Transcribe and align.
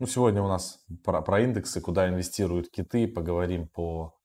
Ну, 0.00 0.06
сегодня 0.06 0.42
у 0.42 0.48
нас 0.48 0.82
про, 1.04 1.20
про 1.20 1.42
индексы, 1.42 1.78
куда 1.82 2.08
инвестируют 2.08 2.70
киты, 2.70 3.06
поговорим 3.06 3.68
по 3.68 4.18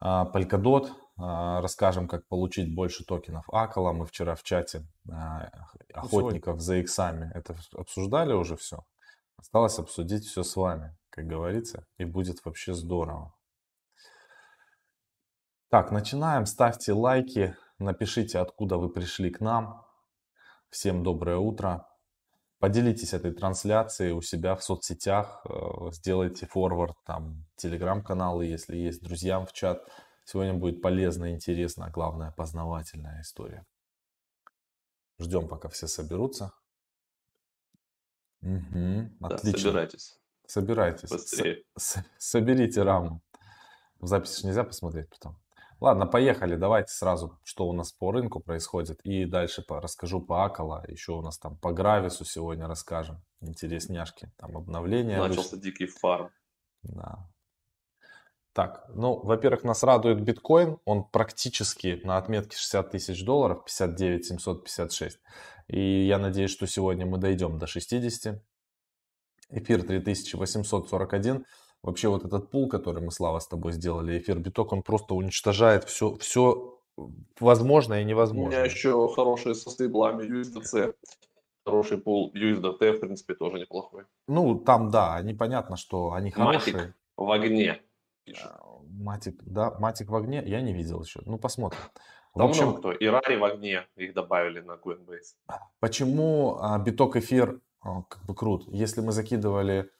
а, 0.00 0.24
Polkadot, 0.32 0.88
а, 1.18 1.60
расскажем, 1.60 2.08
как 2.08 2.26
получить 2.26 2.74
больше 2.74 3.04
токенов 3.04 3.44
Акала. 3.52 3.92
Мы 3.92 4.06
вчера 4.06 4.34
в 4.34 4.42
чате 4.42 4.86
а, 5.12 5.50
охотников 5.92 6.58
за 6.62 6.76
иксами 6.76 7.30
это 7.34 7.54
обсуждали 7.74 8.32
уже 8.32 8.56
все. 8.56 8.86
Осталось 9.36 9.78
обсудить 9.78 10.24
все 10.24 10.42
с 10.42 10.56
вами, 10.56 10.96
как 11.10 11.26
говорится, 11.26 11.86
и 11.98 12.06
будет 12.06 12.42
вообще 12.42 12.72
здорово. 12.72 13.34
Так, 15.68 15.90
начинаем. 15.90 16.46
Ставьте 16.46 16.94
лайки, 16.94 17.54
напишите, 17.78 18.38
откуда 18.38 18.78
вы 18.78 18.88
пришли 18.88 19.30
к 19.30 19.40
нам. 19.40 19.84
Всем 20.70 21.02
доброе 21.02 21.36
утро. 21.36 21.86
Поделитесь 22.64 23.12
этой 23.12 23.30
трансляцией 23.30 24.12
у 24.12 24.22
себя 24.22 24.56
в 24.56 24.64
соцсетях, 24.64 25.44
э, 25.44 25.90
сделайте 25.92 26.46
форвард, 26.46 26.96
там, 27.04 27.44
телеграм-каналы, 27.56 28.46
если 28.46 28.78
есть, 28.78 29.02
друзьям 29.02 29.44
в 29.44 29.52
чат. 29.52 29.86
Сегодня 30.24 30.54
будет 30.54 30.80
полезно, 30.80 31.30
интересно, 31.30 31.84
а 31.84 31.90
главное, 31.90 32.30
познавательная 32.30 33.20
история. 33.20 33.66
Ждем, 35.18 35.46
пока 35.46 35.68
все 35.68 35.86
соберутся. 35.86 36.54
Угу, 38.40 39.10
да, 39.20 39.34
отлично. 39.34 39.58
собирайтесь. 39.58 40.18
Собирайтесь. 40.46 41.10
Быстрее. 41.10 41.64
С- 41.76 42.02
соберите 42.16 42.82
раму. 42.82 43.20
В 44.00 44.06
записи 44.06 44.46
нельзя 44.46 44.64
посмотреть 44.64 45.10
потом. 45.10 45.38
Ладно, 45.80 46.06
поехали. 46.06 46.56
Давайте 46.56 46.92
сразу, 46.92 47.38
что 47.42 47.66
у 47.66 47.72
нас 47.72 47.92
по 47.92 48.12
рынку 48.12 48.40
происходит. 48.40 49.00
И 49.02 49.24
дальше 49.24 49.62
по, 49.62 49.80
расскажу 49.80 50.20
по 50.20 50.44
Акала. 50.44 50.84
Еще 50.88 51.12
у 51.12 51.20
нас 51.20 51.38
там 51.38 51.58
по 51.58 51.72
Гравису 51.72 52.24
сегодня 52.24 52.66
расскажем. 52.66 53.22
Интересняшки. 53.40 54.32
Там 54.36 54.56
обновления. 54.56 55.18
Начался 55.18 55.56
вышло. 55.56 55.58
дикий 55.58 55.86
фарм. 55.86 56.30
Да. 56.82 57.28
Так, 58.54 58.84
ну, 58.94 59.20
во-первых, 59.20 59.64
нас 59.64 59.82
радует 59.82 60.22
биткоин. 60.22 60.78
Он 60.84 61.04
практически 61.04 62.00
на 62.04 62.18
отметке 62.18 62.56
60 62.56 62.90
тысяч 62.90 63.24
долларов, 63.24 63.64
59 63.64 64.26
756. 64.26 65.18
И 65.66 66.06
я 66.06 66.18
надеюсь, 66.18 66.52
что 66.52 66.66
сегодня 66.66 67.04
мы 67.04 67.18
дойдем 67.18 67.58
до 67.58 67.66
60. 67.66 68.40
Эфир 69.50 69.82
3841. 69.82 71.44
Вообще 71.84 72.08
вот 72.08 72.24
этот 72.24 72.50
пул, 72.50 72.66
который 72.66 73.02
мы, 73.02 73.10
Слава, 73.10 73.40
с 73.40 73.46
тобой 73.46 73.72
сделали, 73.72 74.18
эфир 74.18 74.38
биток, 74.38 74.72
он 74.72 74.82
просто 74.82 75.14
уничтожает 75.14 75.84
все, 75.84 76.16
все 76.16 76.80
возможное 77.38 78.00
и 78.00 78.04
невозможное. 78.06 78.60
У 78.60 78.62
меня 78.62 78.64
еще 78.64 79.08
хорошие 79.14 79.54
со 79.54 79.68
стейблами 79.68 80.24
USDC. 80.24 80.94
Хороший 81.66 81.98
пул 81.98 82.32
USDT, 82.34 82.92
в 82.92 83.00
принципе, 83.00 83.34
тоже 83.34 83.58
неплохой. 83.58 84.04
Ну, 84.26 84.54
там, 84.54 84.90
да, 84.90 85.20
непонятно, 85.20 85.76
что 85.76 86.14
они 86.14 86.30
хорошие. 86.30 86.74
Матик 86.74 86.94
в 87.18 87.30
огне. 87.30 87.82
А, 88.42 88.60
Матик, 88.88 89.42
да, 89.44 89.76
Матик 89.78 90.08
в 90.08 90.16
огне, 90.16 90.42
я 90.46 90.62
не 90.62 90.72
видел 90.72 91.02
еще. 91.02 91.20
Ну, 91.26 91.36
посмотрим. 91.36 91.80
Там 92.34 92.46
в 92.46 92.50
общем, 92.50 92.76
кто. 92.76 92.92
И 92.92 93.06
Рари 93.06 93.36
в 93.36 93.44
огне, 93.44 93.86
их 93.96 94.14
добавили 94.14 94.60
на 94.60 94.72
Coinbase. 94.72 95.34
Почему 95.80 96.56
а, 96.60 96.78
биток 96.78 97.16
эфир 97.16 97.60
а, 97.82 98.04
как 98.04 98.24
бы 98.24 98.34
крут? 98.34 98.64
Если 98.68 99.02
мы 99.02 99.12
закидывали 99.12 99.90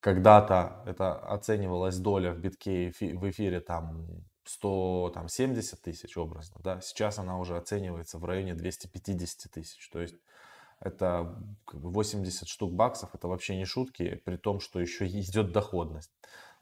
когда-то 0.00 0.82
это 0.86 1.14
оценивалась 1.14 1.98
доля 1.98 2.32
в 2.32 2.38
битке 2.38 2.92
в 2.98 3.30
эфире 3.30 3.60
там 3.60 4.06
170 4.44 5.80
тысяч 5.80 6.16
образно, 6.16 6.60
да, 6.62 6.80
сейчас 6.80 7.18
она 7.18 7.38
уже 7.38 7.56
оценивается 7.56 8.18
в 8.18 8.24
районе 8.24 8.54
250 8.54 9.50
тысяч, 9.52 9.88
то 9.90 10.00
есть 10.00 10.16
это 10.80 11.36
80 11.72 12.48
штук 12.48 12.72
баксов, 12.72 13.14
это 13.14 13.28
вообще 13.28 13.56
не 13.56 13.66
шутки, 13.66 14.20
при 14.24 14.36
том, 14.36 14.60
что 14.60 14.80
еще 14.80 15.06
идет 15.06 15.52
доходность. 15.52 16.10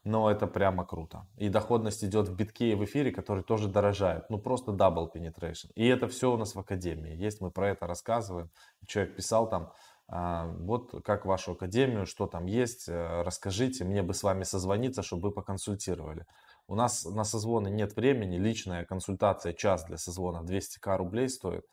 Но 0.05 0.31
это 0.31 0.47
прямо 0.47 0.87
круто. 0.87 1.27
И 1.37 1.49
доходность 1.49 2.05
идет 2.05 2.29
в 2.29 2.35
битке 2.35 2.71
и 2.71 2.75
в 2.75 2.85
эфире, 2.85 3.11
который 3.11 3.43
тоже 3.43 3.69
дорожает. 3.69 4.31
Ну 4.31 4.39
просто 4.39 4.73
double 4.73 5.13
penetration. 5.13 5.71
И 5.75 5.87
это 5.87 6.09
все 6.09 6.33
у 6.33 6.37
нас 6.37 6.55
в 6.55 6.59
академии. 6.59 7.15
Есть, 7.15 7.41
мы 7.41 7.51
про 7.51 7.71
это 7.71 7.87
рассказываем. 7.87 8.51
Человек 8.87 9.17
писал 9.17 9.49
там, 9.49 9.73
вот 10.11 11.05
как 11.05 11.27
вашу 11.27 11.53
академию, 11.53 12.07
что 12.07 12.27
там 12.27 12.47
есть, 12.47 12.89
э, 12.89 13.23
расскажите, 13.23 13.85
мне 13.85 14.03
бы 14.03 14.15
с 14.15 14.23
вами 14.23 14.43
созвониться, 14.43 15.03
чтобы 15.03 15.29
вы 15.29 15.35
поконсультировали. 15.35 16.25
У 16.67 16.75
нас 16.75 17.05
на 17.05 17.25
созвоны 17.25 17.69
нет 17.69 17.95
времени, 17.95 18.37
личная 18.39 18.85
консультация, 18.87 19.53
час 19.53 19.85
для 19.85 19.99
созвона 19.99 20.45
200к 20.45 20.97
рублей 20.97 21.29
стоит. 21.29 21.67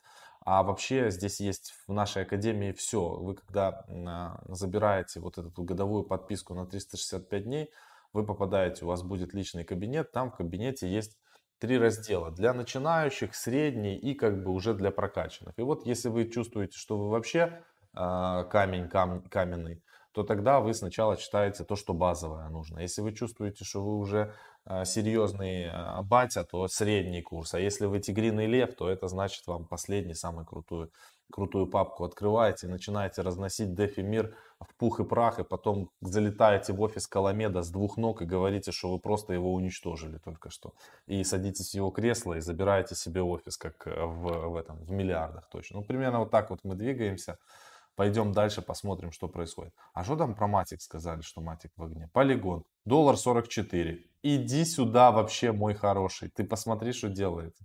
А 0.46 0.62
вообще 0.62 1.10
здесь 1.10 1.40
есть 1.40 1.74
в 1.88 1.92
нашей 1.92 2.22
академии 2.22 2.72
все. 2.72 3.08
Вы 3.08 3.34
когда 3.34 3.84
а, 3.88 4.40
забираете 4.48 5.20
вот 5.20 5.38
эту 5.38 5.62
годовую 5.62 6.04
подписку 6.04 6.54
на 6.54 6.66
365 6.66 7.44
дней, 7.44 7.70
вы 8.12 8.24
попадаете, 8.24 8.84
у 8.84 8.88
вас 8.88 9.02
будет 9.02 9.34
личный 9.34 9.64
кабинет, 9.64 10.12
там 10.12 10.30
в 10.30 10.36
кабинете 10.36 10.88
есть 10.88 11.18
три 11.58 11.78
раздела. 11.78 12.30
Для 12.30 12.52
начинающих, 12.52 13.34
средний 13.34 13.96
и 13.96 14.14
как 14.14 14.42
бы 14.44 14.52
уже 14.52 14.74
для 14.74 14.90
прокачанных. 14.90 15.58
И 15.58 15.62
вот 15.62 15.86
если 15.86 16.08
вы 16.10 16.26
чувствуете, 16.28 16.78
что 16.78 16.98
вы 16.98 17.10
вообще 17.10 17.40
а, 17.42 17.62
камень 17.96 18.88
кам, 18.88 19.22
каменный, 19.22 19.82
то 20.12 20.22
тогда 20.22 20.60
вы 20.60 20.72
сначала 20.72 21.16
читаете 21.16 21.64
то, 21.64 21.76
что 21.76 21.92
базовое 21.92 22.48
нужно. 22.48 22.78
Если 22.78 23.02
вы 23.02 23.12
чувствуете, 23.12 23.64
что 23.64 23.84
вы 23.84 23.98
уже 23.98 24.32
а, 24.64 24.84
серьезный 24.84 25.68
а, 25.70 26.02
батя, 26.02 26.42
то 26.42 26.66
средний 26.68 27.22
курс. 27.22 27.54
А 27.54 27.60
если 27.60 27.86
вы 27.86 28.00
тигриный 28.00 28.46
лев, 28.46 28.74
то 28.74 28.88
это 28.88 29.06
значит 29.06 29.46
вам 29.46 29.64
последний, 29.64 30.14
самый 30.14 30.44
крутую, 30.44 30.90
крутую 31.30 31.66
папку 31.68 32.04
открываете, 32.04 32.66
начинаете 32.66 33.22
разносить 33.22 33.74
дефи 33.74 34.00
мир 34.00 34.34
в 34.58 34.74
пух 34.76 35.00
и 35.00 35.04
прах, 35.04 35.38
и 35.38 35.44
потом 35.44 35.90
залетаете 36.00 36.72
в 36.72 36.80
офис 36.80 37.06
Каламеда 37.06 37.62
с 37.62 37.70
двух 37.70 37.96
ног 37.96 38.22
и 38.22 38.24
говорите, 38.24 38.72
что 38.72 38.90
вы 38.90 38.98
просто 38.98 39.34
его 39.34 39.52
уничтожили 39.54 40.18
только 40.18 40.50
что. 40.50 40.72
И 41.06 41.22
садитесь 41.22 41.70
в 41.70 41.74
его 41.74 41.90
кресло 41.90 42.34
и 42.34 42.40
забираете 42.40 42.94
себе 42.94 43.22
офис, 43.22 43.56
как 43.56 43.86
в, 43.86 44.48
в, 44.48 44.56
этом, 44.56 44.78
в 44.78 44.90
миллиардах 44.90 45.48
точно. 45.48 45.80
Ну, 45.80 45.84
примерно 45.84 46.20
вот 46.20 46.30
так 46.30 46.50
вот 46.50 46.60
мы 46.64 46.74
двигаемся. 46.74 47.38
Пойдем 47.96 48.32
дальше, 48.32 48.60
посмотрим, 48.60 49.10
что 49.10 49.26
происходит. 49.26 49.74
А 49.94 50.04
что 50.04 50.16
там 50.16 50.34
про 50.34 50.46
Матик 50.46 50.82
сказали, 50.82 51.22
что 51.22 51.40
Матик 51.40 51.72
в 51.76 51.82
огне? 51.82 52.10
Полигон. 52.12 52.62
Доллар 52.84 53.16
44. 53.16 54.04
Иди 54.22 54.64
сюда 54.66 55.10
вообще, 55.10 55.52
мой 55.52 55.74
хороший. 55.74 56.28
Ты 56.28 56.44
посмотри, 56.44 56.92
что 56.92 57.08
делает. 57.08 57.56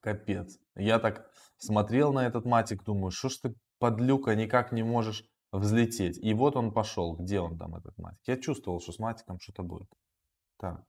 Капец. 0.00 0.58
Я 0.74 0.98
так 0.98 1.30
смотрел 1.58 2.14
на 2.14 2.26
этот 2.26 2.46
Матик, 2.46 2.82
думаю, 2.82 3.10
что 3.10 3.28
ж 3.28 3.36
ты, 3.36 3.54
подлюка, 3.78 4.34
никак 4.34 4.72
не 4.72 4.82
можешь 4.82 5.24
взлететь. 5.52 6.16
И 6.16 6.32
вот 6.32 6.56
он 6.56 6.72
пошел. 6.72 7.16
Где 7.16 7.40
он 7.40 7.58
там, 7.58 7.76
этот 7.76 7.98
Матик? 7.98 8.20
Я 8.26 8.38
чувствовал, 8.38 8.80
что 8.80 8.92
с 8.92 8.98
Матиком 8.98 9.38
что-то 9.40 9.62
будет. 9.62 9.90
Так. 10.58 10.82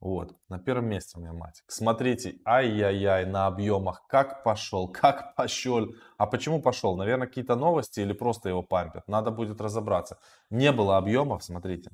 Вот, 0.00 0.36
на 0.48 0.58
первом 0.58 0.86
месте 0.86 1.16
у 1.16 1.20
меня 1.20 1.32
матик. 1.32 1.64
Смотрите, 1.68 2.36
ай-яй-яй, 2.44 3.24
на 3.24 3.46
объемах, 3.46 4.06
как 4.06 4.42
пошел, 4.44 4.88
как 4.92 5.34
пошел. 5.34 5.88
А 6.18 6.26
почему 6.26 6.60
пошел? 6.60 6.96
Наверное, 6.96 7.26
какие-то 7.26 7.56
новости 7.56 8.00
или 8.00 8.12
просто 8.12 8.48
его 8.50 8.62
пампят. 8.62 9.08
Надо 9.08 9.30
будет 9.30 9.60
разобраться. 9.60 10.18
Не 10.50 10.72
было 10.72 10.98
объемов, 10.98 11.42
смотрите. 11.42 11.90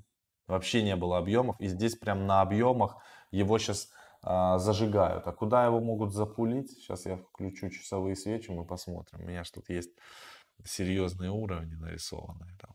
Вообще 0.49 0.83
не 0.83 0.97
было 0.97 1.19
объемов. 1.19 1.61
И 1.61 1.69
здесь 1.69 1.95
прям 1.95 2.27
на 2.27 2.41
объемах 2.41 2.97
его 3.31 3.59
сейчас 3.59 3.89
а, 4.23 4.59
зажигают. 4.59 5.27
А 5.27 5.33
куда 5.33 5.65
его 5.65 5.81
могут 5.81 6.13
запулить? 6.13 6.71
Сейчас 6.73 7.07
я 7.07 7.17
включу 7.17 7.71
часовые 7.71 8.17
свечи, 8.17 8.51
мы 8.51 8.65
посмотрим. 8.65 9.21
У 9.21 9.27
меня 9.27 9.45
же 9.45 9.53
тут 9.53 9.69
есть 9.69 9.91
серьезные 10.65 11.31
уровни 11.31 11.75
нарисованные. 11.75 12.57
Там, 12.59 12.73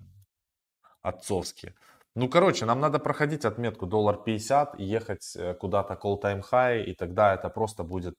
отцовские. 1.01 1.75
Ну, 2.15 2.29
короче, 2.29 2.65
нам 2.65 2.79
надо 2.79 2.99
проходить 2.99 3.43
отметку 3.43 3.85
доллар 3.85 4.15
50 4.23 4.79
и 4.79 4.85
ехать 4.85 5.35
э, 5.35 5.53
куда-то 5.53 5.99
call 6.01 6.21
time 6.21 6.41
high, 6.49 6.81
и 6.83 6.93
тогда 6.93 7.33
это 7.33 7.49
просто 7.49 7.83
будет, 7.83 8.15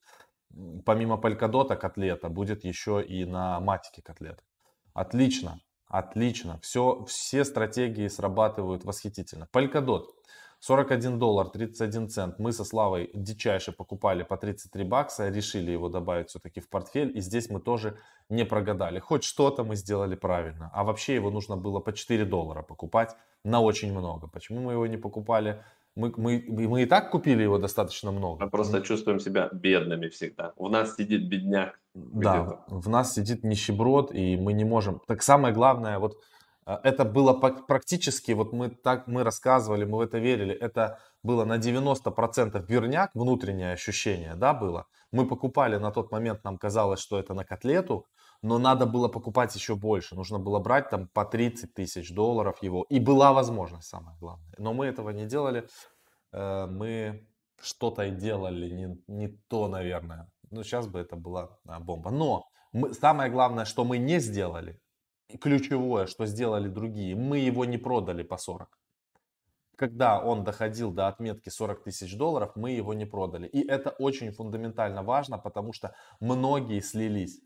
помимо 0.85 1.17
полькодота 1.17 1.77
котлета, 1.77 2.29
будет 2.29 2.65
еще 2.65 3.03
и 3.03 3.25
на 3.25 3.59
матике 3.61 4.03
котлета. 4.03 4.43
Отлично, 4.93 5.61
отлично. 5.89 6.59
Все, 6.61 7.07
все 7.07 7.45
стратегии 7.45 8.09
срабатывают 8.09 8.85
восхитительно. 8.85 9.49
Полькодот. 9.51 10.15
41 10.61 11.19
доллар 11.19 11.49
31 11.49 12.09
цент. 12.09 12.39
Мы 12.39 12.53
со 12.53 12.65
Славой 12.65 13.11
дичайше 13.15 13.73
покупали 13.73 14.25
по 14.25 14.37
33 14.37 14.85
бакса, 14.85 15.29
решили 15.29 15.71
его 15.71 15.89
добавить 15.89 16.29
все-таки 16.29 16.61
в 16.61 16.69
портфель. 16.69 17.17
И 17.17 17.21
здесь 17.21 17.51
мы 17.51 17.61
тоже 17.61 17.99
не 18.29 18.45
прогадали. 18.45 18.99
Хоть 18.99 19.25
что-то 19.25 19.65
мы 19.65 19.77
сделали 19.77 20.17
правильно. 20.17 20.71
А 20.73 20.83
вообще 20.85 21.15
его 21.15 21.31
нужно 21.31 21.57
было 21.57 21.81
по 21.81 21.93
4 21.93 22.25
доллара 22.25 22.63
покупать 22.63 23.17
на 23.47 23.61
очень 23.61 23.93
много. 23.93 24.27
Почему 24.27 24.61
мы 24.61 24.73
его 24.73 24.87
не 24.87 24.97
покупали? 24.97 25.63
Мы, 25.95 26.13
мы, 26.17 26.45
мы 26.49 26.83
и 26.83 26.87
так 26.87 27.11
купили 27.11 27.43
его 27.43 27.59
достаточно 27.59 28.13
много. 28.13 28.45
Мы 28.45 28.51
просто 28.51 28.83
чувствуем 28.83 29.19
себя 29.19 29.49
бедными 29.53 30.09
всегда. 30.09 30.53
У 30.57 30.69
нас 30.69 30.97
сидит 30.97 31.29
бедняк. 31.29 31.81
Да, 31.95 32.65
в 32.69 32.89
нас 32.89 33.15
сидит 33.15 33.45
нищеброд, 33.45 34.13
и 34.13 34.37
мы 34.37 34.53
не 34.53 34.65
можем. 34.65 35.01
Так 35.07 35.23
самое 35.23 35.55
главное, 35.55 35.99
вот 35.99 36.19
а, 36.67 36.81
это 36.83 37.05
было 37.05 37.33
практически, 37.33 38.33
вот 38.33 38.53
мы 38.53 38.69
так 38.69 39.07
мы 39.07 39.23
рассказывали, 39.23 39.85
мы 39.85 39.99
в 39.99 40.01
это 40.01 40.19
верили, 40.19 40.55
это 40.55 40.99
было 41.23 41.45
на 41.45 41.57
90% 41.59 42.67
верняк, 42.69 43.11
внутреннее 43.15 43.73
ощущение, 43.73 44.35
да, 44.35 44.53
было. 44.53 44.87
Мы 45.13 45.27
покупали 45.27 45.77
на 45.77 45.93
тот 45.93 46.11
момент, 46.11 46.45
нам 46.45 46.59
казалось, 46.59 47.01
что 47.01 47.19
это 47.19 47.33
на 47.33 47.45
котлету, 47.45 48.07
но 48.47 48.59
надо 48.59 48.87
было 48.87 49.09
покупать 49.09 49.55
еще 49.57 49.75
больше. 49.75 50.15
Нужно 50.15 50.39
было 50.39 50.61
брать 50.61 50.89
там 50.89 51.09
по 51.09 51.25
30 51.25 51.75
тысяч 51.75 52.15
долларов 52.15 52.63
его. 52.63 52.87
И 52.89 53.01
была 53.01 53.33
возможность, 53.33 53.89
самое 53.89 54.17
главное. 54.21 54.55
Но 54.59 54.73
мы 54.73 54.87
этого 54.87 55.11
не 55.11 55.27
делали. 55.27 55.69
Э, 56.33 56.67
мы 56.67 57.27
что-то 57.61 58.05
и 58.05 58.13
делали 58.13 58.71
не, 58.71 59.03
не 59.09 59.29
то, 59.49 59.67
наверное. 59.67 60.31
Ну, 60.51 60.63
сейчас 60.63 60.87
бы 60.87 61.01
это 61.01 61.17
была 61.17 61.59
а, 61.67 61.81
бомба. 61.81 62.11
Но 62.11 62.45
мы, 62.73 62.95
самое 62.95 63.33
главное, 63.33 63.65
что 63.65 63.85
мы 63.85 63.99
не 63.99 64.21
сделали, 64.21 64.81
ключевое, 65.41 66.07
что 66.07 66.27
сделали 66.27 66.69
другие, 66.69 67.17
мы 67.17 67.39
его 67.39 67.65
не 67.65 67.79
продали 67.79 68.23
по 68.23 68.37
40 68.37 68.79
когда 69.77 70.19
он 70.19 70.43
доходил 70.43 70.91
до 70.91 71.07
отметки 71.07 71.51
40 71.51 71.85
тысяч 71.85 72.17
долларов, 72.17 72.53
мы 72.57 72.71
его 72.71 72.95
не 72.95 73.05
продали. 73.05 73.47
И 73.47 73.63
это 73.69 73.91
очень 73.91 74.33
фундаментально 74.33 75.03
важно, 75.03 75.39
потому 75.39 75.75
что 75.75 75.95
многие 76.19 76.81
слились. 76.81 77.41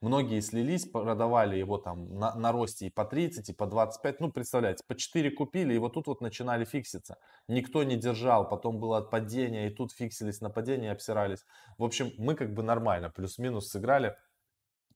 Многие 0.00 0.40
слились, 0.40 0.84
продавали 0.84 1.56
его 1.56 1.78
там 1.78 2.18
на, 2.18 2.34
на 2.34 2.52
росте 2.52 2.86
и 2.86 2.90
по 2.90 3.04
30, 3.04 3.48
и 3.48 3.52
по 3.52 3.66
25. 3.66 4.20
Ну, 4.20 4.30
представляете, 4.30 4.84
по 4.86 4.94
4 4.94 5.30
купили, 5.30 5.74
и 5.74 5.78
вот 5.78 5.94
тут 5.94 6.06
вот 6.06 6.20
начинали 6.20 6.64
фикситься. 6.64 7.16
Никто 7.48 7.82
не 7.82 7.96
держал, 7.96 8.48
потом 8.48 8.78
было 8.78 9.00
падение, 9.00 9.70
и 9.70 9.74
тут 9.74 9.92
фиксились 9.92 10.40
на 10.40 10.50
падение, 10.50 10.92
обсирались. 10.92 11.44
В 11.78 11.84
общем, 11.84 12.12
мы 12.18 12.34
как 12.34 12.52
бы 12.52 12.62
нормально, 12.62 13.10
плюс-минус 13.10 13.70
сыграли. 13.70 14.16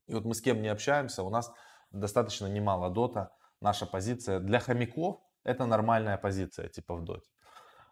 И 0.06 0.14
вот 0.14 0.24
мы 0.24 0.34
с 0.34 0.40
кем 0.40 0.60
не 0.60 0.68
общаемся, 0.68 1.22
у 1.22 1.30
нас 1.30 1.50
достаточно 1.90 2.46
немало 2.46 2.90
дота. 2.90 3.32
Наша 3.60 3.86
позиция 3.86 4.40
для 4.40 4.60
хомяков 4.60 5.20
это 5.44 5.66
нормальная 5.66 6.18
позиция, 6.18 6.68
типа 6.68 6.94
в 6.94 7.04
доте. 7.04 7.30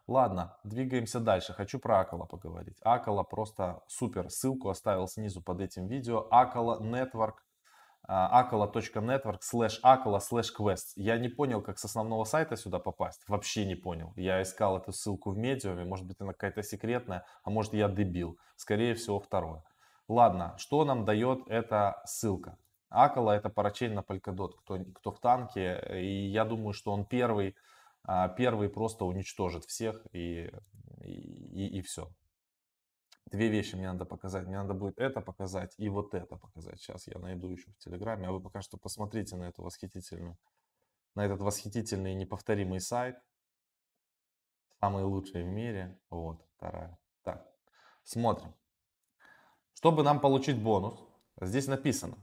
Ладно, 0.08 0.56
двигаемся 0.64 1.20
дальше. 1.20 1.52
Хочу 1.52 1.78
про 1.78 2.00
Акала 2.00 2.24
поговорить. 2.24 2.78
Акала 2.82 3.24
просто 3.24 3.82
супер. 3.88 4.30
Ссылку 4.30 4.70
оставил 4.70 5.06
снизу 5.06 5.42
под 5.42 5.60
этим 5.60 5.86
видео. 5.86 6.26
Акала 6.30 6.80
Network. 6.80 7.34
akala.network 8.08 9.40
slash 9.42 9.74
akala 9.84 10.18
slash 10.18 10.48
quest. 10.58 10.94
Я 10.96 11.18
не 11.18 11.28
понял, 11.28 11.60
как 11.60 11.78
с 11.78 11.84
основного 11.84 12.24
сайта 12.24 12.56
сюда 12.56 12.78
попасть. 12.78 13.20
Вообще 13.28 13.66
не 13.66 13.74
понял. 13.74 14.14
Я 14.16 14.40
искал 14.40 14.78
эту 14.78 14.92
ссылку 14.92 15.30
в 15.32 15.36
медиуме. 15.36 15.84
Может 15.84 16.06
быть, 16.06 16.16
она 16.20 16.32
какая-то 16.32 16.62
секретная, 16.62 17.26
а 17.44 17.50
может, 17.50 17.74
я 17.74 17.88
дебил. 17.90 18.38
Скорее 18.56 18.94
всего, 18.94 19.20
второе. 19.20 19.62
Ладно, 20.08 20.54
что 20.56 20.86
нам 20.86 21.04
дает 21.04 21.40
эта 21.48 22.00
ссылка? 22.06 22.56
Акала 22.88 23.32
это 23.32 23.50
парачейн 23.50 23.92
на 23.92 24.00
Polkadot, 24.00 24.52
кто, 24.60 24.78
кто 24.94 25.10
в 25.10 25.20
танке, 25.20 25.78
и 26.00 26.28
я 26.28 26.46
думаю, 26.46 26.72
что 26.72 26.92
он 26.92 27.04
первый, 27.04 27.54
а, 28.04 28.28
первый 28.28 28.68
просто 28.68 29.04
уничтожит 29.04 29.64
всех 29.64 30.06
и, 30.12 30.50
и, 31.02 31.78
и 31.78 31.82
все. 31.82 32.10
Две 33.26 33.48
вещи 33.48 33.74
мне 33.74 33.92
надо 33.92 34.06
показать. 34.06 34.46
Мне 34.46 34.56
надо 34.56 34.74
будет 34.74 34.98
это 34.98 35.20
показать 35.20 35.74
и 35.76 35.88
вот 35.88 36.14
это 36.14 36.36
показать. 36.36 36.80
Сейчас 36.80 37.06
я 37.06 37.18
найду 37.18 37.50
еще 37.50 37.70
в 37.72 37.78
Телеграме. 37.78 38.28
А 38.28 38.32
вы 38.32 38.40
пока 38.40 38.62
что 38.62 38.78
посмотрите 38.78 39.36
на 39.36 39.48
эту 39.48 39.62
восхитительную, 39.62 40.38
на 41.14 41.26
этот 41.26 41.40
восхитительный 41.40 42.14
неповторимый 42.14 42.80
сайт. 42.80 43.18
Самый 44.80 45.04
лучший 45.04 45.42
в 45.42 45.46
мире. 45.48 46.00
Вот, 46.08 46.42
вторая. 46.56 46.98
Так, 47.22 47.46
смотрим. 48.02 48.54
Чтобы 49.74 50.02
нам 50.02 50.20
получить 50.20 50.60
бонус, 50.62 50.98
здесь 51.40 51.66
написано 51.66 52.16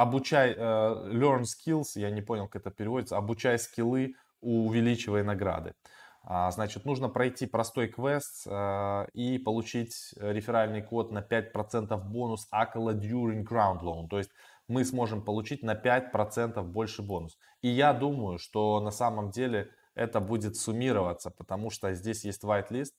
обучай, 0.00 0.54
uh, 0.54 1.12
learn 1.12 1.42
skills, 1.42 1.92
я 1.96 2.10
не 2.10 2.22
понял, 2.22 2.48
как 2.48 2.62
это 2.62 2.70
переводится, 2.70 3.18
обучай 3.18 3.58
скиллы, 3.58 4.14
увеличивай 4.40 5.22
награды. 5.22 5.74
Uh, 6.22 6.50
значит, 6.50 6.84
нужно 6.84 7.08
пройти 7.08 7.46
простой 7.46 7.88
квест 7.88 8.46
uh, 8.46 9.10
и 9.14 9.38
получить 9.38 10.12
реферальный 10.16 10.82
код 10.82 11.10
на 11.12 11.20
5% 11.20 11.96
бонус 11.96 12.46
Акала 12.50 12.92
during 12.92 13.42
ground 13.42 13.80
loan. 13.80 14.06
То 14.08 14.18
есть 14.18 14.30
мы 14.68 14.84
сможем 14.84 15.22
получить 15.22 15.62
на 15.62 15.74
5% 15.74 16.62
больше 16.62 17.02
бонус. 17.02 17.38
И 17.62 17.68
я 17.68 17.92
думаю, 17.92 18.38
что 18.38 18.80
на 18.80 18.90
самом 18.90 19.30
деле 19.30 19.70
это 19.94 20.20
будет 20.20 20.56
суммироваться, 20.56 21.30
потому 21.30 21.70
что 21.70 21.92
здесь 21.94 22.24
есть 22.24 22.44
whitelist. 22.44 22.92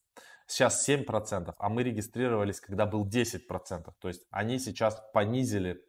Сейчас 0.48 0.88
7%, 0.88 1.54
а 1.58 1.70
мы 1.70 1.84
регистрировались, 1.84 2.60
когда 2.60 2.86
был 2.86 3.08
10%. 3.08 3.94
То 4.00 4.08
есть 4.08 4.26
они 4.32 4.60
сейчас 4.60 5.02
понизили 5.14 5.82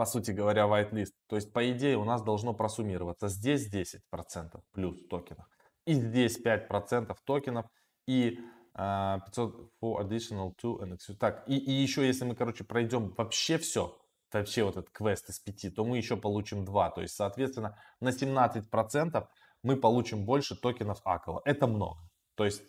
по 0.00 0.06
сути 0.06 0.30
говоря, 0.30 0.62
whitelist. 0.62 1.12
То 1.28 1.36
есть, 1.36 1.52
по 1.52 1.70
идее, 1.70 1.98
у 1.98 2.04
нас 2.04 2.22
должно 2.22 2.54
просуммироваться 2.54 3.28
здесь 3.28 3.70
10% 3.70 4.58
плюс 4.72 4.96
токенов, 5.10 5.46
и 5.84 5.92
здесь 5.92 6.40
5% 6.42 7.14
токенов, 7.26 7.66
и 8.08 8.40
uh, 8.78 9.20
500 9.26 9.72
for 9.78 10.00
additional 10.00 10.54
to 10.62 10.80
NXU. 10.80 11.16
Так, 11.18 11.46
и, 11.46 11.58
и 11.58 11.70
еще, 11.70 12.06
если 12.06 12.24
мы, 12.24 12.34
короче, 12.34 12.64
пройдем 12.64 13.10
вообще 13.10 13.58
все, 13.58 13.94
вообще 14.32 14.64
вот 14.64 14.78
этот 14.78 14.88
квест 14.88 15.28
из 15.28 15.38
5, 15.38 15.74
то 15.74 15.84
мы 15.84 15.98
еще 15.98 16.16
получим 16.16 16.64
2. 16.64 16.90
То 16.92 17.02
есть, 17.02 17.14
соответственно, 17.14 17.76
на 18.00 18.08
17% 18.08 19.28
мы 19.62 19.76
получим 19.76 20.24
больше 20.24 20.56
токенов 20.56 21.02
Акала. 21.04 21.42
Это 21.44 21.66
много. 21.66 22.00
То 22.36 22.46
есть, 22.46 22.62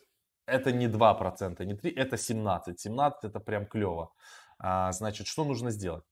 это 0.48 0.74
не 0.74 0.88
2%, 0.88 1.64
не 1.64 1.76
3, 1.76 1.92
это 1.92 2.18
17. 2.18 2.78
17 2.78 3.24
это 3.24 3.40
прям 3.40 3.66
клево. 3.66 4.12
А, 4.60 4.92
значит, 4.92 5.28
что 5.28 5.46
нужно 5.46 5.72
сделать? 5.72 6.04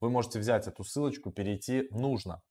Вы 0.00 0.10
можете 0.10 0.38
взять 0.38 0.66
эту 0.66 0.84
ссылочку, 0.84 1.30
перейти 1.30 1.88
нужно. 1.90 2.42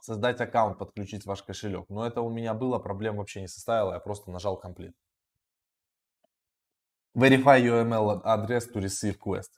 Создать 0.00 0.40
аккаунт, 0.40 0.78
подключить 0.78 1.26
ваш 1.26 1.42
кошелек. 1.42 1.88
Но 1.88 2.06
это 2.06 2.20
у 2.20 2.30
меня 2.30 2.54
было, 2.54 2.78
проблем 2.78 3.16
вообще 3.16 3.40
не 3.40 3.48
составило, 3.48 3.94
я 3.94 4.00
просто 4.00 4.30
нажал 4.30 4.60
complete. 4.62 4.94
Verify 7.16 7.60
UML 7.60 8.20
адрес 8.24 8.68
to 8.68 8.80
receive 8.80 9.18
quest. 9.18 9.50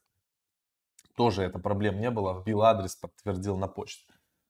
Тоже 1.16 1.42
это 1.42 1.58
проблем 1.58 2.00
не 2.00 2.10
было, 2.10 2.40
вбил 2.40 2.62
адрес, 2.62 2.94
подтвердил 2.96 3.58
на 3.58 3.66
почте. 3.66 4.06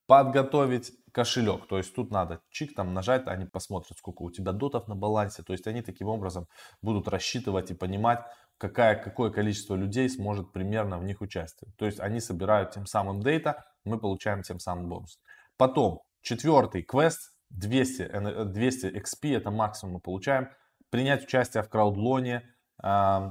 Подготовить 0.09 0.93
кошелек, 1.13 1.67
то 1.69 1.77
есть 1.77 1.95
тут 1.95 2.11
надо 2.11 2.41
чик 2.51 2.75
там 2.75 2.95
нажать, 2.95 3.27
они 3.27 3.45
посмотрят, 3.45 3.99
сколько 3.99 4.23
у 4.23 4.31
тебя 4.31 4.53
дотов 4.53 4.89
на 4.89 4.95
балансе, 4.95 5.43
то 5.43 5.53
есть 5.53 5.67
они 5.67 5.83
таким 5.83 6.09
образом 6.09 6.47
будут 6.81 7.09
рассчитывать 7.09 7.71
и 7.71 7.75
понимать, 7.75 8.25
какая, 8.57 8.97
какое 8.97 9.31
количество 9.31 9.75
людей 9.75 10.09
сможет 10.09 10.51
примерно 10.51 10.99
в 10.99 11.05
них 11.05 11.21
участвовать. 11.21 11.77
То 11.77 11.85
есть 11.85 12.01
они 12.01 12.21
собирают 12.21 12.71
тем 12.71 12.87
самым 12.87 13.21
дейта, 13.21 13.67
мы 13.85 13.99
получаем 13.99 14.43
тем 14.43 14.59
самым 14.59 14.89
бонус. 14.89 15.21
Потом 15.59 16.01
четвертый 16.23 16.83
квест 16.83 17.35
200, 17.51 18.45
200 18.47 18.87
XP, 18.87 19.37
это 19.37 19.51
максимум 19.51 19.95
мы 19.95 20.01
получаем. 20.01 20.49
Принять 20.91 21.25
участие 21.25 21.63
в 21.63 21.69
краудлоне 21.69 22.43
э, 22.83 23.31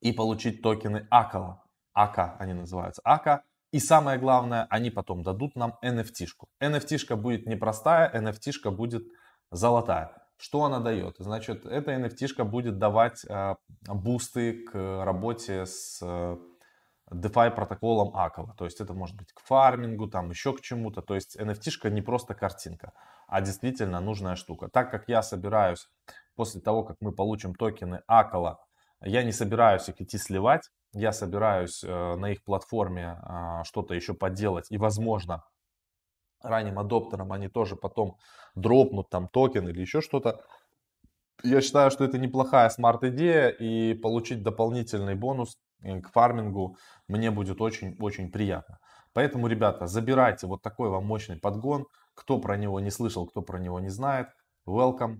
и 0.00 0.12
получить 0.12 0.62
токены 0.62 1.06
Акала. 1.10 1.62
АКА 1.92 2.36
они 2.38 2.54
называются. 2.54 3.00
АКА. 3.04 3.44
И 3.76 3.78
самое 3.78 4.18
главное, 4.18 4.66
они 4.70 4.88
потом 4.88 5.22
дадут 5.22 5.54
нам 5.54 5.74
NFT-шку. 5.84 6.48
NFT-шка 6.62 7.14
будет 7.14 7.46
непростая, 7.46 8.10
NFT-шка 8.10 8.70
будет 8.70 9.04
золотая. 9.50 10.16
Что 10.38 10.64
она 10.64 10.80
дает? 10.80 11.16
Значит, 11.18 11.66
эта 11.66 11.92
NFT 11.92 12.44
будет 12.44 12.78
давать 12.78 13.26
э, 13.28 13.54
бусты 13.86 14.64
к 14.64 15.04
работе 15.04 15.66
с 15.66 15.98
э, 16.00 16.36
DeFi 17.10 17.50
протоколом 17.50 18.16
Акала. 18.16 18.54
То 18.56 18.64
есть 18.64 18.80
это 18.80 18.94
может 18.94 19.14
быть 19.14 19.30
к 19.34 19.40
фармингу, 19.40 20.08
там 20.08 20.30
еще 20.30 20.54
к 20.54 20.62
чему-то. 20.62 21.02
То 21.02 21.14
есть 21.14 21.38
NFT 21.38 21.90
не 21.90 22.00
просто 22.00 22.32
картинка, 22.32 22.94
а 23.28 23.42
действительно 23.42 24.00
нужная 24.00 24.36
штука. 24.36 24.70
Так 24.72 24.90
как 24.90 25.06
я 25.06 25.20
собираюсь 25.20 25.86
после 26.34 26.62
того, 26.62 26.82
как 26.82 26.96
мы 27.00 27.12
получим 27.12 27.54
токены 27.54 28.00
Акала, 28.06 28.58
я 29.02 29.22
не 29.22 29.32
собираюсь 29.32 29.86
их 29.90 30.00
идти 30.00 30.16
сливать. 30.16 30.70
Я 30.96 31.12
собираюсь 31.12 31.84
э, 31.84 32.16
на 32.16 32.30
их 32.30 32.42
платформе 32.42 33.18
э, 33.22 33.64
что-то 33.64 33.92
еще 33.92 34.14
поделать 34.14 34.68
и, 34.70 34.78
возможно, 34.78 35.44
ранним 36.42 36.78
адоптерам, 36.78 37.32
они 37.32 37.48
тоже 37.48 37.76
потом 37.76 38.16
дропнут 38.54 39.10
там 39.10 39.28
токен 39.28 39.68
или 39.68 39.82
еще 39.82 40.00
что-то. 40.00 40.40
Я 41.42 41.60
считаю, 41.60 41.90
что 41.90 42.02
это 42.02 42.16
неплохая 42.16 42.70
smart-идея, 42.70 43.50
и 43.50 43.92
получить 43.92 44.42
дополнительный 44.42 45.14
бонус 45.14 45.58
э, 45.82 46.00
к 46.00 46.10
фармингу 46.12 46.78
мне 47.08 47.30
будет 47.30 47.60
очень-очень 47.60 48.32
приятно. 48.32 48.78
Поэтому, 49.12 49.48
ребята, 49.48 49.86
забирайте 49.86 50.46
вот 50.46 50.62
такой 50.62 50.88
вам 50.88 51.04
мощный 51.04 51.36
подгон. 51.36 51.86
Кто 52.14 52.38
про 52.38 52.56
него 52.56 52.80
не 52.80 52.90
слышал, 52.90 53.26
кто 53.26 53.42
про 53.42 53.58
него 53.58 53.80
не 53.80 53.90
знает, 53.90 54.28
welcome, 54.66 55.18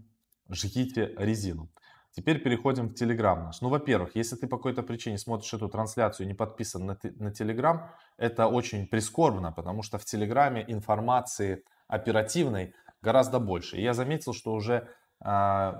жгите 0.48 1.12
резину. 1.18 1.68
Теперь 2.16 2.42
переходим 2.42 2.88
в 2.88 2.94
Telegram 2.94 3.44
наш. 3.44 3.60
Ну, 3.60 3.68
во-первых, 3.68 4.16
если 4.16 4.36
ты 4.36 4.46
по 4.46 4.56
какой-то 4.56 4.82
причине 4.82 5.18
смотришь 5.18 5.52
эту 5.52 5.68
трансляцию 5.68 6.24
и 6.24 6.28
не 6.28 6.34
подписан 6.34 6.86
на, 6.86 6.98
на 7.18 7.28
Telegram, 7.28 7.90
это 8.16 8.46
очень 8.46 8.86
прискорбно, 8.86 9.52
потому 9.52 9.82
что 9.82 9.98
в 9.98 10.04
Телеграме 10.06 10.64
информации 10.66 11.62
оперативной 11.88 12.72
гораздо 13.02 13.38
больше. 13.38 13.76
И 13.76 13.82
я 13.82 13.92
заметил, 13.92 14.32
что 14.32 14.54
уже 14.54 14.88
э, 15.22 15.72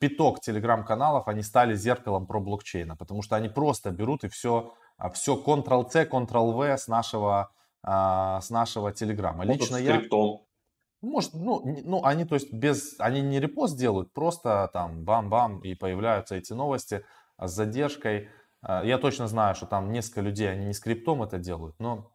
пяток 0.00 0.40
телеграм-каналов, 0.40 1.28
они 1.28 1.42
стали 1.42 1.74
зеркалом 1.74 2.26
про 2.26 2.40
блокчейна, 2.40 2.96
потому 2.96 3.20
что 3.20 3.36
они 3.36 3.50
просто 3.50 3.90
берут 3.90 4.24
и 4.24 4.28
все, 4.28 4.72
все 5.12 5.36
Ctrl-C, 5.36 6.06
Ctrl-V 6.06 6.78
с 6.78 6.88
нашего, 6.88 7.50
э, 7.86 8.38
с 8.40 8.48
нашего 8.48 8.92
телеграма. 8.92 9.44
Лично 9.44 9.76
я... 9.76 10.00
Может, 11.02 11.34
ну, 11.34 11.60
ну, 11.84 12.04
они, 12.04 12.24
то 12.24 12.36
есть, 12.36 12.52
без, 12.52 12.94
они 13.00 13.20
не 13.20 13.40
репост 13.40 13.76
делают, 13.76 14.12
просто 14.12 14.70
там 14.72 15.04
бам-бам, 15.04 15.58
и 15.60 15.74
появляются 15.74 16.36
эти 16.36 16.52
новости 16.52 17.04
с 17.38 17.50
задержкой. 17.50 18.28
А, 18.62 18.84
я 18.84 18.98
точно 18.98 19.26
знаю, 19.26 19.56
что 19.56 19.66
там 19.66 19.90
несколько 19.90 20.20
людей, 20.20 20.50
они 20.50 20.66
не 20.66 20.72
скриптом 20.72 21.22
это 21.24 21.38
делают, 21.38 21.74
но 21.80 22.12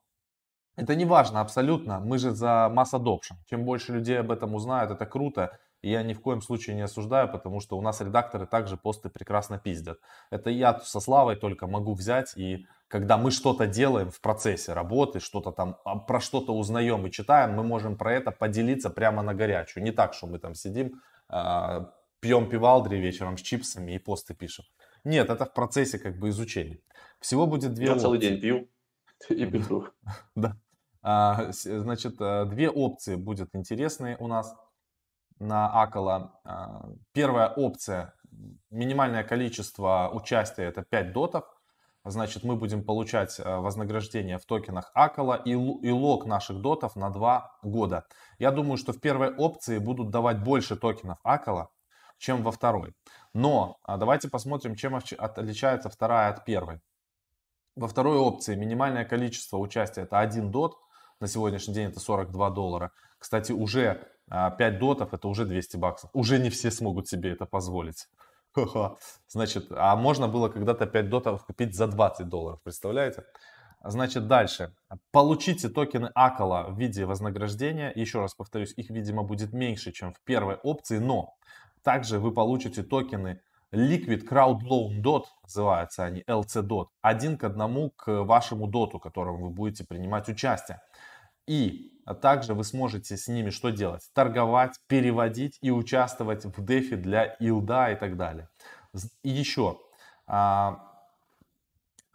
это 0.78 0.96
не 0.96 1.06
важно 1.06 1.42
абсолютно. 1.42 2.00
Мы 2.00 2.18
же 2.18 2.32
за 2.32 2.70
масс 2.72 2.94
adoption. 2.94 3.36
Чем 3.50 3.66
больше 3.66 3.94
людей 3.94 4.20
об 4.20 4.32
этом 4.32 4.56
узнают, 4.56 4.92
это 4.92 5.06
круто. 5.06 5.60
Я 5.82 6.04
ни 6.04 6.14
в 6.14 6.22
коем 6.22 6.42
случае 6.42 6.76
не 6.76 6.82
осуждаю, 6.82 7.32
потому 7.32 7.60
что 7.60 7.78
у 7.78 7.82
нас 7.82 8.02
редакторы 8.02 8.48
также 8.48 8.78
посты 8.78 9.10
прекрасно 9.10 9.60
пиздят. 9.60 10.00
Это 10.32 10.50
я 10.50 10.80
со 10.80 11.00
Славой 11.00 11.36
только 11.36 11.68
могу 11.68 11.94
взять 11.94 12.34
и 12.36 12.66
когда 12.88 13.18
мы 13.18 13.32
что-то 13.32 13.68
делаем 13.68 14.12
в 14.12 14.22
процессе 14.22 14.74
работы, 14.74 15.20
что-то 15.20 15.52
там, 15.52 15.78
а, 15.84 15.98
про 15.98 16.20
что-то 16.22 16.56
узнаем 16.56 17.06
и 17.06 17.12
читаем, 17.12 17.54
мы 17.54 17.64
можем 17.64 17.98
про 17.98 18.14
это 18.14 18.32
поделиться 18.32 18.90
прямо 18.90 19.22
на 19.22 19.34
горячую. 19.34 19.84
Не 19.84 19.92
так, 19.92 20.14
что 20.14 20.28
мы 20.28 20.40
там 20.40 20.56
сидим, 20.56 21.02
а, 21.28 21.92
пьем 22.22 22.50
пивалдри 22.50 22.98
вечером 22.98 23.38
с 23.38 23.42
чипсами 23.42 23.94
и 23.94 24.00
посты 24.00 24.34
пишем. 24.34 24.66
Нет, 25.04 25.30
это 25.30 25.46
в 25.46 25.54
процессе 25.54 26.00
как 26.00 26.18
бы 26.18 26.30
изучения. 26.30 26.80
Всего 27.20 27.46
будет 27.46 27.74
две 27.74 27.88
Я 27.88 27.92
опции. 27.94 28.04
целый 28.04 28.20
день 28.20 28.40
пью 28.40 28.70
и 29.30 29.46
пишу. 29.46 29.88
Да. 30.36 30.56
А, 31.02 31.52
значит, 31.52 32.16
э, 32.20 32.46
две 32.46 32.70
опции 32.70 33.16
будет 33.16 33.50
интересные 33.54 34.18
у 34.18 34.28
нас 34.28 34.56
на 35.40 35.70
Акола. 35.82 36.40
Первая 37.14 37.50
опция, 37.50 38.14
минимальное 38.70 39.24
количество 39.24 40.10
участия 40.14 40.64
это 40.64 40.84
5 40.84 41.14
дотов 41.14 41.46
значит, 42.10 42.44
мы 42.44 42.56
будем 42.56 42.84
получать 42.84 43.40
э, 43.40 43.58
вознаграждение 43.58 44.38
в 44.38 44.46
токенах 44.46 44.92
Акала 44.94 45.36
и, 45.36 45.52
и 45.52 45.92
лог 45.92 46.26
наших 46.26 46.62
дотов 46.62 46.96
на 46.96 47.10
2 47.10 47.60
года. 47.64 48.06
Я 48.40 48.52
думаю, 48.52 48.78
что 48.78 48.94
в 48.94 49.00
первой 49.00 49.34
опции 49.34 49.78
будут 49.78 50.10
давать 50.10 50.44
больше 50.44 50.76
токенов 50.76 51.20
Акала, 51.24 51.70
чем 52.18 52.44
во 52.44 52.52
второй. 52.52 52.94
Но 53.34 53.78
а, 53.84 53.98
давайте 53.98 54.30
посмотрим, 54.30 54.76
чем 54.76 54.96
отличается 54.96 55.90
вторая 55.90 56.30
от 56.30 56.46
первой. 56.46 56.82
Во 57.76 57.88
второй 57.88 58.18
опции 58.18 58.56
минимальное 58.56 59.06
количество 59.06 59.58
участия 59.58 60.02
это 60.02 60.20
1 60.20 60.52
дот, 60.52 60.78
на 61.20 61.28
сегодняшний 61.28 61.74
день 61.74 61.90
это 61.90 62.00
42 62.00 62.50
доллара. 62.52 62.92
Кстати, 63.20 63.52
уже 63.52 64.08
5 64.30 64.62
а, 64.62 64.72
дотов 64.72 65.14
это 65.14 65.28
уже 65.28 65.46
200 65.46 65.78
баксов. 65.78 66.10
Уже 66.14 66.40
не 66.40 66.50
все 66.50 66.72
смогут 66.72 67.08
себе 67.08 67.32
это 67.32 67.46
позволить. 67.46 68.08
Значит, 69.28 69.68
а 69.72 69.96
можно 69.96 70.28
было 70.28 70.50
когда-то 70.50 70.86
5 70.86 71.10
дотов 71.10 71.46
купить 71.46 71.76
за 71.76 71.88
20 71.88 72.28
долларов, 72.28 72.62
представляете? 72.64 73.24
Значит, 73.84 74.28
дальше. 74.28 74.76
Получите 75.12 75.70
токены 75.70 76.12
Акала 76.16 76.70
в 76.70 76.78
виде 76.78 77.06
вознаграждения. 77.06 77.92
Еще 77.96 78.20
раз 78.20 78.34
повторюсь, 78.34 78.74
их, 78.76 78.90
видимо, 78.90 79.24
будет 79.24 79.54
меньше, 79.54 79.92
чем 79.92 80.14
в 80.14 80.20
первой 80.22 80.56
опции, 80.56 80.98
но 80.98 81.36
также 81.84 82.20
вы 82.20 82.34
получите 82.34 82.84
токены 82.84 83.40
Liquid 83.72 84.28
Crowd 84.28 84.62
Loan 84.62 85.02
Dot, 85.02 85.26
называются 85.44 86.04
они, 86.04 86.22
LC 86.22 86.64
Dot, 86.64 86.88
один 87.02 87.38
к 87.38 87.44
одному 87.44 87.92
к 87.92 88.24
вашему 88.24 88.68
доту, 88.68 89.00
которым 89.00 89.42
вы 89.42 89.50
будете 89.50 89.86
принимать 89.86 90.28
участие. 90.28 90.82
И 91.46 91.97
также 92.14 92.54
вы 92.54 92.64
сможете 92.64 93.18
с 93.18 93.28
ними 93.28 93.50
что 93.50 93.70
делать? 93.70 94.10
Торговать, 94.14 94.80
переводить 94.88 95.58
и 95.62 95.72
участвовать 95.72 96.46
в 96.46 96.64
дефи 96.64 96.96
для 96.96 97.26
илда 97.26 97.92
и 97.92 97.96
так 97.96 98.16
далее. 98.16 98.50
И 99.24 99.30
еще, 99.30 99.80
а, 100.26 100.80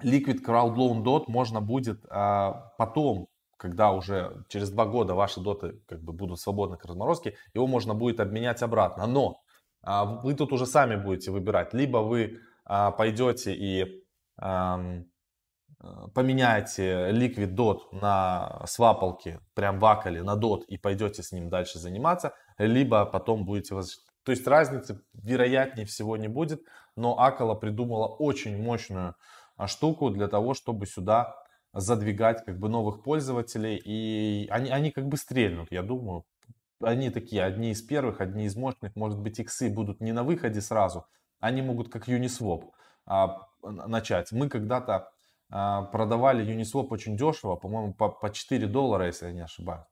Liquid 0.03 0.45
Crowd 0.45 0.75
Loan 0.75 1.03
Dot 1.03 1.25
можно 1.29 1.61
будет 1.61 2.05
а, 2.09 2.73
потом, 2.79 3.29
когда 3.57 3.93
уже 3.93 4.45
через 4.49 4.71
два 4.71 4.87
года 4.87 5.15
ваши 5.15 5.41
доты 5.41 5.81
как 5.87 6.03
бы 6.03 6.13
будут 6.13 6.41
свободны 6.41 6.77
к 6.77 6.85
разморозке, 6.85 7.37
его 7.55 7.67
можно 7.67 7.95
будет 7.95 8.19
обменять 8.19 8.63
обратно. 8.63 9.07
Но 9.07 9.43
а, 9.83 10.05
вы 10.05 10.35
тут 10.35 10.53
уже 10.53 10.67
сами 10.67 10.97
будете 10.97 11.31
выбирать. 11.31 11.75
Либо 11.75 11.99
вы 11.99 12.41
пойдете 12.65 13.55
и 13.55 14.03
поменяете 16.15 17.11
Liquid 17.11 17.55
Dot 17.55 17.81
на 17.93 18.63
свапалке, 18.67 19.41
прям 19.55 19.79
в 19.79 19.85
Акале, 19.85 20.23
на 20.23 20.37
DOT 20.37 20.65
и 20.69 20.79
пойдете 20.79 21.23
с 21.23 21.33
ним 21.33 21.49
дальше 21.49 21.79
заниматься, 21.79 22.35
либо 22.59 23.05
потом 23.05 23.45
будете... 23.45 23.75
То 24.23 24.31
есть 24.31 24.47
разницы 24.47 25.03
вероятнее 25.15 25.87
всего 25.87 26.17
не 26.17 26.29
будет, 26.29 26.63
но 26.97 27.19
Акала 27.19 27.55
придумала 27.55 28.07
очень 28.07 28.63
мощную 28.63 29.17
а, 29.57 29.67
штуку 29.67 30.11
для 30.11 30.29
того, 30.29 30.55
чтобы 30.55 30.87
сюда 30.87 31.35
задвигать 31.73 32.45
как 32.45 32.59
бы 32.59 32.69
новых 32.69 33.03
пользователей, 33.03 33.81
и 33.83 34.47
они, 34.51 34.71
они 34.71 34.91
как 34.91 35.07
бы 35.07 35.17
стрельнут, 35.17 35.73
я 35.73 35.83
думаю. 35.83 36.25
Они 36.81 37.11
такие, 37.11 37.43
одни 37.43 37.71
из 37.71 37.83
первых, 37.83 38.21
одни 38.21 38.45
из 38.45 38.57
мощных, 38.57 38.95
может 38.95 39.19
быть, 39.19 39.39
иксы 39.39 39.71
будут 39.71 40.01
не 40.01 40.13
на 40.13 40.23
выходе 40.23 40.61
сразу, 40.61 41.07
они 41.41 41.63
могут 41.63 41.91
как 41.91 42.09
Uniswap 42.09 42.71
а, 43.07 43.49
начать. 43.63 44.33
Мы 44.33 44.49
когда-то 44.49 45.12
продавали 45.53 46.45
Uniswap 46.45 46.89
очень 46.89 47.17
дешево, 47.17 47.57
по-моему, 47.57 47.93
по, 47.93 48.09
по 48.09 48.31
4 48.31 48.67
доллара, 48.67 49.07
если 49.07 49.27
я 49.27 49.33
не 49.33 49.45
ошибаюсь. 49.45 49.85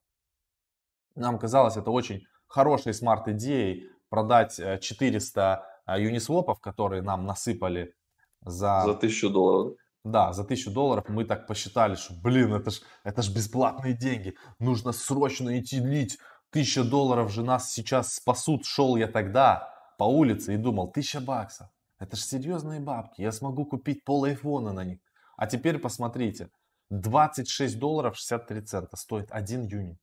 Нам 1.15 1.39
казалось 1.39 1.77
это 1.77 1.91
очень 1.91 2.23
хорошей 2.47 2.95
smart-идеей 2.95 3.91
продать 4.09 4.57
400 4.81 5.63
э, 5.87 6.01
Uniswap, 6.01 6.57
которые 6.63 7.03
нам 7.03 7.27
насыпали 7.27 7.95
за... 8.41 8.83
За 8.85 8.93
1000 8.93 9.29
долларов. 9.29 9.77
Да, 10.03 10.33
за 10.33 10.43
1000 10.43 10.71
долларов 10.71 11.09
мы 11.09 11.25
так 11.25 11.47
посчитали, 11.47 11.95
что, 11.95 12.15
блин, 12.15 12.55
это 12.55 12.71
ж, 12.71 12.81
это 13.05 13.21
ж 13.21 13.31
бесплатные 13.35 13.93
деньги. 13.93 14.35
Нужно 14.59 14.93
срочно 14.93 15.59
идти 15.59 15.79
лить. 15.79 16.19
1000 16.53 16.85
долларов 16.85 17.31
же 17.31 17.43
нас 17.43 17.71
сейчас 17.71 18.15
спасут. 18.15 18.65
Шел 18.65 18.97
я 18.97 19.07
тогда 19.07 19.69
по 19.99 20.05
улице 20.05 20.55
и 20.55 20.57
думал, 20.57 20.89
1000 20.89 21.21
баксов. 21.21 21.69
Это 21.99 22.17
ж 22.17 22.21
серьезные 22.21 22.81
бабки. 22.81 23.21
Я 23.21 23.31
смогу 23.31 23.67
купить 23.67 24.05
пол 24.05 24.25
айфона 24.25 24.73
на 24.73 24.85
них. 24.85 24.99
А 25.41 25.47
теперь 25.47 25.79
посмотрите, 25.79 26.51
26 26.91 27.79
долларов 27.79 28.15
63 28.15 28.61
цента 28.61 28.97
стоит 28.97 29.29
один 29.31 29.65
юнит. 29.65 29.97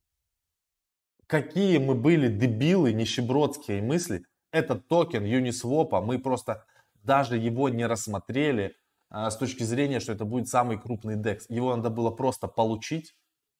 Какие 1.27 1.77
мы 1.77 1.93
были 1.93 2.27
дебилы, 2.27 2.91
нищебродские 2.91 3.83
мысли. 3.83 4.23
Этот 4.51 4.87
токен 4.87 5.25
Uniswap, 5.25 6.01
мы 6.01 6.17
просто 6.17 6.65
даже 7.03 7.37
его 7.37 7.69
не 7.69 7.85
рассмотрели 7.85 8.75
а, 9.09 9.29
с 9.29 9.37
точки 9.37 9.61
зрения, 9.61 9.99
что 9.99 10.11
это 10.11 10.25
будет 10.25 10.47
самый 10.47 10.79
крупный 10.79 11.17
DEX. 11.17 11.41
Его 11.49 11.75
надо 11.75 11.91
было 11.91 12.09
просто 12.09 12.47
получить 12.47 13.13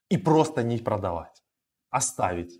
и 0.09 0.17
просто 0.17 0.63
не 0.63 0.79
продавать. 0.79 1.43
Оставить. 1.91 2.59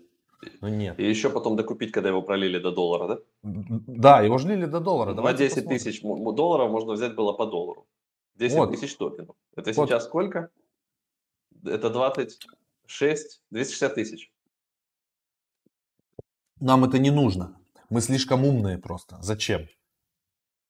Но 0.60 0.68
нет. 0.68 1.00
И 1.00 1.10
еще 1.10 1.28
потом 1.28 1.56
докупить, 1.56 1.90
когда 1.90 2.10
его 2.10 2.22
пролили 2.22 2.60
до 2.60 2.70
доллара, 2.70 3.08
да? 3.08 3.18
Да, 3.42 4.20
его 4.20 4.38
жлили 4.38 4.66
до 4.66 4.78
доллара. 4.78 5.12
На 5.12 5.32
10 5.32 5.66
тысяч 5.66 6.02
долларов 6.02 6.70
можно 6.70 6.92
взять 6.92 7.16
было 7.16 7.32
по 7.32 7.46
доллару. 7.46 7.88
10 8.38 8.56
вот. 8.56 8.70
тысяч 8.70 8.96
токенов. 8.96 9.36
Это 9.56 9.72
вот. 9.72 9.88
сейчас 9.88 10.04
сколько? 10.04 10.50
Это 11.64 11.90
26, 11.90 13.42
260 13.50 13.94
тысяч. 13.94 14.32
Нам 16.60 16.84
это 16.84 16.98
не 16.98 17.10
нужно. 17.10 17.60
Мы 17.90 18.00
слишком 18.00 18.44
умные 18.44 18.78
просто. 18.78 19.18
Зачем? 19.20 19.68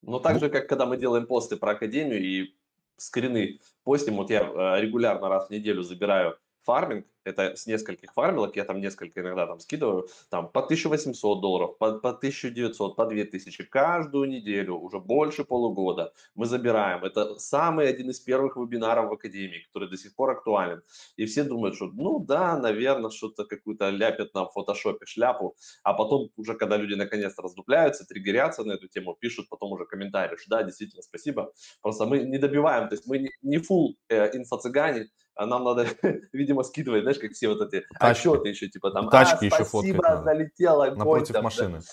Ну, 0.01 0.19
так 0.19 0.35
ну. 0.35 0.39
же, 0.39 0.49
как 0.49 0.67
когда 0.67 0.85
мы 0.85 0.97
делаем 0.97 1.27
посты 1.27 1.57
про 1.57 1.71
Академию 1.71 2.21
и 2.21 2.55
скрины 2.97 3.59
постим, 3.83 4.15
вот 4.15 4.29
я 4.29 4.41
э, 4.41 4.81
регулярно 4.81 5.29
раз 5.29 5.47
в 5.47 5.51
неделю 5.51 5.83
забираю 5.83 6.37
фарминг, 6.63 7.05
это 7.29 7.55
с 7.55 7.67
нескольких 7.67 8.13
фармилок, 8.13 8.55
я 8.55 8.65
там 8.65 8.81
несколько 8.81 9.21
иногда 9.21 9.47
там 9.47 9.59
скидываю, 9.59 10.07
там 10.29 10.49
по 10.49 10.61
1800 10.61 11.41
долларов, 11.41 11.77
по, 11.77 11.99
по 11.99 12.09
1900, 12.09 12.95
по 12.95 13.05
2000, 13.05 13.63
каждую 13.65 14.29
неделю, 14.29 14.75
уже 14.75 14.99
больше 14.99 15.43
полугода 15.43 16.13
мы 16.35 16.45
забираем. 16.45 17.03
Это 17.03 17.39
самый 17.39 17.89
один 17.89 18.09
из 18.09 18.19
первых 18.19 18.57
вебинаров 18.57 19.09
в 19.09 19.13
Академии, 19.13 19.65
который 19.67 19.89
до 19.89 19.97
сих 19.97 20.15
пор 20.15 20.31
актуален. 20.31 20.81
И 21.17 21.25
все 21.25 21.43
думают, 21.43 21.75
что 21.75 21.85
ну 21.85 22.19
да, 22.19 22.57
наверное, 22.57 23.11
что-то 23.11 23.45
какую-то 23.45 23.89
ляпят 23.89 24.33
на 24.33 24.45
фотошопе 24.45 25.05
шляпу, 25.05 25.55
а 25.83 25.93
потом 25.93 26.29
уже, 26.37 26.55
когда 26.55 26.77
люди 26.77 26.95
наконец-то 26.95 27.41
раздупляются, 27.41 28.05
триггерятся 28.05 28.63
на 28.63 28.73
эту 28.73 28.87
тему, 28.87 29.15
пишут 29.19 29.49
потом 29.49 29.71
уже 29.71 29.85
комментарии, 29.85 30.37
что 30.37 30.49
да, 30.49 30.63
действительно, 30.63 31.01
спасибо. 31.01 31.51
Просто 31.81 32.05
мы 32.05 32.19
не 32.19 32.37
добиваем, 32.37 32.89
то 32.89 32.95
есть 32.95 33.07
мы 33.07 33.19
не, 33.19 33.29
не 33.41 33.57
full 33.57 33.95
э, 34.09 34.35
инфо-цыгане, 34.37 35.07
нам 35.45 35.63
надо, 35.63 35.87
видимо, 36.33 36.63
скидывать, 36.63 37.03
знаешь, 37.03 37.19
как 37.19 37.31
все 37.31 37.49
вот 37.49 37.61
эти 37.61 37.85
Тачки. 37.99 38.27
отчеты 38.27 38.49
еще, 38.49 38.67
типа 38.67 38.91
там, 38.91 39.09
Тачки 39.09 39.45
а, 39.45 39.45
еще 39.45 39.65
спасибо, 39.65 40.03
фоткать 40.03 40.23
залетело. 40.23 40.85
Напротив 40.95 41.33
там, 41.33 41.43
машины. 41.43 41.77
Да. 41.79 41.85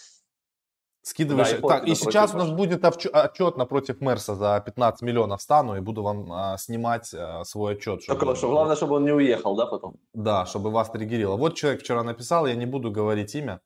Скидываешь. 1.03 1.51
Да, 1.53 1.57
и, 1.57 1.61
так, 1.61 1.87
и 1.87 1.95
сейчас 1.95 2.35
у 2.35 2.39
нас 2.39 2.51
будет 2.51 2.85
отчет 2.85 3.57
напротив 3.57 4.01
Мерса 4.01 4.35
за 4.35 4.61
15 4.67 5.03
миллионов 5.03 5.41
стану 5.41 5.77
и 5.77 5.81
буду 5.81 6.03
вам 6.03 6.33
а, 6.33 6.59
снимать 6.59 7.15
а, 7.15 7.45
свой 7.45 7.75
отчет. 7.75 8.03
Чтобы, 8.03 8.19
Только, 8.19 8.35
что, 8.35 8.51
главное, 8.51 8.75
чтобы 8.75 8.97
он 8.97 9.05
не 9.05 9.13
уехал, 9.13 9.55
да, 9.55 9.67
потом? 9.67 10.01
Да, 10.15 10.47
чтобы 10.47 10.73
вас 10.73 10.91
триггерило. 10.91 11.37
Вот 11.37 11.55
человек 11.55 11.83
вчера 11.83 12.03
написал, 12.03 12.47
я 12.49 12.57
не 12.57 12.67
буду 12.67 12.91
говорить 12.91 13.33
имя. 13.37 13.61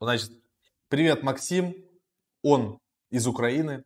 Значит, 0.00 0.30
привет, 0.88 1.22
Максим. 1.22 1.74
Он 2.42 2.78
из 3.10 3.26
Украины. 3.26 3.84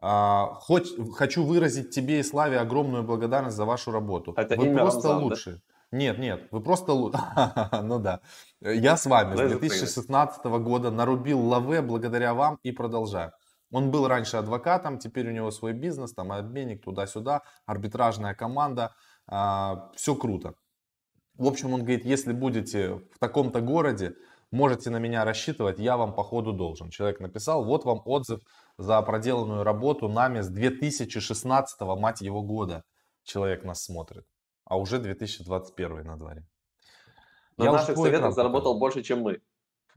А, 0.00 0.54
хоть, 0.54 0.88
хочу 1.14 1.44
выразить 1.44 1.90
тебе 1.90 2.20
и 2.20 2.22
Славе 2.22 2.58
огромную 2.58 3.02
благодарность 3.02 3.56
за 3.56 3.64
вашу 3.64 3.90
работу. 3.90 4.32
Это 4.36 4.56
вы 4.56 4.72
просто 4.72 5.08
Рамзан, 5.08 5.24
лучшие. 5.24 5.56
Да? 5.56 5.98
Нет, 5.98 6.18
нет, 6.18 6.48
вы 6.50 6.60
просто 6.62 6.92
лучше. 6.92 7.20
ну 7.82 7.98
да. 7.98 8.20
Я 8.60 8.96
с 8.96 9.06
вами 9.06 9.36
с 9.36 9.58
2016 9.58 10.44
года 10.44 10.90
нарубил 10.90 11.40
лаве 11.40 11.82
благодаря 11.82 12.32
вам 12.32 12.58
и 12.62 12.72
продолжаю. 12.72 13.32
Он 13.72 13.90
был 13.90 14.08
раньше 14.08 14.36
адвокатом, 14.36 14.98
теперь 14.98 15.28
у 15.28 15.32
него 15.32 15.50
свой 15.50 15.72
бизнес, 15.72 16.12
там 16.12 16.32
обменник 16.32 16.82
туда-сюда, 16.82 17.42
арбитражная 17.66 18.34
команда, 18.34 18.94
а, 19.26 19.90
все 19.94 20.14
круто. 20.14 20.54
В 21.34 21.46
общем, 21.46 21.72
он 21.72 21.80
говорит, 21.80 22.04
если 22.04 22.32
будете 22.32 22.94
в 22.94 23.18
таком-то 23.18 23.60
городе, 23.60 24.14
можете 24.50 24.90
на 24.90 24.98
меня 24.98 25.24
рассчитывать, 25.24 25.78
я 25.78 25.96
вам 25.96 26.14
по 26.14 26.22
ходу 26.22 26.52
должен. 26.52 26.90
Человек 26.90 27.20
написал, 27.20 27.64
вот 27.64 27.84
вам 27.84 28.02
отзыв 28.04 28.40
за 28.78 29.00
проделанную 29.02 29.64
работу 29.64 30.08
нами 30.08 30.40
с 30.40 30.48
2016 30.48 31.80
мать 31.80 32.20
его 32.20 32.42
года. 32.42 32.84
Человек 33.22 33.64
нас 33.64 33.84
смотрит, 33.84 34.24
а 34.64 34.78
уже 34.78 34.98
2021 34.98 36.04
на 36.04 36.16
дворе. 36.16 36.46
На 37.56 37.64
я 37.64 37.72
наших 37.72 37.96
советах 37.96 38.32
заработал 38.32 38.78
больше, 38.78 39.02
чем 39.02 39.22
мы. 39.22 39.40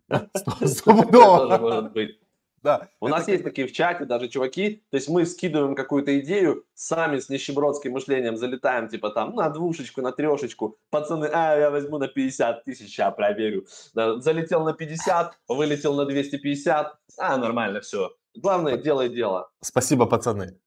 Стопудово. 0.66 1.58
может 1.58 1.94
быть. 1.94 2.23
Да. 2.64 2.88
У 3.02 3.10
нас 3.10 3.28
есть 3.28 3.44
такие 3.44 3.68
в 3.68 3.74
чате 3.74 4.06
даже 4.06 4.30
чуваки, 4.30 4.84
то 4.90 4.96
есть 4.96 5.10
мы 5.10 5.26
скидываем 5.26 5.76
какую-то 5.76 6.18
идею, 6.20 6.66
сами 6.74 7.20
с 7.20 7.28
нищебродским 7.28 7.92
мышлением 7.92 8.38
залетаем, 8.38 8.88
типа 8.88 9.10
там 9.10 9.36
на 9.36 9.50
двушечку, 9.50 10.02
на 10.02 10.14
трешечку, 10.14 10.78
пацаны, 10.90 11.26
а, 11.26 11.58
я 11.58 11.70
возьму 11.70 11.98
на 11.98 12.08
50 12.08 12.64
тысяч, 12.64 12.98
я 12.98 13.12
проверю. 13.12 13.68
Да, 13.94 14.20
залетел 14.22 14.64
на 14.64 14.74
50, 14.74 15.38
вылетел 15.50 15.94
на 15.96 16.06
250, 16.06 16.98
а, 17.18 17.38
нормально, 17.38 17.82
все. 17.82 18.16
Главное, 18.36 18.78
делай 18.78 19.10
дело. 19.10 19.52
Спасибо, 19.62 20.06
пацаны. 20.06 20.58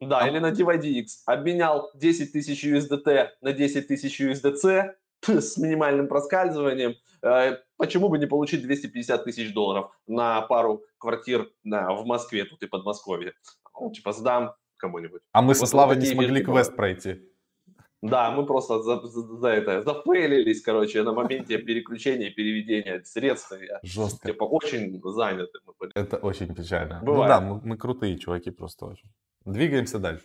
Да, 0.00 0.18
а... 0.18 0.28
или 0.28 0.38
на 0.38 0.52
DYDX. 0.52 1.06
Обменял 1.24 1.90
10 1.94 2.32
тысяч 2.32 2.64
USDT 2.64 3.28
на 3.40 3.52
10 3.52 3.88
тысяч 3.88 4.20
USDC, 4.20 4.92
с 5.26 5.56
минимальным 5.56 6.08
проскальзыванием, 6.08 6.94
э, 7.22 7.56
почему 7.76 8.08
бы 8.08 8.18
не 8.18 8.26
получить 8.26 8.62
250 8.62 9.24
тысяч 9.24 9.52
долларов 9.52 9.90
на 10.06 10.42
пару 10.42 10.82
квартир 10.98 11.50
на, 11.64 11.94
в 11.94 12.06
Москве, 12.06 12.44
тут 12.44 12.62
и 12.62 12.66
Подмосковье. 12.66 13.32
Ну, 13.78 13.90
типа, 13.92 14.12
сдам 14.12 14.54
кому-нибудь. 14.76 15.22
А 15.32 15.42
мы 15.42 15.48
вот 15.48 15.56
со 15.56 15.66
Славой 15.66 15.96
не 15.96 16.06
смогли 16.06 16.42
квест 16.42 16.46
бывают. 16.46 16.76
пройти. 16.76 17.22
Да, 18.02 18.30
мы 18.30 18.46
просто 18.46 18.82
за, 18.82 19.00
за, 19.00 19.22
за 19.38 19.48
это 19.48 19.82
зафейлились, 19.82 20.62
короче, 20.62 21.02
на 21.02 21.12
моменте 21.12 21.58
переключения 21.58 22.30
переведения 22.30 23.02
средств. 23.04 23.52
Я, 23.52 23.80
Жестко. 23.82 24.28
Типа, 24.28 24.44
очень 24.44 25.00
заняты 25.02 25.58
мы 25.66 25.72
были. 25.78 25.92
Это 25.94 26.16
очень 26.18 26.54
печально. 26.54 27.00
Бывает. 27.02 27.22
Ну 27.22 27.28
да, 27.28 27.40
мы, 27.40 27.60
мы 27.64 27.76
крутые 27.76 28.18
чуваки 28.18 28.50
просто 28.50 28.86
очень. 28.86 29.10
Двигаемся 29.44 29.98
дальше. 29.98 30.24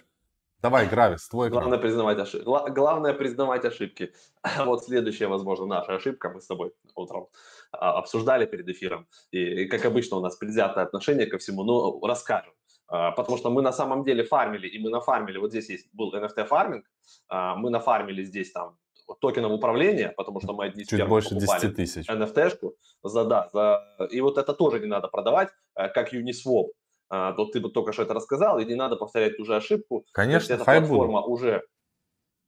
Давай, 0.62 0.88
Гравис, 0.88 1.27
твой 1.27 1.50
Главное 1.50 1.80
признавать, 1.80 2.20
ошибки. 2.20 2.46
Главное 2.46 3.13
признавать 3.13 3.65
ошибки. 3.65 4.13
Вот 4.58 4.84
следующая, 4.84 5.27
возможно, 5.27 5.65
наша 5.65 5.96
ошибка. 5.96 6.30
Мы 6.30 6.39
с 6.39 6.48
тобой 6.48 6.72
утром 6.96 7.27
а, 7.72 7.98
обсуждали 7.98 8.46
перед 8.46 8.70
эфиром. 8.70 9.08
И, 9.32 9.65
как 9.65 9.86
обычно, 9.86 10.18
у 10.18 10.22
нас 10.22 10.36
предвзятое 10.36 10.84
отношение 10.84 11.25
ко 11.25 11.38
всему. 11.38 11.63
Но 11.63 12.00
расскажем. 12.06 12.53
А, 12.88 13.12
потому 13.12 13.38
что 13.38 13.50
мы 13.50 13.62
на 13.62 13.72
самом 13.72 14.03
деле 14.03 14.24
фармили, 14.24 14.68
и 14.68 14.77
мы 14.77 14.89
нафармили, 14.89 15.38
вот 15.38 15.51
здесь 15.51 15.70
есть 15.70 15.89
был 15.94 16.13
NFT 16.13 16.46
фарминг, 16.46 16.86
а, 17.30 17.56
мы 17.56 17.70
нафармили 17.70 18.24
здесь 18.24 18.51
там 18.51 18.77
токеном 19.20 19.51
управления, 19.51 20.13
потому 20.15 20.41
что 20.41 20.53
мы 20.53 20.65
одни 20.65 20.86
Чуть 20.86 21.08
больше 21.08 21.36
10 21.36 21.75
тысяч. 21.75 22.10
NFT-шку 22.10 22.74
за, 23.03 23.25
да, 23.25 23.50
за, 23.53 23.82
и 24.12 24.22
вот 24.22 24.38
это 24.38 24.53
тоже 24.53 24.80
не 24.80 24.88
надо 24.88 25.08
продавать, 25.08 25.50
как 25.74 26.13
Uniswap 26.13 26.68
а, 27.12 27.34
то 27.34 27.46
ты 27.46 27.60
бы 27.60 27.70
только 27.70 27.91
что 27.91 28.03
это 28.03 28.13
рассказал, 28.13 28.58
и 28.60 28.65
не 28.65 28.75
надо 28.75 28.96
повторять 28.96 29.36
ту 29.36 29.44
же 29.44 29.53
ошибку. 29.53 30.06
Конечно, 30.13 30.53
эта 30.53 30.63
платформа 30.63 31.22
буду. 31.22 31.34
уже 31.34 31.63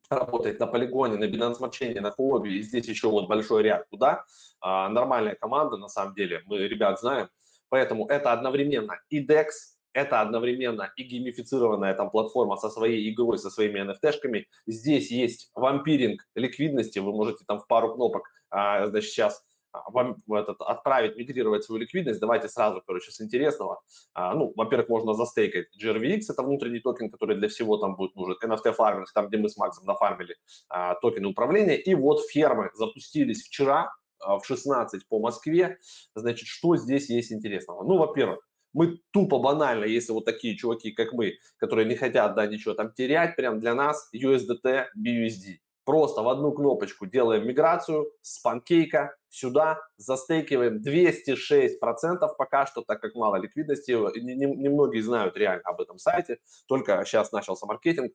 работает 0.10 0.58
на 0.58 0.68
полигоне, 0.68 1.18
на 1.18 1.26
Smart 1.26 2.00
на 2.00 2.14
Huobi, 2.18 2.48
и 2.48 2.62
здесь 2.62 2.88
еще 2.88 3.10
вот 3.10 3.28
большой 3.28 3.64
ряд 3.64 3.90
туда. 3.90 4.24
А, 4.62 4.88
нормальная 4.88 5.36
команда, 5.36 5.76
на 5.76 5.90
самом 5.90 6.16
деле, 6.16 6.44
мы 6.46 6.60
ребят 6.60 7.02
знаем. 7.02 7.28
Поэтому 7.68 8.08
это 8.08 8.32
одновременно 8.32 9.02
и 9.10 9.26
DEX, 9.26 9.48
это 9.92 10.22
одновременно 10.22 10.94
и 10.96 11.04
геймифицированная 11.04 11.94
там 11.94 12.10
платформа 12.10 12.56
со 12.56 12.70
своей 12.70 13.12
игрой, 13.12 13.40
со 13.40 13.50
своими 13.50 13.82
NFT-шками. 13.82 14.46
Здесь 14.66 15.12
есть 15.12 15.52
вампиринг 15.56 16.22
ликвидности, 16.36 17.00
вы 17.00 17.12
можете 17.12 17.44
там 17.46 17.60
в 17.60 17.68
пару 17.68 17.96
кнопок, 17.96 18.30
а, 18.50 18.88
значит, 18.88 19.10
сейчас 19.12 19.44
вам 19.88 20.18
этот, 20.30 20.62
отправить, 20.62 21.16
мигрировать 21.16 21.64
свою 21.64 21.82
ликвидность, 21.82 22.20
давайте 22.20 22.48
сразу, 22.48 22.82
короче, 22.86 23.12
с 23.12 23.22
интересного. 23.22 23.82
А, 24.14 24.34
ну, 24.36 24.54
во-первых, 24.56 24.90
можно 24.90 25.14
застейкать 25.14 25.68
GRVX, 25.82 26.22
это 26.30 26.44
внутренний 26.44 26.80
токен, 26.80 27.10
который 27.10 27.38
для 27.38 27.48
всего 27.48 27.78
там 27.78 27.96
будет 27.96 28.16
нужен. 28.16 28.38
NFT 28.44 28.74
фарминг, 28.74 29.12
там, 29.14 29.28
где 29.28 29.38
мы 29.38 29.50
с 29.50 29.58
Максом 29.58 29.86
нафармили 29.86 30.36
а, 30.70 30.96
токены 30.96 31.28
управления. 31.28 31.78
И 31.78 31.96
вот 31.96 32.22
фермы 32.30 32.70
запустились 32.76 33.44
вчера 33.44 33.92
а, 34.20 34.40
в 34.40 34.46
16 34.46 35.08
по 35.08 35.20
Москве. 35.20 35.78
Значит, 36.16 36.48
что 36.48 36.76
здесь 36.76 37.10
есть 37.10 37.32
интересного? 37.32 37.84
Ну, 37.84 37.98
во-первых, 37.98 38.40
мы 38.74 39.00
тупо 39.12 39.40
банально, 39.40 39.86
если 39.86 40.14
вот 40.14 40.26
такие 40.26 40.58
чуваки, 40.58 40.92
как 40.92 41.14
мы, 41.14 41.38
которые 41.58 41.88
не 41.88 41.96
хотят, 41.96 42.36
да, 42.36 42.48
ничего 42.48 42.74
там 42.74 42.92
терять, 42.92 43.36
прям 43.36 43.60
для 43.60 43.76
нас 43.76 44.10
USDT, 44.14 44.88
BUSD. 44.98 45.60
Просто 45.86 46.22
в 46.22 46.30
одну 46.30 46.54
кнопочку 46.54 47.06
делаем 47.06 47.46
миграцию 47.46 48.12
с 48.22 48.40
панкейка 48.40 49.16
сюда, 49.30 49.82
застейкиваем 49.98 50.82
206% 50.82 52.36
пока 52.38 52.66
что, 52.66 52.84
так 52.84 53.02
как 53.02 53.16
мало 53.16 53.36
ликвидности. 53.36 53.92
Немногие 53.92 54.56
не, 54.56 54.98
не 54.98 55.02
знают 55.02 55.36
реально 55.36 55.64
об 55.66 55.82
этом 55.82 55.98
сайте, 55.98 56.40
только 56.68 57.04
сейчас 57.06 57.32
начался 57.32 57.66
маркетинг. 57.66 58.14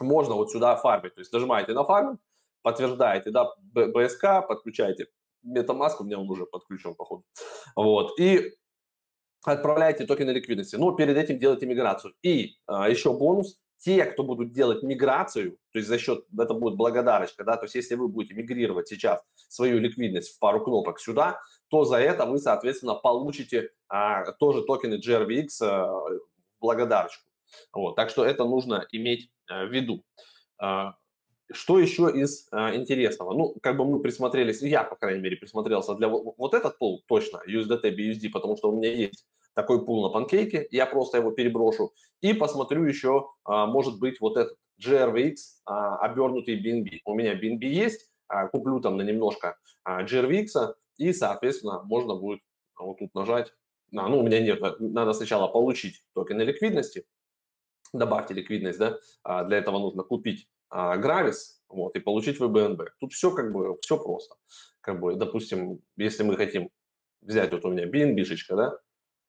Можно 0.00 0.34
вот 0.34 0.50
сюда 0.50 0.76
фармить, 0.76 1.14
то 1.14 1.20
есть 1.20 1.32
нажимаете 1.32 1.72
на 1.72 1.84
фарминг, 1.84 2.20
подтверждаете, 2.62 3.30
да, 3.30 3.54
БСК, 3.72 4.46
подключаете 4.46 5.08
MetaMask, 5.44 5.96
у 6.00 6.04
меня 6.04 6.18
он 6.18 6.30
уже 6.30 6.46
подключен, 6.46 6.94
походу. 6.94 7.24
Вот, 7.76 8.18
и 8.18 8.54
отправляете 9.44 10.06
токены 10.06 10.30
ликвидности. 10.30 10.76
Но 10.76 10.92
перед 10.92 11.16
этим 11.16 11.38
делаете 11.38 11.66
миграцию. 11.66 12.14
И 12.22 12.56
а, 12.66 12.88
еще 12.88 13.12
бонус, 13.12 13.60
те, 13.78 14.04
кто 14.04 14.24
будут 14.24 14.52
делать 14.52 14.82
миграцию, 14.82 15.58
то 15.72 15.78
есть 15.78 15.88
за 15.88 15.98
счет, 15.98 16.24
это 16.38 16.54
будет 16.54 16.76
благодарочка, 16.76 17.44
да, 17.44 17.56
то 17.56 17.64
есть 17.64 17.74
если 17.74 17.94
вы 17.94 18.08
будете 18.08 18.34
мигрировать 18.34 18.88
сейчас 18.88 19.20
свою 19.48 19.78
ликвидность 19.78 20.34
в 20.34 20.38
пару 20.38 20.62
кнопок 20.64 21.00
сюда, 21.00 21.40
то 21.68 21.84
за 21.84 21.96
это 21.96 22.26
вы, 22.26 22.38
соответственно, 22.38 22.94
получите 22.94 23.70
а, 23.88 24.32
тоже 24.32 24.62
токены 24.62 24.94
GRVX 24.94 25.48
а, 25.60 25.86
в 25.92 26.20
благодарочку. 26.60 27.24
Вот, 27.72 27.96
так 27.96 28.10
что 28.10 28.24
это 28.24 28.44
нужно 28.44 28.86
иметь 28.90 29.30
а, 29.48 29.64
в 29.64 29.72
виду. 29.72 30.02
А, 30.58 30.94
что 31.52 31.78
еще 31.78 32.10
из 32.10 32.48
а, 32.50 32.74
интересного? 32.74 33.34
Ну, 33.34 33.56
как 33.62 33.76
бы 33.76 33.84
мы 33.84 34.00
присмотрелись, 34.00 34.62
я, 34.62 34.82
по 34.82 34.96
крайней 34.96 35.20
мере, 35.20 35.36
присмотрелся 35.36 35.94
для 35.94 36.08
вот, 36.08 36.34
вот 36.38 36.54
этот 36.54 36.78
пул 36.78 37.04
точно, 37.06 37.42
USDT, 37.46 37.94
BUSD, 37.94 38.30
потому 38.30 38.56
что 38.56 38.70
у 38.70 38.76
меня 38.76 38.92
есть 38.92 39.26
такой 39.54 39.84
пул 39.84 40.02
на 40.02 40.08
панкейке, 40.10 40.66
я 40.70 40.86
просто 40.86 41.18
его 41.18 41.30
переброшу 41.30 41.92
и 42.20 42.32
посмотрю 42.34 42.84
еще, 42.84 43.28
а, 43.44 43.66
может 43.66 43.98
быть, 43.98 44.20
вот 44.20 44.36
этот 44.36 44.56
GRVX, 44.84 45.34
а, 45.66 45.98
обернутый 45.98 46.60
BNB. 46.60 47.00
У 47.04 47.14
меня 47.14 47.34
BNB 47.34 47.64
есть, 47.66 48.10
а, 48.28 48.48
куплю 48.48 48.80
там 48.80 48.96
на 48.96 49.02
немножко 49.02 49.56
GRVX, 49.86 50.74
и, 50.96 51.12
соответственно, 51.12 51.82
можно 51.84 52.14
будет 52.14 52.40
вот 52.78 52.98
тут 52.98 53.14
нажать. 53.14 53.52
Ну, 53.90 54.18
у 54.18 54.22
меня 54.22 54.40
нет, 54.40 54.60
надо 54.80 55.12
сначала 55.12 55.46
получить 55.46 56.02
токены 56.14 56.42
ликвидности, 56.42 57.04
добавьте 57.92 58.34
ликвидность, 58.34 58.78
да, 58.78 58.98
для 59.44 59.58
этого 59.58 59.78
нужно 59.78 60.02
купить 60.02 60.48
Gravis, 60.72 61.60
вот, 61.68 61.94
и 61.94 62.00
получить 62.00 62.40
VBNB. 62.40 62.88
Тут 62.98 63.12
все 63.12 63.30
как 63.30 63.52
бы, 63.52 63.78
все 63.82 63.96
просто. 64.02 64.34
Как 64.80 64.98
бы, 64.98 65.14
допустим, 65.14 65.80
если 65.96 66.24
мы 66.24 66.36
хотим 66.36 66.70
взять, 67.20 67.52
вот 67.52 67.64
у 67.64 67.70
меня 67.70 67.86
BNB-шечка, 67.86 68.56
да, 68.56 68.78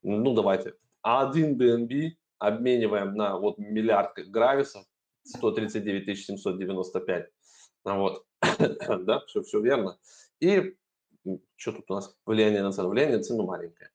ну, 0.05 0.33
давайте, 0.33 0.75
один 1.01 1.57
BNB 1.59 2.11
обмениваем 2.39 3.15
на 3.15 3.37
вот 3.37 3.57
миллиард 3.57 4.17
грависов, 4.29 4.85
139 5.23 6.17
795. 6.17 7.31
Вот, 7.83 8.25
да, 8.99 9.19
все, 9.27 9.41
все 9.41 9.59
верно. 9.59 9.97
И 10.39 10.75
что 11.55 11.71
тут 11.71 11.89
у 11.89 11.95
нас 11.95 12.15
влияние 12.25 12.61
на 12.61 12.71
цену? 12.71 12.89
Влияние 12.89 13.17
на 13.17 13.23
цену 13.23 13.45
маленькое. 13.45 13.89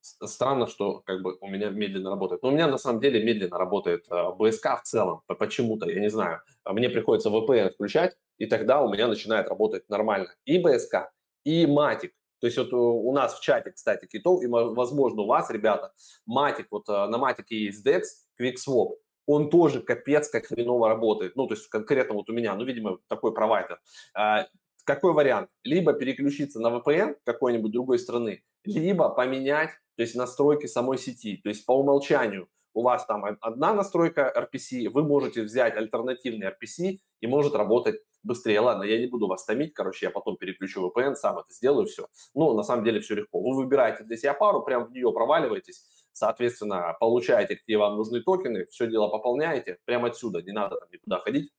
Странно, 0.00 0.66
что 0.66 1.00
как 1.00 1.22
бы 1.22 1.38
у 1.40 1.48
меня 1.48 1.70
медленно 1.70 2.10
работает. 2.10 2.42
Но 2.42 2.48
у 2.48 2.52
меня 2.52 2.66
на 2.66 2.78
самом 2.78 3.00
деле 3.00 3.22
медленно 3.22 3.56
работает 3.56 4.04
э, 4.10 4.32
БСК 4.36 4.80
в 4.80 4.82
целом. 4.82 5.22
Почему-то, 5.26 5.88
я 5.88 6.00
не 6.00 6.10
знаю. 6.10 6.40
Мне 6.64 6.90
приходится 6.90 7.28
VPN 7.28 7.70
включать, 7.70 8.16
и 8.38 8.46
тогда 8.46 8.82
у 8.82 8.92
меня 8.92 9.06
начинает 9.06 9.48
работать 9.48 9.88
нормально. 9.88 10.34
И 10.44 10.58
БСК, 10.58 11.12
и 11.44 11.66
Матик. 11.66 12.12
То 12.42 12.46
есть 12.46 12.58
вот 12.58 12.72
у 12.72 13.12
нас 13.12 13.38
в 13.38 13.40
чате, 13.40 13.70
кстати, 13.70 14.06
китов, 14.06 14.42
и, 14.42 14.48
возможно, 14.48 15.22
у 15.22 15.26
вас, 15.26 15.48
ребята, 15.48 15.92
матик, 16.26 16.66
вот 16.72 16.88
э, 16.88 17.06
на 17.06 17.16
матике 17.16 17.56
есть 17.56 17.86
DEX, 17.86 18.02
QuickSwap, 18.40 18.96
он 19.26 19.48
тоже 19.48 19.80
капец 19.80 20.28
как 20.28 20.46
хреново 20.46 20.88
работает. 20.88 21.36
Ну, 21.36 21.46
то 21.46 21.54
есть 21.54 21.68
конкретно 21.68 22.14
вот 22.16 22.28
у 22.28 22.32
меня, 22.32 22.56
ну, 22.56 22.64
видимо, 22.64 22.98
такой 23.06 23.32
провайдер. 23.32 23.80
А, 24.12 24.48
какой 24.82 25.12
вариант? 25.12 25.50
Либо 25.62 25.92
переключиться 25.92 26.58
на 26.58 26.76
VPN 26.76 27.14
какой-нибудь 27.24 27.70
другой 27.70 28.00
страны, 28.00 28.42
либо 28.64 29.08
поменять, 29.08 29.70
то 29.94 30.02
есть 30.02 30.16
настройки 30.16 30.66
самой 30.66 30.98
сети. 30.98 31.36
То 31.44 31.48
есть 31.48 31.64
по 31.64 31.78
умолчанию 31.78 32.48
у 32.74 32.82
вас 32.82 33.06
там 33.06 33.24
одна 33.40 33.72
настройка 33.72 34.32
RPC, 34.36 34.88
вы 34.88 35.04
можете 35.04 35.42
взять 35.42 35.76
альтернативный 35.76 36.48
RPC 36.48 36.98
и 37.20 37.26
может 37.28 37.54
работать 37.54 38.00
быстрее. 38.22 38.60
Ладно, 38.60 38.84
я 38.84 38.98
не 38.98 39.06
буду 39.06 39.26
вас 39.26 39.44
томить, 39.44 39.74
короче, 39.74 40.06
я 40.06 40.10
потом 40.10 40.36
переключу 40.36 40.86
VPN, 40.88 41.14
сам 41.14 41.38
это 41.38 41.52
сделаю, 41.52 41.86
все. 41.86 42.08
Ну, 42.34 42.54
на 42.54 42.62
самом 42.62 42.84
деле 42.84 43.00
все 43.00 43.14
легко. 43.14 43.40
Вы 43.40 43.56
выбираете 43.56 44.04
для 44.04 44.16
себя 44.16 44.34
пару, 44.34 44.62
прям 44.62 44.86
в 44.86 44.92
нее 44.92 45.12
проваливаетесь, 45.12 45.84
соответственно, 46.12 46.96
получаете, 47.00 47.56
какие 47.56 47.76
вам 47.76 47.96
нужны 47.96 48.22
токены, 48.22 48.66
все 48.66 48.86
дело 48.86 49.08
пополняете 49.08 49.78
прямо 49.84 50.08
отсюда, 50.08 50.42
не 50.42 50.52
надо 50.52 50.76
там 50.76 50.88
никуда 50.90 51.18
ходить, 51.18 51.50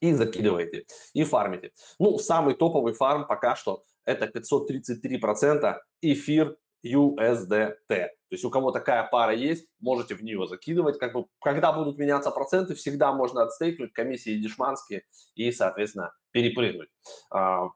и 0.00 0.12
закидываете, 0.12 0.86
и 1.14 1.24
фармите. 1.24 1.72
Ну, 1.98 2.18
самый 2.18 2.54
топовый 2.54 2.92
фарм 2.92 3.26
пока 3.26 3.54
что 3.54 3.84
это 4.04 4.26
533% 4.26 5.78
эфир 6.02 6.56
USDT. 6.84 7.76
То 7.88 8.34
есть 8.34 8.44
у 8.44 8.50
кого 8.50 8.70
такая 8.70 9.06
пара 9.10 9.34
есть, 9.34 9.66
можете 9.80 10.14
в 10.14 10.22
нее 10.22 10.46
закидывать. 10.46 10.98
Как 10.98 11.12
бы, 11.12 11.26
когда 11.40 11.72
будут 11.72 11.98
меняться 11.98 12.30
проценты, 12.30 12.74
всегда 12.74 13.12
можно 13.12 13.42
отстейкнуть 13.42 13.92
комиссии 13.92 14.40
дешманские 14.40 15.04
и, 15.34 15.52
соответственно, 15.52 16.12
перепрыгнуть. 16.32 16.88
А, 17.30 17.68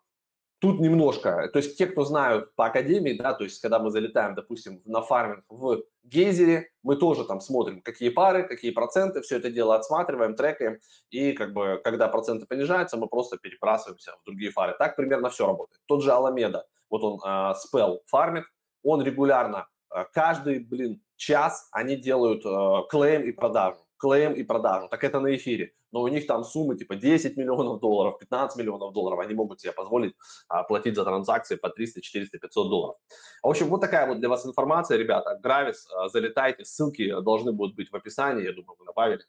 тут 0.58 0.80
немножко, 0.80 1.48
то 1.52 1.58
есть 1.58 1.76
те, 1.76 1.86
кто 1.86 2.04
знают 2.04 2.54
по 2.54 2.66
академии, 2.66 3.12
да, 3.12 3.34
то 3.34 3.44
есть 3.44 3.60
когда 3.60 3.78
мы 3.78 3.90
залетаем, 3.90 4.34
допустим, 4.34 4.80
на 4.84 5.02
фарминг 5.02 5.44
в 5.48 5.82
гейзере, 6.04 6.70
мы 6.82 6.96
тоже 6.96 7.24
там 7.24 7.40
смотрим, 7.40 7.82
какие 7.82 8.08
пары, 8.08 8.48
какие 8.48 8.70
проценты, 8.70 9.20
все 9.20 9.36
это 9.36 9.50
дело 9.50 9.76
отсматриваем, 9.76 10.34
трекаем, 10.34 10.78
и 11.10 11.32
как 11.32 11.52
бы, 11.52 11.80
когда 11.84 12.08
проценты 12.08 12.46
понижаются, 12.46 12.96
мы 12.96 13.08
просто 13.08 13.36
перебрасываемся 13.36 14.12
в 14.22 14.24
другие 14.24 14.50
фары. 14.50 14.74
Так 14.78 14.96
примерно 14.96 15.28
все 15.28 15.46
работает. 15.46 15.80
Тот 15.86 16.02
же 16.02 16.12
Аламеда, 16.12 16.66
вот 16.88 17.02
он 17.02 17.20
э, 17.24 17.54
спел 17.56 18.02
фармит, 18.06 18.44
он 18.86 19.02
регулярно, 19.02 19.66
э, 19.94 20.04
каждый, 20.12 20.60
блин, 20.60 21.02
час 21.16 21.68
они 21.72 21.96
делают 21.96 22.44
э, 22.44 22.88
клейм 22.88 23.22
и 23.22 23.32
продажу, 23.32 23.78
клейм 23.98 24.32
и 24.34 24.42
продажу. 24.42 24.88
Так 24.88 25.02
это 25.04 25.20
на 25.20 25.34
эфире. 25.34 25.72
Но 25.92 26.02
у 26.02 26.08
них 26.08 26.26
там 26.26 26.44
суммы 26.44 26.76
типа 26.76 26.96
10 26.96 27.36
миллионов 27.36 27.80
долларов, 27.80 28.18
15 28.18 28.58
миллионов 28.58 28.92
долларов. 28.92 29.18
Они 29.20 29.34
могут 29.34 29.60
себе 29.60 29.72
позволить 29.72 30.14
а, 30.48 30.62
платить 30.62 30.94
за 30.94 31.04
транзакции 31.04 31.56
по 31.56 31.70
300, 31.70 32.02
400, 32.02 32.38
500 32.38 32.68
долларов. 32.68 32.96
В 33.42 33.48
общем, 33.48 33.68
вот 33.68 33.80
такая 33.80 34.06
вот 34.06 34.18
для 34.18 34.28
вас 34.28 34.44
информация, 34.44 34.98
ребята. 34.98 35.38
Гравис, 35.42 35.86
а, 35.94 36.08
залетайте, 36.08 36.64
ссылки 36.64 37.20
должны 37.22 37.52
будут 37.52 37.76
быть 37.76 37.90
в 37.90 37.96
описании, 37.96 38.44
я 38.44 38.52
думаю, 38.52 38.76
вы 38.78 38.84
добавили. 38.84 39.22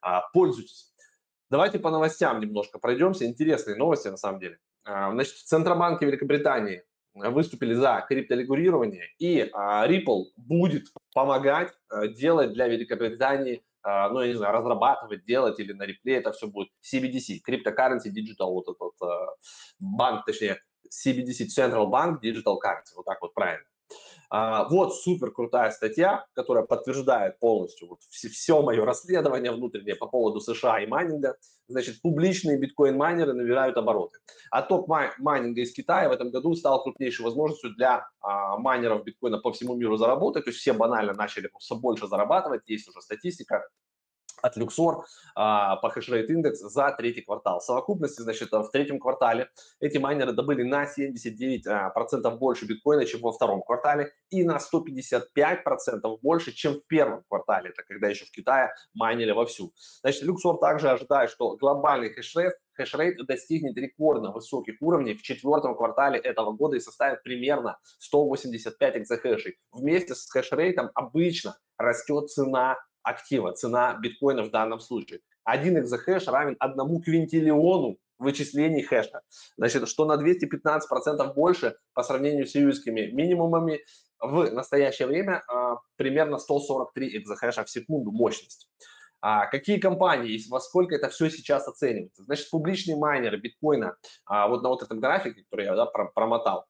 А, 0.00 0.22
пользуйтесь. 0.32 0.92
Давайте 1.50 1.78
по 1.78 1.90
новостям 1.90 2.40
немножко 2.40 2.78
пройдемся. 2.78 3.24
Интересные 3.24 3.76
новости 3.76 4.08
на 4.08 4.16
самом 4.16 4.40
деле. 4.40 4.58
А, 4.84 5.12
значит, 5.12 5.34
в 5.36 6.00
Великобритании 6.00 6.82
выступили 7.18 7.74
за 7.74 8.04
криптолегурирование, 8.08 9.06
и 9.18 9.48
а, 9.52 9.86
Ripple 9.88 10.24
будет 10.36 10.86
помогать 11.14 11.72
а, 11.88 12.08
делать 12.08 12.52
для 12.52 12.68
Великобритании, 12.68 13.62
а, 13.82 14.08
ну, 14.10 14.20
я 14.20 14.28
не 14.28 14.34
знаю, 14.34 14.54
разрабатывать, 14.54 15.24
делать 15.24 15.58
или 15.60 15.72
на 15.72 15.84
репле 15.84 16.16
это 16.16 16.32
все 16.32 16.46
будет 16.46 16.68
CBDC, 16.82 17.40
Cryptocurrency 17.48 18.10
Digital, 18.10 18.52
вот 18.52 18.68
этот 18.68 19.38
банк, 19.78 20.24
точнее, 20.24 20.58
CBDC, 20.86 21.46
Central 21.56 21.90
Bank 21.90 22.20
Digital 22.22 22.56
Currency, 22.64 22.94
вот 22.96 23.04
так 23.04 23.20
вот 23.20 23.34
правильно. 23.34 23.64
А, 24.30 24.68
вот 24.68 24.94
супер 24.94 25.30
крутая 25.30 25.70
статья, 25.70 26.26
которая 26.34 26.64
подтверждает 26.64 27.38
полностью 27.38 27.88
вот 27.88 28.00
все, 28.10 28.28
все 28.28 28.62
мое 28.62 28.84
расследование 28.84 29.52
внутреннее 29.52 29.96
по 29.96 30.06
поводу 30.06 30.40
США 30.40 30.80
и 30.80 30.86
майнинга. 30.86 31.36
Значит, 31.66 32.00
публичные 32.02 32.58
биткоин-майнеры 32.58 33.32
набирают 33.32 33.76
обороты. 33.76 34.18
А 34.50 34.62
топ 34.62 34.88
майнинга 34.88 35.60
из 35.60 35.72
Китая 35.72 36.08
в 36.08 36.12
этом 36.12 36.30
году 36.30 36.54
стал 36.54 36.82
крупнейшей 36.82 37.24
возможностью 37.24 37.74
для 37.74 38.08
а, 38.20 38.58
майнеров 38.58 39.04
биткоина 39.04 39.38
по 39.38 39.52
всему 39.52 39.74
миру 39.74 39.96
заработать. 39.96 40.44
То 40.44 40.50
есть 40.50 40.60
все 40.60 40.72
банально 40.72 41.14
начали 41.14 41.50
все 41.58 41.76
больше 41.76 42.06
зарабатывать. 42.06 42.62
Есть 42.66 42.88
уже 42.88 43.00
статистика 43.00 43.66
от 44.42 44.56
Luxor 44.56 45.02
а, 45.34 45.76
по 45.76 45.90
хешрейт 45.90 46.30
индекс 46.30 46.60
за 46.60 46.92
третий 46.92 47.22
квартал. 47.22 47.60
В 47.60 47.64
совокупности, 47.64 48.22
значит, 48.22 48.50
в 48.52 48.68
третьем 48.72 48.98
квартале 48.98 49.50
эти 49.80 49.98
майнеры 49.98 50.32
добыли 50.32 50.62
на 50.62 50.84
79% 50.84 51.68
а, 51.68 51.90
процентов 51.90 52.38
больше 52.38 52.66
биткоина, 52.66 53.04
чем 53.04 53.20
во 53.20 53.32
втором 53.32 53.62
квартале, 53.62 54.12
и 54.30 54.44
на 54.44 54.58
155% 54.58 55.62
процентов 55.62 56.20
больше, 56.20 56.52
чем 56.52 56.74
в 56.74 56.86
первом 56.86 57.24
квартале, 57.28 57.70
это 57.70 57.82
когда 57.82 58.08
еще 58.08 58.24
в 58.24 58.30
Китае 58.30 58.72
майнили 58.94 59.32
вовсю. 59.32 59.72
Значит, 60.00 60.24
Luxor 60.24 60.58
также 60.60 60.90
ожидает, 60.90 61.30
что 61.30 61.56
глобальный 61.56 62.12
хешрейт 62.12 62.54
хешрейт 62.78 63.16
достигнет 63.26 63.76
рекордно 63.76 64.30
высоких 64.30 64.76
уровней 64.80 65.14
в 65.14 65.22
четвертом 65.22 65.76
квартале 65.76 66.18
этого 66.18 66.52
года 66.52 66.76
и 66.76 66.80
составит 66.80 67.22
примерно 67.22 67.78
185 67.98 68.98
эксахэшей. 68.98 69.58
Вместе 69.72 70.14
с 70.14 70.30
хешрейтом 70.30 70.90
обычно 70.94 71.58
растет 71.76 72.30
цена 72.30 72.76
актива, 73.02 73.52
цена 73.52 73.98
биткоина 74.00 74.42
в 74.42 74.50
данном 74.50 74.80
случае. 74.80 75.20
Один 75.44 75.78
эксахэш 75.78 76.26
равен 76.26 76.56
одному 76.58 77.00
квинтиллиону 77.00 77.98
вычислений 78.18 78.82
хэша. 78.82 79.22
Значит, 79.56 79.88
что 79.88 80.04
на 80.04 80.14
215% 80.14 81.34
больше 81.34 81.76
по 81.94 82.02
сравнению 82.02 82.46
с 82.46 82.56
июльскими 82.56 83.12
минимумами 83.12 83.80
в 84.20 84.50
настоящее 84.50 85.06
время 85.06 85.42
а, 85.48 85.76
примерно 85.96 86.38
143 86.38 87.18
эксахэша 87.18 87.64
в 87.64 87.70
секунду 87.70 88.10
мощность. 88.10 88.68
А 89.20 89.46
какие 89.46 89.78
компании, 89.78 90.40
во 90.48 90.60
сколько 90.60 90.94
это 90.94 91.08
все 91.08 91.28
сейчас 91.28 91.66
оценивается? 91.66 92.22
Значит, 92.24 92.50
публичные 92.50 92.96
майнеры 92.96 93.38
биткоина, 93.38 93.96
а, 94.26 94.48
вот 94.48 94.62
на 94.62 94.68
вот 94.68 94.82
этом 94.82 95.00
графике, 95.00 95.42
который 95.42 95.66
я 95.66 95.74
да, 95.74 95.86
промотал, 95.86 96.66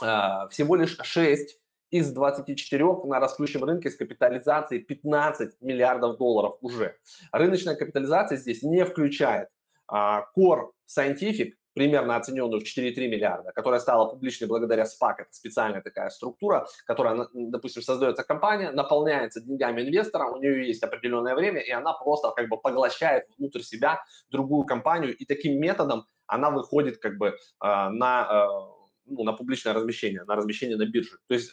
а, 0.00 0.48
всего 0.48 0.76
лишь 0.76 0.96
6 1.00 1.58
из 1.90 2.12
24 2.12 2.84
на 3.04 3.20
растущем 3.20 3.64
рынке 3.64 3.90
с 3.90 3.96
капитализацией 3.96 4.82
15 4.82 5.60
миллиардов 5.60 6.18
долларов 6.18 6.56
уже. 6.60 6.96
Рыночная 7.32 7.76
капитализация 7.76 8.36
здесь 8.38 8.62
не 8.62 8.84
включает 8.84 9.48
а, 9.86 10.26
Core 10.36 10.70
Scientific, 10.88 11.52
примерно 11.78 12.16
оцененную 12.16 12.60
в 12.60 12.64
4,3 12.64 13.06
миллиарда, 13.06 13.52
которая 13.52 13.78
стала 13.78 14.08
публичной 14.08 14.48
благодаря 14.48 14.82
SPAC, 14.82 15.14
это 15.18 15.28
специальная 15.30 15.80
такая 15.80 16.10
структура, 16.10 16.66
которая, 16.84 17.28
допустим, 17.32 17.82
создается 17.82 18.24
компания, 18.24 18.72
наполняется 18.72 19.40
деньгами 19.40 19.82
инвестора, 19.82 20.24
у 20.24 20.40
нее 20.40 20.66
есть 20.66 20.82
определенное 20.82 21.36
время, 21.36 21.60
и 21.60 21.70
она 21.70 21.92
просто 21.92 22.32
как 22.34 22.48
бы 22.48 22.56
поглощает 22.56 23.26
внутрь 23.38 23.60
себя 23.60 24.02
другую 24.28 24.64
компанию, 24.64 25.16
и 25.16 25.24
таким 25.24 25.60
методом 25.60 26.06
она 26.26 26.50
выходит 26.50 26.98
как 26.98 27.16
бы 27.16 27.36
а, 27.60 27.90
на, 27.90 28.26
а, 28.28 28.48
ну, 29.06 29.22
на 29.22 29.32
публичное 29.32 29.72
размещение, 29.72 30.24
на 30.24 30.34
размещение 30.34 30.76
на 30.76 30.84
бирже. 30.84 31.18
То 31.28 31.34
есть 31.34 31.52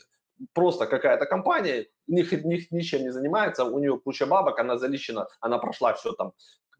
просто 0.53 0.85
какая-то 0.85 1.25
компания, 1.25 1.87
ни, 2.07 2.21
ни, 2.21 2.67
ничем 2.75 3.01
не 3.01 3.11
занимается, 3.11 3.65
у 3.65 3.79
нее 3.79 3.99
куча 3.99 4.25
бабок, 4.25 4.59
она 4.59 4.77
залищена, 4.77 5.27
она 5.39 5.57
прошла 5.57 5.93
все 5.93 6.13
там, 6.13 6.33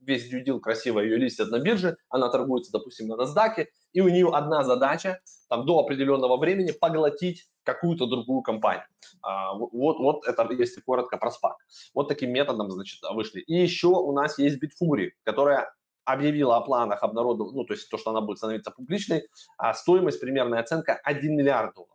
весь 0.06 0.30
дьюдил 0.30 0.60
красиво 0.60 1.00
ее 1.00 1.18
листят 1.18 1.50
на 1.50 1.60
бирже, 1.60 1.98
она 2.10 2.30
торгуется, 2.30 2.72
допустим, 2.72 3.08
на 3.08 3.16
NASDAQ, 3.16 3.68
и 3.94 4.02
у 4.02 4.10
нее 4.10 4.30
одна 4.34 4.64
задача, 4.64 5.20
там, 5.50 5.66
до 5.66 5.80
определенного 5.80 6.38
времени 6.38 6.72
поглотить 6.72 7.48
какую-то 7.64 8.06
другую 8.06 8.42
компанию. 8.42 8.86
А, 9.22 9.54
вот, 9.54 9.98
вот 10.00 10.28
это, 10.28 10.48
если 10.54 10.82
коротко 10.82 11.18
про 11.18 11.30
SPAC. 11.30 11.54
Вот 11.94 12.08
таким 12.08 12.32
методом, 12.32 12.70
значит, 12.72 13.00
вышли. 13.12 13.42
И 13.42 13.54
еще 13.54 13.88
у 13.88 14.12
нас 14.12 14.38
есть 14.38 14.58
Bitfury, 14.64 15.12
которая 15.24 15.74
объявила 16.06 16.58
о 16.58 16.62
планах 16.62 17.02
обнародовать, 17.04 17.54
ну, 17.56 17.64
то 17.64 17.74
есть 17.74 17.90
то, 17.90 17.98
что 17.98 18.12
она 18.12 18.22
будет 18.22 18.38
становиться 18.38 18.72
публичной, 18.72 19.28
а 19.58 19.74
стоимость, 19.74 20.22
примерная 20.22 20.60
оценка 20.60 21.00
1 21.04 21.36
миллиард 21.36 21.74
долларов. 21.74 21.95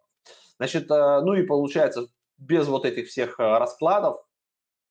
Значит, 0.60 0.90
э, 0.90 1.20
ну 1.22 1.32
и 1.32 1.42
получается, 1.42 2.06
без 2.36 2.68
вот 2.68 2.84
этих 2.84 3.08
всех 3.08 3.40
э, 3.40 3.42
раскладов, 3.42 4.20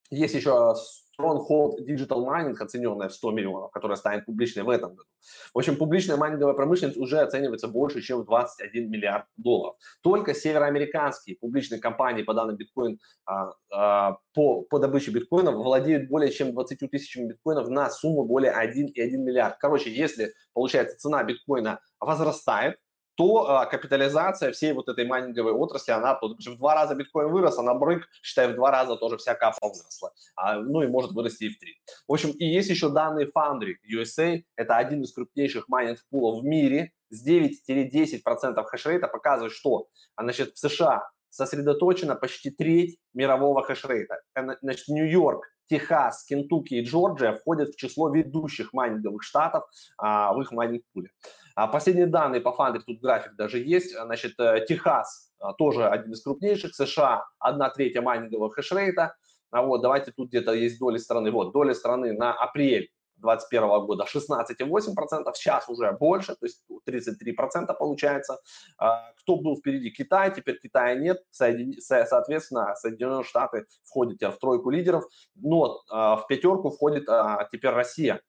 есть 0.10 0.34
еще 0.34 0.74
Stronghold 1.20 1.86
Digital 1.88 2.26
Mining, 2.26 2.56
оцененная 2.60 3.08
в 3.08 3.14
100 3.14 3.32
миллионов, 3.34 3.70
которая 3.70 3.96
станет 3.96 4.26
публичной 4.26 4.64
в 4.64 4.70
этом 4.70 4.96
году. 4.96 5.08
В 5.54 5.60
общем, 5.60 5.76
публичная 5.76 6.18
майнинговая 6.18 6.56
промышленность 6.56 6.98
уже 6.98 7.20
оценивается 7.20 7.68
больше, 7.68 8.02
чем 8.02 8.22
в 8.22 8.26
21 8.26 8.90
миллиард 8.90 9.28
долларов. 9.38 9.76
Только 10.02 10.34
североамериканские 10.34 11.38
публичные 11.40 11.80
компании 11.80 12.24
по 12.24 12.34
данным 12.34 12.56
биткоин, 12.56 12.98
а, 13.28 13.52
а, 13.72 14.18
по, 14.34 14.64
по 14.64 14.80
добыче 14.80 15.12
биткоинов 15.12 15.54
владеют 15.54 16.10
более 16.10 16.32
чем 16.32 16.52
20 16.54 16.90
тысячами 16.90 17.28
биткоинов 17.28 17.68
на 17.68 17.92
сумму 17.92 18.26
более 18.26 18.54
1,1 18.54 19.18
миллиард. 19.18 19.58
Короче, 19.60 19.94
если, 19.94 20.34
получается, 20.54 20.98
цена 20.98 21.24
биткоина 21.24 21.80
возрастает, 22.00 22.80
то 23.20 23.50
а, 23.50 23.66
капитализация 23.66 24.54
всей 24.54 24.72
вот 24.72 24.88
этой 24.88 25.06
майнинговой 25.06 25.52
отрасли, 25.52 25.92
она 25.92 26.16
то, 26.16 26.30
в 26.30 26.58
два 26.58 26.74
раза 26.74 26.96
биткоин 26.96 27.30
вырос, 27.30 27.58
она 27.58 27.74
брык, 27.74 28.08
считай, 28.24 28.48
в 28.48 28.56
два 28.56 28.72
раза 28.72 28.96
тоже 28.96 29.18
вся 29.18 29.36
капа 29.36 29.58
выросла. 29.62 30.14
А, 30.38 30.56
ну 30.56 30.84
и 30.84 30.88
может 30.88 31.12
вырасти 31.12 31.44
и 31.44 31.50
в 31.50 31.60
три. 31.60 31.76
В 32.08 32.14
общем, 32.14 32.30
и 32.30 32.46
есть 32.46 32.70
еще 32.70 32.88
данные 32.88 33.30
Foundry 33.36 33.74
USA, 33.94 34.42
это 34.56 34.78
один 34.78 35.02
из 35.04 35.12
крупнейших 35.12 35.68
майнинг 35.68 36.00
пулов 36.10 36.42
в 36.42 36.46
мире, 36.46 36.94
с 37.10 37.28
9-10% 37.28 38.64
хешрейта 38.72 39.10
показывает, 39.10 39.52
что 39.52 39.90
а, 40.16 40.24
значит, 40.24 40.54
в 40.54 40.58
США 40.58 41.10
сосредоточена 41.30 42.16
почти 42.16 42.52
треть 42.52 43.00
мирового 43.14 43.66
хешрейта. 43.66 44.22
Э, 44.34 44.48
значит, 44.62 44.88
Нью-Йорк, 44.88 45.46
Техас, 45.70 46.24
Кентукки 46.24 46.76
и 46.76 46.84
Джорджия 46.84 47.34
входят 47.34 47.70
в 47.70 47.78
число 47.78 48.10
ведущих 48.10 48.74
майнинговых 48.74 49.24
штатов 49.24 49.66
а, 49.98 50.34
в 50.34 50.42
их 50.42 50.52
майнинг-пуле. 50.52 51.10
А 51.60 51.68
последние 51.68 52.08
данные 52.08 52.40
по 52.40 52.54
фандрик, 52.54 52.86
тут 52.86 53.02
график 53.02 53.36
даже 53.36 53.60
есть. 53.60 53.92
Значит, 53.92 54.40
э, 54.40 54.66
Техас 54.66 55.30
а, 55.40 55.52
тоже 55.52 55.86
один 55.90 56.14
из 56.14 56.24
крупнейших, 56.24 56.74
США 56.74 57.26
одна 57.38 57.70
третья 57.70 58.02
майнингового 58.02 58.50
хешрейта. 58.54 59.18
А 59.52 59.62
вот 59.62 59.82
давайте 59.82 60.14
тут 60.14 60.30
где-то 60.30 60.54
есть 60.54 60.80
доли 60.80 60.98
страны. 60.98 61.32
Вот 61.32 61.52
доля 61.52 61.74
страны 61.74 62.14
на 62.14 62.32
апрель 62.32 62.90
2021 63.18 63.86
года 63.86 64.06
16,8%, 64.06 65.34
сейчас 65.34 65.68
уже 65.68 65.92
больше, 65.92 66.36
то 66.36 66.46
есть 66.46 66.64
33% 66.88 67.74
получается. 67.78 68.40
А, 68.78 69.12
кто 69.18 69.36
был 69.36 69.58
впереди? 69.58 69.90
Китай, 69.90 70.34
теперь 70.34 70.60
Китая 70.62 70.96
нет, 70.96 71.22
соответственно, 71.30 72.74
Соединенные 72.78 73.26
Штаты 73.26 73.66
входят 73.84 74.22
в 74.22 74.40
тройку 74.40 74.70
лидеров, 74.70 75.04
но 75.36 75.82
в 75.90 76.24
пятерку 76.30 76.70
входит 76.70 77.06
теперь 77.52 77.72
Россия. 77.72 78.22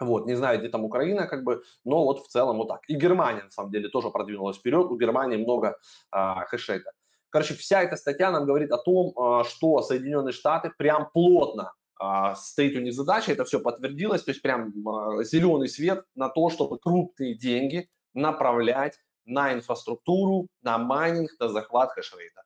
Вот, 0.00 0.26
не 0.26 0.34
знаю, 0.34 0.58
где 0.58 0.68
там 0.68 0.84
Украина, 0.84 1.26
как 1.26 1.44
бы, 1.44 1.62
но 1.84 2.04
вот 2.04 2.24
в 2.24 2.28
целом 2.28 2.56
вот 2.56 2.68
так. 2.68 2.80
И 2.88 2.94
Германия, 2.94 3.44
на 3.44 3.50
самом 3.50 3.70
деле, 3.70 3.88
тоже 3.88 4.10
продвинулась 4.10 4.56
вперед. 4.56 4.86
У 4.90 4.96
Германии 4.96 5.36
много 5.36 5.76
а, 6.10 6.46
хэшейта. 6.46 6.92
Короче, 7.28 7.54
вся 7.54 7.82
эта 7.82 7.96
статья 7.96 8.30
нам 8.30 8.46
говорит 8.46 8.72
о 8.72 8.78
том, 8.78 9.12
а, 9.16 9.44
что 9.44 9.82
Соединенные 9.82 10.32
Штаты 10.32 10.72
прям 10.76 11.10
плотно 11.12 11.72
а, 12.00 12.34
стоит 12.34 12.76
у 12.76 12.80
них 12.80 12.94
задача, 12.94 13.32
это 13.32 13.44
все 13.44 13.60
подтвердилось, 13.60 14.22
то 14.22 14.30
есть 14.30 14.40
прям 14.40 14.72
а, 14.88 15.22
зеленый 15.22 15.68
свет 15.68 16.04
на 16.14 16.30
то, 16.30 16.48
чтобы 16.48 16.78
крупные 16.78 17.36
деньги 17.36 17.88
направлять 18.14 18.98
на 19.24 19.52
инфраструктуру, 19.52 20.48
на 20.62 20.78
майнинг, 20.78 21.30
на 21.38 21.48
захват 21.48 21.92
хешрейта. 21.92 22.42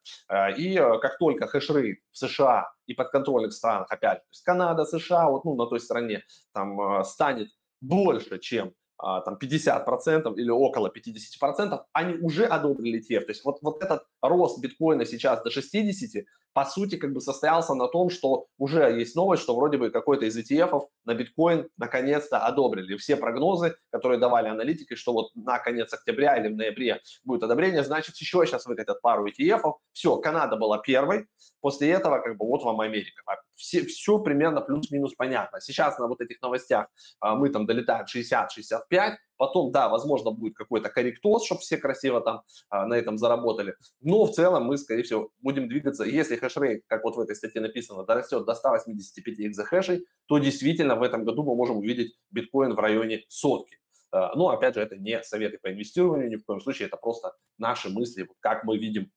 И 0.56 0.76
как 0.76 1.18
только 1.18 1.46
хешрейт 1.46 1.98
в 2.12 2.18
США 2.18 2.72
и 2.86 2.94
подконтрольных 2.94 3.52
странах, 3.52 3.86
опять, 3.90 4.18
то 4.18 4.30
есть 4.30 4.42
Канада, 4.42 4.84
США, 4.84 5.28
вот 5.28 5.44
ну, 5.44 5.54
на 5.54 5.66
той 5.66 5.80
стороне, 5.80 6.24
там 6.52 7.04
станет 7.04 7.48
больше, 7.80 8.38
чем 8.38 8.74
а, 8.96 9.20
там 9.20 9.36
50% 9.40 10.34
или 10.36 10.50
около 10.50 10.88
50%, 10.88 11.80
они 11.92 12.14
уже 12.18 12.44
одобрили 12.44 13.00
ETF. 13.00 13.24
То 13.24 13.30
есть 13.30 13.44
вот, 13.44 13.58
вот 13.60 13.82
этот 13.82 14.04
рост 14.22 14.60
биткоина 14.60 15.04
сейчас 15.04 15.42
до 15.42 15.50
60, 15.50 16.24
по 16.54 16.64
сути, 16.64 16.96
как 16.96 17.12
бы 17.12 17.20
состоялся 17.20 17.74
на 17.74 17.88
том, 17.88 18.10
что 18.10 18.46
уже 18.58 18.96
есть 18.96 19.16
новость, 19.16 19.42
что 19.42 19.56
вроде 19.56 19.76
бы 19.76 19.90
какой-то 19.90 20.24
из 20.24 20.38
ETF 20.38 20.86
на 21.04 21.14
биткоин 21.14 21.68
наконец-то 21.76 22.38
одобрили. 22.38 22.96
Все 22.96 23.16
прогнозы, 23.16 23.76
которые 23.90 24.20
давали 24.20 24.48
аналитики, 24.48 24.94
что 24.94 25.12
вот 25.12 25.34
на 25.34 25.58
конец 25.58 25.92
октября 25.92 26.36
или 26.36 26.48
в 26.48 26.56
ноябре 26.56 27.00
будет 27.24 27.42
одобрение, 27.42 27.82
значит, 27.82 28.16
еще 28.16 28.46
сейчас 28.46 28.66
выкатят 28.66 29.02
пару 29.02 29.26
ETF. 29.26 29.74
Все, 29.92 30.16
Канада 30.18 30.56
была 30.56 30.78
первой, 30.78 31.26
после 31.60 31.90
этого 31.90 32.20
как 32.20 32.36
бы 32.36 32.46
вот 32.46 32.62
вам 32.62 32.80
Америка. 32.80 33.22
Все, 33.56 33.84
все 33.84 34.18
примерно 34.20 34.60
плюс-минус 34.60 35.14
понятно. 35.14 35.60
Сейчас 35.60 35.98
на 35.98 36.06
вот 36.06 36.20
этих 36.20 36.40
новостях 36.40 36.86
а, 37.20 37.34
мы 37.34 37.50
там 37.50 37.66
долетаем 37.66 38.06
60-65, 38.06 39.16
Потом, 39.36 39.72
да, 39.72 39.88
возможно, 39.88 40.30
будет 40.30 40.54
какой-то 40.54 40.88
корректоз, 40.88 41.44
чтобы 41.44 41.60
все 41.60 41.76
красиво 41.76 42.20
там 42.20 42.42
а, 42.68 42.86
на 42.86 42.94
этом 42.94 43.18
заработали. 43.18 43.74
Но 44.00 44.26
в 44.26 44.32
целом 44.32 44.64
мы, 44.64 44.76
скорее 44.78 45.02
всего, 45.02 45.30
будем 45.40 45.68
двигаться. 45.68 46.04
Если 46.04 46.36
хешрейт, 46.36 46.84
как 46.86 47.04
вот 47.04 47.16
в 47.16 47.20
этой 47.20 47.34
статье 47.34 47.60
написано, 47.60 48.04
дорастет 48.04 48.44
до 48.44 48.54
185 48.54 49.40
экзохэшей, 49.40 50.06
то 50.26 50.38
действительно 50.38 50.96
в 50.96 51.02
этом 51.02 51.24
году 51.24 51.42
мы 51.42 51.54
можем 51.56 51.78
увидеть 51.78 52.14
биткоин 52.30 52.74
в 52.74 52.78
районе 52.78 53.24
сотки. 53.28 53.78
А, 54.12 54.34
но, 54.36 54.50
опять 54.50 54.74
же, 54.74 54.80
это 54.80 54.96
не 54.96 55.20
советы 55.22 55.58
по 55.60 55.72
инвестированию, 55.72 56.30
ни 56.30 56.36
в 56.36 56.44
коем 56.44 56.60
случае, 56.60 56.86
это 56.86 56.96
просто 56.96 57.34
наши 57.58 57.90
мысли, 57.90 58.28
как 58.40 58.64
мы 58.64 58.78
видим 58.78 59.10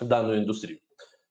данную 0.00 0.40
индустрию. 0.40 0.80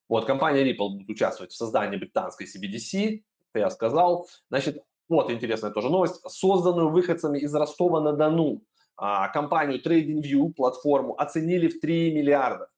Вот, 0.08 0.26
компания 0.26 0.64
Ripple 0.64 0.98
будет 0.98 1.10
участвовать 1.10 1.52
в 1.52 1.56
создании 1.56 1.98
британской 1.98 2.48
CBDC, 2.48 3.22
это 3.52 3.60
я 3.60 3.70
сказал. 3.70 4.28
Значит, 4.50 4.84
вот 5.10 5.32
интересная 5.32 5.72
тоже 5.72 5.90
новость. 5.90 6.22
Созданную 6.28 6.90
выходцами 6.90 7.40
из 7.40 7.54
Ростова-на-Дону 7.54 8.62
а, 8.96 9.30
компанию 9.30 9.82
TradingView, 9.82 10.54
платформу, 10.54 11.20
оценили 11.20 11.68
в 11.68 11.80
3 11.80 12.14
миллиарда. 12.14 12.70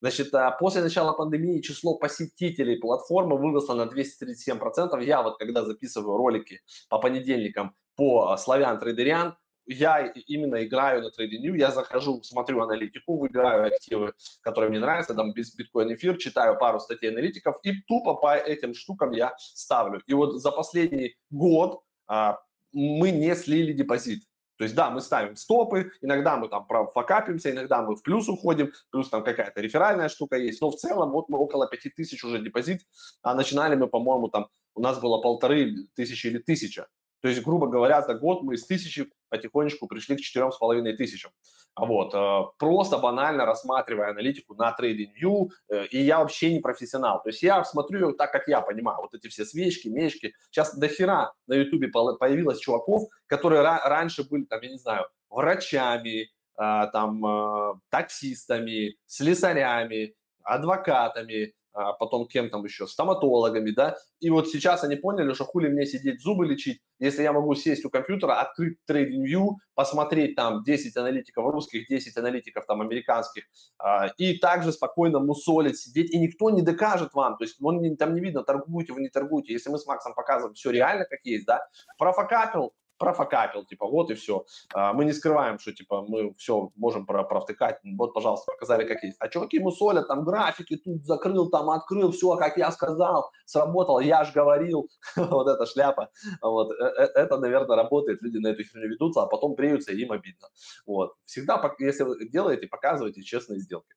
Значит, 0.00 0.34
а, 0.34 0.50
после 0.52 0.82
начала 0.82 1.12
пандемии 1.12 1.60
число 1.60 1.98
посетителей 1.98 2.78
платформы 2.78 3.36
выросло 3.36 3.74
на 3.74 3.82
237%. 3.82 5.02
Я 5.04 5.22
вот 5.22 5.38
когда 5.38 5.64
записываю 5.64 6.16
ролики 6.16 6.60
по 6.88 6.98
понедельникам 6.98 7.74
по 7.96 8.36
славян 8.36 8.78
трейдерян, 8.78 9.36
я 9.66 10.06
именно 10.06 10.64
играю 10.64 11.02
на 11.02 11.08
TradingView, 11.08 11.56
я 11.56 11.70
захожу, 11.70 12.22
смотрю 12.22 12.62
аналитику, 12.62 13.16
выбираю 13.16 13.66
активы, 13.66 14.12
которые 14.42 14.70
мне 14.70 14.80
нравятся, 14.80 15.14
там 15.14 15.32
биткоин 15.32 15.94
эфир, 15.94 16.16
читаю 16.18 16.58
пару 16.58 16.80
статей 16.80 17.10
аналитиков 17.10 17.56
и 17.62 17.80
тупо 17.82 18.14
по 18.14 18.36
этим 18.36 18.74
штукам 18.74 19.12
я 19.12 19.34
ставлю. 19.38 20.02
И 20.06 20.14
вот 20.14 20.40
за 20.40 20.50
последний 20.50 21.16
год 21.30 21.82
а, 22.06 22.38
мы 22.72 23.10
не 23.10 23.34
слили 23.34 23.72
депозит. 23.72 24.22
То 24.56 24.64
есть, 24.64 24.76
да, 24.76 24.90
мы 24.90 25.00
ставим 25.00 25.34
стопы, 25.34 25.90
иногда 26.00 26.36
мы 26.36 26.48
там 26.48 26.66
факапимся, 26.94 27.50
иногда 27.50 27.82
мы 27.82 27.96
в 27.96 28.02
плюс 28.02 28.28
уходим, 28.28 28.72
плюс 28.90 29.08
там 29.08 29.24
какая-то 29.24 29.60
реферальная 29.60 30.08
штука 30.08 30.36
есть, 30.36 30.60
но 30.60 30.70
в 30.70 30.76
целом 30.76 31.10
вот 31.10 31.28
мы 31.28 31.38
около 31.38 31.68
5000 31.68 32.22
уже 32.22 32.40
депозит, 32.40 32.82
а 33.22 33.34
начинали 33.34 33.74
мы, 33.74 33.88
по-моему, 33.88 34.28
там 34.28 34.48
у 34.76 34.80
нас 34.80 35.00
было 35.00 35.20
полторы 35.20 35.88
тысячи 35.94 36.28
или 36.28 36.38
тысяча. 36.38 36.86
То 37.24 37.28
есть, 37.28 37.42
грубо 37.42 37.68
говоря, 37.68 38.02
за 38.02 38.12
год 38.12 38.42
мы 38.42 38.52
из 38.52 38.66
тысячи 38.66 39.10
потихонечку 39.30 39.86
пришли 39.86 40.14
к 40.14 40.20
четырем 40.20 40.52
с 40.52 40.58
половиной 40.58 40.94
тысячам. 40.94 41.32
Вот, 41.74 42.12
э, 42.12 42.42
просто 42.58 42.98
банально 42.98 43.46
рассматривая 43.46 44.10
аналитику 44.10 44.54
на 44.54 44.76
TradingView, 44.78 45.48
э, 45.70 45.86
и 45.86 46.02
я 46.02 46.18
вообще 46.18 46.52
не 46.52 46.60
профессионал. 46.60 47.22
То 47.22 47.30
есть 47.30 47.42
я 47.42 47.64
смотрю 47.64 48.12
так, 48.12 48.30
как 48.30 48.46
я 48.46 48.60
понимаю, 48.60 48.98
вот 49.00 49.14
эти 49.14 49.28
все 49.28 49.46
свечки, 49.46 49.88
мечки. 49.88 50.34
Сейчас 50.50 50.76
до 50.76 50.86
хера 50.86 51.32
на 51.46 51.54
YouTube 51.54 51.90
появилось 52.18 52.58
чуваков, 52.58 53.08
которые 53.26 53.62
раньше 53.62 54.28
были, 54.28 54.44
там, 54.44 54.60
я 54.60 54.68
не 54.68 54.78
знаю, 54.78 55.06
врачами, 55.30 56.24
э, 56.24 56.86
там, 56.92 57.80
таксистами, 57.88 58.98
слесарями, 59.06 60.14
адвокатами, 60.42 61.54
а 61.74 61.92
потом 61.92 62.26
кем 62.26 62.50
там 62.50 62.64
еще, 62.64 62.86
стоматологами, 62.86 63.70
да, 63.70 63.96
и 64.20 64.30
вот 64.30 64.48
сейчас 64.48 64.84
они 64.84 64.96
поняли, 64.96 65.34
что 65.34 65.44
хули 65.44 65.68
мне 65.68 65.86
сидеть 65.86 66.22
зубы 66.22 66.46
лечить, 66.46 66.80
если 67.00 67.22
я 67.22 67.32
могу 67.32 67.54
сесть 67.54 67.84
у 67.84 67.90
компьютера, 67.90 68.40
открыть 68.40 68.78
TradingView, 68.88 69.56
посмотреть 69.74 70.36
там 70.36 70.62
10 70.62 70.96
аналитиков 70.96 71.50
русских, 71.52 71.88
10 71.88 72.16
аналитиков 72.16 72.64
там 72.66 72.80
американских, 72.80 73.44
а, 73.78 74.06
и 74.16 74.38
также 74.38 74.72
спокойно 74.72 75.18
мусолить, 75.18 75.78
сидеть, 75.78 76.14
и 76.14 76.18
никто 76.18 76.50
не 76.50 76.62
докажет 76.62 77.12
вам, 77.12 77.36
то 77.36 77.44
есть 77.44 77.56
он, 77.60 77.96
там 77.96 78.14
не 78.14 78.20
видно, 78.20 78.44
торгуете 78.44 78.92
вы, 78.92 79.00
не 79.00 79.08
торгуете, 79.08 79.52
если 79.52 79.70
мы 79.70 79.78
с 79.78 79.86
Максом 79.86 80.14
показываем 80.14 80.54
все 80.54 80.70
реально, 80.70 81.04
как 81.04 81.20
есть, 81.24 81.44
да, 81.44 81.66
профокапил, 81.98 82.72
профокапил, 83.04 83.64
типа, 83.66 83.86
вот 83.86 84.10
и 84.10 84.14
все. 84.14 84.46
А, 84.72 84.94
мы 84.94 85.04
не 85.04 85.12
скрываем, 85.12 85.58
что, 85.58 85.72
типа, 85.72 86.02
мы 86.08 86.34
все 86.38 86.70
можем 86.74 87.04
про 87.04 87.22
провтыкать, 87.24 87.78
вот, 87.98 88.14
пожалуйста, 88.14 88.52
показали, 88.52 88.86
как 88.86 89.02
есть. 89.02 89.16
А 89.20 89.28
чуваки 89.28 89.58
ему 89.58 89.70
солят, 89.70 90.08
там, 90.08 90.24
графики, 90.24 90.76
тут 90.76 91.04
закрыл, 91.04 91.50
там, 91.50 91.68
открыл, 91.68 92.12
все, 92.12 92.36
как 92.36 92.56
я 92.56 92.72
сказал, 92.72 93.30
сработал, 93.44 94.00
я 94.00 94.24
ж 94.24 94.32
говорил, 94.32 94.88
вот 95.16 95.48
эта 95.48 95.66
шляпа, 95.66 96.08
вот, 96.40 96.70
э, 96.70 96.84
э, 96.84 97.02
это, 97.14 97.36
наверное, 97.38 97.76
работает, 97.76 98.22
люди 98.22 98.38
на 98.38 98.48
эту 98.48 98.64
херню 98.64 98.88
ведутся, 98.88 99.22
а 99.22 99.26
потом 99.26 99.54
бреются, 99.54 99.92
и 99.92 100.00
им 100.00 100.12
обидно, 100.12 100.48
вот. 100.86 101.14
Всегда, 101.26 101.60
если 101.78 102.04
вы 102.04 102.28
делаете, 102.28 102.66
показывайте 102.66 103.22
честные 103.22 103.60
сделки. 103.60 103.94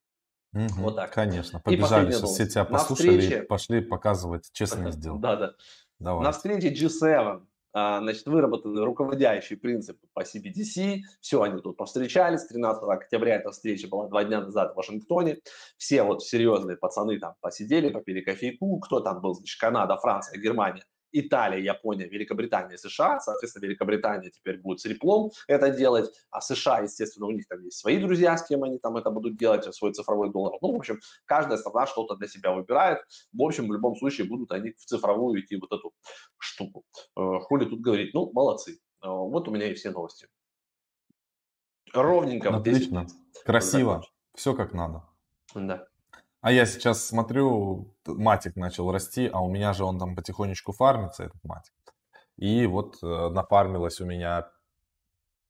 Угу, 0.53 0.81
вот 0.81 0.95
так. 0.95 1.13
Конечно, 1.13 1.59
побежали, 1.59 2.11
сейчас 2.11 2.31
все 2.31 2.47
тебя 2.47 2.65
послушали, 2.65 3.19
встрече... 3.19 3.43
пошли 3.43 3.81
показывать 3.81 4.49
честные 4.51 4.91
сделки. 4.97 5.21
Да, 5.21 5.35
да. 5.35 5.53
Давай. 5.99 6.23
На 6.23 6.31
встрече 6.31 6.73
G7 6.73 7.13
а, 7.15 7.41
значит, 8.01 8.25
выработаны 8.25 8.83
руководящие 8.83 9.57
принципы 9.57 10.07
по 10.13 10.21
CBDC. 10.21 11.01
Все, 11.21 11.41
они 11.41 11.61
тут 11.61 11.77
повстречались. 11.77 12.45
13 12.45 12.83
октября 12.83 13.35
эта 13.35 13.51
встреча 13.51 13.87
была 13.87 14.07
два 14.07 14.23
дня 14.23 14.41
назад 14.41 14.73
в 14.73 14.77
Вашингтоне. 14.77 15.39
Все 15.77 16.03
вот 16.03 16.23
серьезные 16.23 16.77
пацаны 16.77 17.19
там 17.19 17.35
посидели, 17.41 17.89
попили 17.89 18.21
кофейку. 18.21 18.79
Кто 18.79 18.99
там 18.99 19.21
был? 19.21 19.35
Значит, 19.35 19.59
Канада, 19.59 19.97
Франция, 19.97 20.39
Германия. 20.39 20.83
Италия, 21.11 21.63
Япония, 21.63 22.07
Великобритания, 22.07 22.77
США. 22.77 23.19
Соответственно, 23.19 23.65
Великобритания 23.65 24.29
теперь 24.29 24.59
будет 24.59 24.79
с 24.79 24.85
реплом 24.85 25.31
это 25.47 25.69
делать, 25.69 26.09
а 26.31 26.41
США, 26.41 26.79
естественно, 26.79 27.27
у 27.27 27.31
них 27.31 27.47
там 27.47 27.63
есть 27.63 27.77
свои 27.77 27.99
друзья, 27.99 28.37
с 28.37 28.45
кем 28.45 28.63
они 28.63 28.79
там 28.79 28.97
это 28.97 29.09
будут 29.09 29.37
делать, 29.37 29.73
свой 29.73 29.93
цифровой 29.93 30.31
доллар. 30.31 30.53
Ну, 30.61 30.73
в 30.73 30.75
общем, 30.75 30.99
каждая 31.25 31.57
страна 31.57 31.87
что-то 31.87 32.15
для 32.15 32.27
себя 32.27 32.51
выбирает. 32.51 32.99
В 33.33 33.41
общем, 33.41 33.67
в 33.67 33.73
любом 33.73 33.95
случае 33.95 34.27
будут 34.27 34.51
они 34.51 34.71
в 34.71 34.85
цифровую 34.85 35.41
идти 35.41 35.57
вот 35.57 35.71
эту 35.71 35.93
штуку. 36.37 36.83
Э, 37.17 37.39
хули 37.41 37.65
тут 37.65 37.81
говорить? 37.81 38.13
Ну, 38.13 38.31
молодцы. 38.33 38.79
Э, 39.01 39.07
вот 39.07 39.47
у 39.47 39.51
меня 39.51 39.71
и 39.71 39.73
все 39.73 39.91
новости. 39.91 40.27
Ровненько. 41.93 42.55
Отлично. 42.55 43.07
Красиво. 43.45 44.03
Все 44.35 44.53
как 44.53 44.73
надо. 44.73 45.03
Да. 45.55 45.87
А 46.41 46.51
я 46.51 46.65
сейчас 46.65 47.05
смотрю, 47.05 47.95
матик 48.05 48.55
начал 48.55 48.91
расти, 48.91 49.29
а 49.31 49.41
у 49.41 49.49
меня 49.49 49.73
же 49.73 49.83
он 49.83 49.99
там 49.99 50.15
потихонечку 50.15 50.71
фармится, 50.71 51.23
этот 51.23 51.43
матик. 51.43 51.73
И 52.37 52.67
вот 52.67 52.97
э, 53.01 53.29
нафармилось 53.29 53.99
у 53.99 54.05
меня 54.05 54.49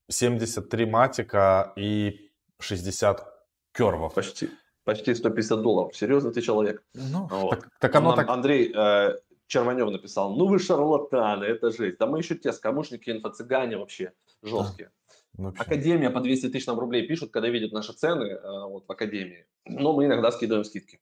73 0.10 0.86
матика 0.86 1.74
и 1.76 2.32
60 2.60 3.28
кервов. 3.74 4.14
Почти, 4.14 4.50
почти 4.86 5.14
150 5.14 5.62
долларов. 5.62 5.96
Серьезно 5.96 6.32
ты 6.32 6.42
человек? 6.42 6.84
Ну, 6.94 7.28
вот. 7.30 7.50
так, 7.50 7.70
так 7.80 7.96
оно 7.96 8.10
Нам 8.10 8.16
так... 8.16 8.30
Андрей 8.30 8.74
э, 8.74 9.18
Черванев 9.48 9.90
написал, 9.92 10.36
ну 10.36 10.48
вы 10.48 10.60
шарлатаны, 10.60 11.44
это 11.46 11.72
жесть. 11.72 11.98
Да 12.00 12.06
мы 12.06 12.20
еще 12.20 12.36
те 12.36 12.54
скамушники, 12.54 13.10
инфо-цыгане 13.10 13.78
вообще 13.78 14.14
жесткие. 14.42 14.92
Вообще. 15.38 15.62
Академия 15.62 16.10
по 16.10 16.20
200 16.20 16.50
тысяч 16.50 16.66
нам 16.66 16.80
рублей 16.80 17.08
пишут, 17.08 17.32
когда 17.32 17.50
видят 17.50 17.72
наши 17.72 17.94
цены 17.94 18.24
э, 18.24 18.66
вот, 18.66 18.88
в 18.88 18.92
Академии. 18.92 19.46
Но 19.66 19.94
мы 19.94 20.06
иногда 20.06 20.32
скидываем 20.32 20.64
скидки. 20.64 21.00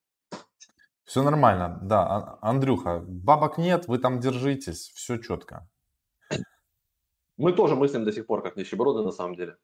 Все 1.06 1.24
нормально, 1.24 1.80
да. 1.82 2.02
А, 2.02 2.40
Андрюха, 2.42 3.04
бабок 3.08 3.58
нет, 3.58 3.88
вы 3.88 3.98
там 4.00 4.20
держитесь, 4.20 4.92
все 4.96 5.18
четко. 5.18 5.70
Мы 7.38 7.54
тоже 7.54 7.76
мыслим 7.76 8.04
до 8.04 8.12
сих 8.12 8.26
пор, 8.26 8.42
как 8.42 8.56
нищеброды 8.58 9.04
на 9.04 9.12
самом 9.12 9.36
деле. 9.36 9.58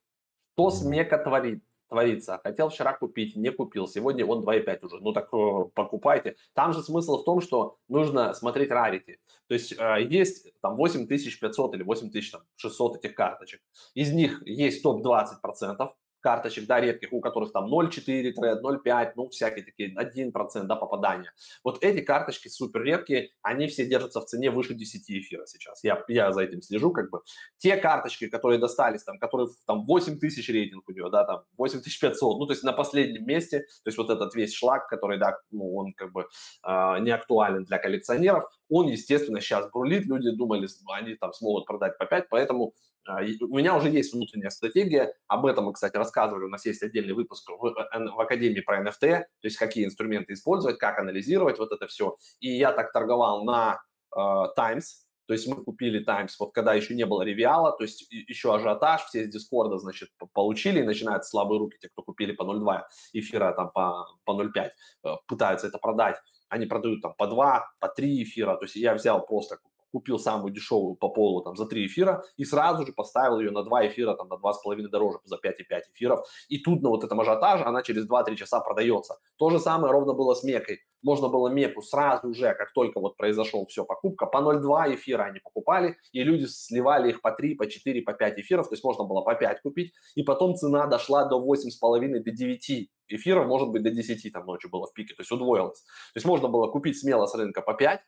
Что 0.54 0.70
с 0.70 0.84
Мека 0.84 1.18
творит? 1.18 1.64
Творится. 1.91 2.39
Хотел 2.41 2.69
вчера 2.69 2.93
купить, 2.93 3.36
не 3.36 3.51
купил. 3.51 3.86
Сегодня 3.86 4.25
он 4.25 4.43
2,5 4.43 4.86
уже. 4.86 4.99
Ну 5.01 5.12
так 5.12 5.27
э, 5.34 5.65
покупайте. 5.75 6.38
Там 6.54 6.71
же 6.73 6.82
смысл 6.82 7.21
в 7.21 7.25
том, 7.25 7.41
что 7.41 7.77
нужно 7.89 8.34
смотреть 8.34 8.71
rarity. 8.71 9.17
То 9.47 9.54
есть 9.54 9.73
э, 9.77 10.08
есть 10.10 10.47
там 10.62 10.77
8500 10.77 11.75
или 11.75 11.84
8600 11.84 12.95
этих 12.95 13.13
карточек. 13.13 13.62
Из 13.93 14.13
них 14.13 14.41
есть 14.45 14.82
топ-20% 14.84 15.89
карточек, 16.22 16.66
да, 16.68 16.80
редких, 16.80 17.12
у 17.14 17.20
которых 17.20 17.52
там 17.52 17.72
0,4 17.74 18.32
тред, 18.32 18.64
0,5, 18.64 19.12
ну, 19.16 19.30
всякие 19.30 19.66
такие, 19.66 19.94
1%, 19.96 20.64
да, 20.64 20.76
попадания. 20.76 21.34
Вот 21.64 21.84
эти 21.84 22.02
карточки 22.02 22.48
супер 22.48 22.84
редкие, 22.84 23.32
они 23.42 23.68
все 23.68 23.86
держатся 23.86 24.22
в 24.22 24.26
цене 24.26 24.52
выше 24.52 24.74
10 24.74 25.10
эфира 25.12 25.46
сейчас. 25.46 25.84
Я, 25.84 26.04
я 26.08 26.32
за 26.32 26.42
этим 26.42 26.62
слежу, 26.62 26.92
как 26.92 27.10
бы. 27.10 27.22
Те 27.58 27.78
карточки, 27.78 28.28
которые 28.28 28.60
достались, 28.60 29.04
там, 29.04 29.20
которые 29.20 29.50
там 29.66 29.86
8 29.86 30.20
тысяч 30.20 30.48
рейтинг 30.50 30.88
у 30.88 30.92
него, 30.94 31.10
да, 31.10 31.26
там 31.26 31.44
8500, 31.58 32.40
ну, 32.40 32.46
то 32.46 32.54
есть 32.54 32.64
на 32.64 32.74
последнем 32.74 33.26
месте, 33.26 33.60
то 33.60 33.88
есть 33.88 33.98
вот 33.98 34.10
этот 34.10 34.36
весь 34.36 34.54
шлак, 34.54 34.88
который, 34.88 35.18
да, 35.18 35.38
ну, 35.52 35.76
он 35.76 35.94
как 35.94 36.12
бы 36.12 36.28
э, 36.64 37.00
не 37.00 37.12
актуален 37.12 37.66
для 37.66 37.78
коллекционеров, 37.78 38.50
он, 38.70 38.88
естественно, 38.88 39.42
сейчас 39.42 39.70
брулит, 39.70 40.06
люди 40.06 40.32
думали, 40.32 40.68
они 40.94 41.16
там 41.16 41.34
смогут 41.34 41.66
продать 41.66 41.98
по 41.98 42.06
5, 42.06 42.30
поэтому 42.30 42.74
у 43.08 43.58
меня 43.58 43.76
уже 43.76 43.90
есть 43.90 44.14
внутренняя 44.14 44.50
стратегия, 44.50 45.14
об 45.28 45.46
этом 45.46 45.66
мы, 45.66 45.74
кстати, 45.74 45.96
рассказывали, 45.98 46.46
у 46.46 46.50
нас 46.50 46.66
есть 46.66 46.84
отдельный 46.84 47.14
выпуск 47.14 47.50
в, 47.50 47.66
э, 47.66 48.12
в 48.12 48.20
Академии 48.20 48.62
про 48.62 48.82
NFT, 48.82 49.00
то 49.00 49.26
есть 49.44 49.58
какие 49.58 49.86
инструменты 49.86 50.34
использовать, 50.34 50.78
как 50.78 51.00
анализировать 51.00 51.60
вот 51.60 51.72
это 51.72 51.88
все. 51.88 52.18
И 52.40 52.50
я 52.50 52.72
так 52.72 52.92
торговал 52.92 53.44
на 53.44 53.82
uh, 54.16 54.48
Times, 54.56 55.06
то 55.28 55.34
есть 55.34 55.48
мы 55.48 55.64
купили 55.64 56.04
Times, 56.04 56.38
вот 56.40 56.54
когда 56.54 56.74
еще 56.74 56.94
не 56.94 57.06
было 57.06 57.22
ревиала, 57.22 57.72
то 57.72 57.84
есть 57.84 58.06
еще 58.12 58.54
ажиотаж, 58.54 59.06
все 59.06 59.22
из 59.22 59.30
Дискорда, 59.30 59.78
значит, 59.78 60.10
получили, 60.34 60.82
начинают 60.82 61.26
слабые 61.26 61.60
руки, 61.60 61.78
те, 61.80 61.90
кто 61.90 62.04
купили 62.04 62.34
по 62.34 62.44
0,2 62.44 62.82
эфира, 63.14 63.54
там 63.54 63.72
по, 63.72 64.08
по 64.26 64.32
0,5, 64.32 64.70
э, 65.06 65.10
пытаются 65.28 65.68
это 65.68 65.78
продать, 65.78 66.18
они 66.50 66.66
продают 66.66 67.02
там 67.02 67.14
по 67.18 67.28
2, 67.28 67.66
по 67.80 67.88
3 67.88 68.24
эфира, 68.24 68.58
то 68.58 68.66
есть 68.66 68.76
я 68.76 68.94
взял 68.94 69.26
просто 69.26 69.58
купил 69.91 70.19
самую 70.19 70.54
дешевую 70.54 70.95
по 70.95 71.10
полу 71.10 71.41
там 71.41 71.56
за 71.56 71.65
3 71.65 71.88
эфира 71.88 72.23
и 72.38 72.45
сразу 72.45 72.86
же 72.86 72.93
поставил 72.93 73.39
ее 73.39 73.51
на 73.51 73.63
2 73.63 73.88
эфира, 73.88 74.15
там 74.15 74.27
на 74.27 74.36
2,5 74.36 74.88
дороже, 74.88 75.19
за 75.23 75.36
5,5 75.36 75.82
эфиров. 75.93 76.27
И 76.49 76.60
тут 76.60 76.82
на 76.82 76.89
вот 76.89 77.04
этом 77.04 77.19
ажиотаже 77.19 77.63
она 77.63 77.84
через 77.84 78.08
2-3 78.08 78.36
часа 78.36 78.60
продается. 78.60 79.17
То 79.38 79.49
же 79.49 79.60
самое 79.60 79.91
ровно 79.91 80.13
было 80.13 80.34
с 80.34 80.43
Мекой. 80.43 80.80
Можно 81.04 81.30
было 81.30 81.47
Меку 81.47 81.82
сразу 81.82 82.34
же, 82.34 82.54
как 82.54 82.73
только 82.73 82.99
вот 82.99 83.17
произошел 83.17 83.65
все, 83.65 83.84
покупка, 83.86 84.27
по 84.27 84.38
0,2 84.38 84.95
эфира 84.95 85.23
они 85.23 85.39
покупали, 85.39 85.97
и 86.12 86.23
люди 86.23 86.45
сливали 86.45 87.10
их 87.10 87.21
по 87.21 87.32
3, 87.32 87.56
по 87.56 87.67
4, 87.67 88.01
по 88.04 88.13
5 88.13 88.39
эфиров, 88.39 88.69
то 88.69 88.73
есть 88.73 88.84
можно 88.84 89.04
было 89.06 89.21
по 89.21 89.34
5 89.34 89.62
купить, 89.62 89.93
и 90.15 90.23
потом 90.23 90.56
цена 90.56 90.86
дошла 90.86 91.25
до 91.25 91.43
8,5, 91.43 92.19
до 92.19 92.32
9 92.32 92.89
эфиров, 93.08 93.47
может 93.47 93.69
быть, 93.69 93.84
до 93.84 93.89
10 93.89 94.32
там 94.32 94.45
ночью 94.45 94.69
было 94.69 94.86
в 94.86 94.93
пике, 94.93 95.15
то 95.15 95.21
есть 95.21 95.32
удвоилось. 95.32 95.82
То 95.82 96.17
есть 96.17 96.27
можно 96.27 96.47
было 96.47 96.67
купить 96.67 96.99
смело 96.99 97.25
с 97.25 97.34
рынка 97.34 97.62
по 97.62 97.73
5, 97.73 97.99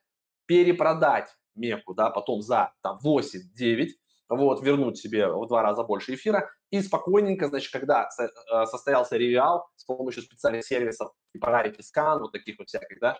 перепродать 0.45 1.29
меку, 1.55 1.93
да, 1.93 2.09
потом 2.09 2.41
за 2.41 2.73
там 2.81 2.99
8-9, 3.03 3.89
вот, 4.29 4.63
вернуть 4.63 4.97
себе 4.97 5.27
в 5.27 5.47
два 5.47 5.61
раза 5.61 5.83
больше 5.83 6.15
эфира 6.15 6.49
и 6.71 6.81
спокойненько, 6.81 7.47
значит, 7.47 7.71
когда 7.71 8.09
э, 8.19 8.65
состоялся 8.65 9.17
ревиал 9.17 9.67
с 9.75 9.85
помощью 9.85 10.23
специальных 10.23 10.65
сервисов 10.65 11.11
типа 11.33 11.47
Rarity 11.47 12.19
вот 12.19 12.31
таких 12.31 12.57
вот 12.57 12.67
всяких, 12.67 12.99
да, 12.99 13.19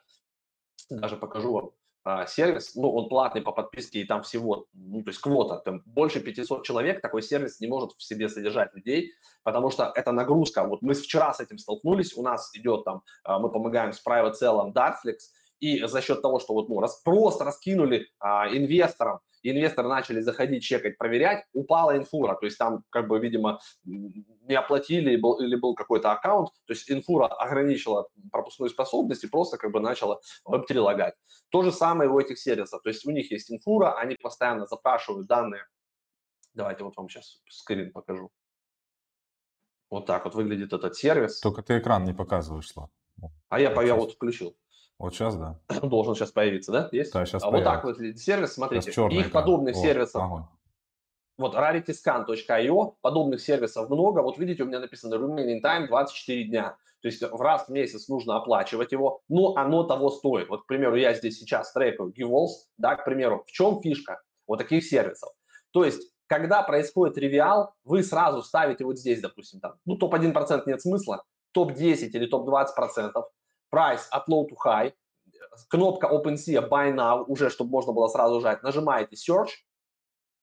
даже 0.89 1.17
покажу 1.17 1.53
вам 1.53 1.71
а, 2.05 2.25
сервис, 2.25 2.75
ну, 2.75 2.91
он 2.91 3.07
платный 3.07 3.41
по 3.41 3.53
подписке, 3.53 4.01
и 4.01 4.05
там 4.05 4.23
всего, 4.23 4.67
ну, 4.73 5.03
то 5.03 5.09
есть 5.09 5.21
квота, 5.21 5.59
там 5.59 5.81
больше 5.85 6.19
500 6.19 6.65
человек, 6.65 7.01
такой 7.01 7.21
сервис 7.21 7.61
не 7.61 7.67
может 7.67 7.91
в 7.93 8.03
себе 8.03 8.27
содержать 8.27 8.73
людей, 8.73 9.13
потому 9.43 9.71
что 9.71 9.91
это 9.95 10.11
нагрузка. 10.11 10.65
Вот 10.65 10.81
мы 10.81 10.95
вчера 10.95 11.33
с 11.33 11.39
этим 11.39 11.57
столкнулись, 11.57 12.17
у 12.17 12.21
нас 12.21 12.49
идет 12.55 12.83
там, 12.83 13.03
а, 13.23 13.39
мы 13.39 13.49
помогаем 13.49 13.93
с 13.93 14.05
private 14.05 14.33
sale 14.41 14.73
Dartflix, 14.73 15.31
и 15.63 15.87
за 15.87 16.01
счет 16.01 16.21
того, 16.21 16.39
что 16.39 16.53
вот 16.53 16.67
ну, 16.67 16.81
раз, 16.81 17.01
просто 17.03 17.45
раскинули 17.45 18.09
а, 18.19 18.49
инвесторам, 18.49 19.21
инвесторы 19.43 19.87
начали 19.87 20.19
заходить, 20.19 20.63
чекать, 20.63 20.97
проверять, 20.97 21.45
упала 21.53 21.95
инфура, 21.95 22.35
то 22.35 22.45
есть 22.45 22.57
там 22.57 22.83
как 22.89 23.07
бы, 23.07 23.17
видимо, 23.19 23.61
не 23.85 24.55
оплатили 24.55 25.11
или 25.11 25.21
был, 25.21 25.39
или 25.39 25.55
был 25.55 25.73
какой-то 25.73 26.11
аккаунт, 26.11 26.49
то 26.65 26.73
есть 26.73 26.91
инфура 26.91 27.27
ограничила 27.27 28.09
пропускную 28.29 28.71
способность 28.71 29.23
и 29.23 29.29
просто 29.29 29.57
как 29.57 29.71
бы 29.71 29.79
начала 29.79 30.19
Web3 30.45 30.79
лагать. 30.79 31.13
То 31.49 31.63
же 31.63 31.71
самое 31.71 32.09
у 32.09 32.19
этих 32.19 32.39
сервисов, 32.39 32.81
то 32.81 32.89
есть 32.89 33.05
у 33.05 33.11
них 33.11 33.31
есть 33.31 33.49
инфура, 33.49 33.97
они 33.97 34.15
постоянно 34.15 34.65
запрашивают 34.65 35.27
данные. 35.27 35.65
Давайте 36.53 36.83
вот 36.83 36.97
вам 36.97 37.07
сейчас 37.07 37.41
скрин 37.47 37.93
покажу. 37.93 38.31
Вот 39.89 40.07
так 40.07 40.25
вот 40.25 40.35
выглядит 40.35 40.73
этот 40.73 40.97
сервис. 40.97 41.39
Только 41.39 41.61
ты 41.61 41.77
экран 41.77 42.03
не 42.03 42.13
показываешь, 42.13 42.67
Слав. 42.67 42.89
А 43.47 43.59
я, 43.61 43.71
я 43.81 43.95
вот 43.95 44.11
включил. 44.11 44.57
Вот 44.99 45.13
сейчас, 45.13 45.35
да. 45.35 45.59
Должен 45.81 46.15
сейчас 46.15 46.31
появиться, 46.31 46.71
да? 46.71 46.89
Есть? 46.91 47.13
Да, 47.13 47.25
сейчас 47.25 47.43
а 47.43 47.49
появится. 47.49 47.69
вот 47.69 47.75
так 47.75 47.83
выглядит 47.83 48.19
сервис, 48.19 48.53
смотрите. 48.53 48.91
Их 48.91 49.31
подобных 49.31 49.75
вот, 49.75 49.81
сервисов. 49.81 50.21
Огонь. 50.23 50.43
Вот 51.37 51.55
rarityscan.io, 51.55 52.95
подобных 53.01 53.41
сервисов 53.41 53.89
много. 53.89 54.21
Вот 54.21 54.37
видите, 54.37 54.63
у 54.63 54.67
меня 54.67 54.79
написано 54.79 55.15
remaining 55.15 55.61
time 55.63 55.87
24 55.87 56.43
дня. 56.45 56.77
То 57.01 57.07
есть 57.07 57.21
в 57.21 57.41
раз 57.41 57.67
в 57.67 57.69
месяц 57.69 58.07
нужно 58.07 58.37
оплачивать 58.37 58.91
его, 58.91 59.21
но 59.27 59.55
оно 59.57 59.83
того 59.83 60.09
стоит. 60.09 60.47
Вот, 60.49 60.63
к 60.63 60.67
примеру, 60.67 60.95
я 60.95 61.13
здесь 61.13 61.37
сейчас 61.37 61.73
трекаю 61.73 62.11
GiveWalls, 62.11 62.67
да, 62.77 62.95
к 62.95 63.03
примеру. 63.03 63.43
В 63.45 63.51
чем 63.51 63.81
фишка 63.81 64.21
вот 64.47 64.59
таких 64.59 64.85
сервисов? 64.85 65.29
То 65.71 65.83
есть 65.83 66.13
когда 66.27 66.63
происходит 66.63 67.17
ревиал, 67.17 67.75
вы 67.83 68.01
сразу 68.01 68.41
ставите 68.41 68.85
вот 68.85 68.97
здесь, 68.97 69.21
допустим, 69.21 69.59
там, 69.59 69.75
ну, 69.85 69.97
топ-1% 69.97 70.63
нет 70.65 70.81
смысла, 70.81 71.23
топ-10 71.51 72.09
или 72.09 72.25
топ-20%, 72.25 73.11
price 73.73 74.01
от 74.11 74.27
low 74.29 74.45
to 74.47 74.55
high, 74.65 74.93
кнопка 75.69 76.07
OpenSea 76.07 76.67
Buy 76.69 76.93
Now, 76.93 77.23
уже 77.27 77.49
чтобы 77.49 77.71
можно 77.71 77.93
было 77.93 78.07
сразу 78.07 78.41
жать, 78.41 78.63
нажимаете 78.63 79.15
Search, 79.15 79.49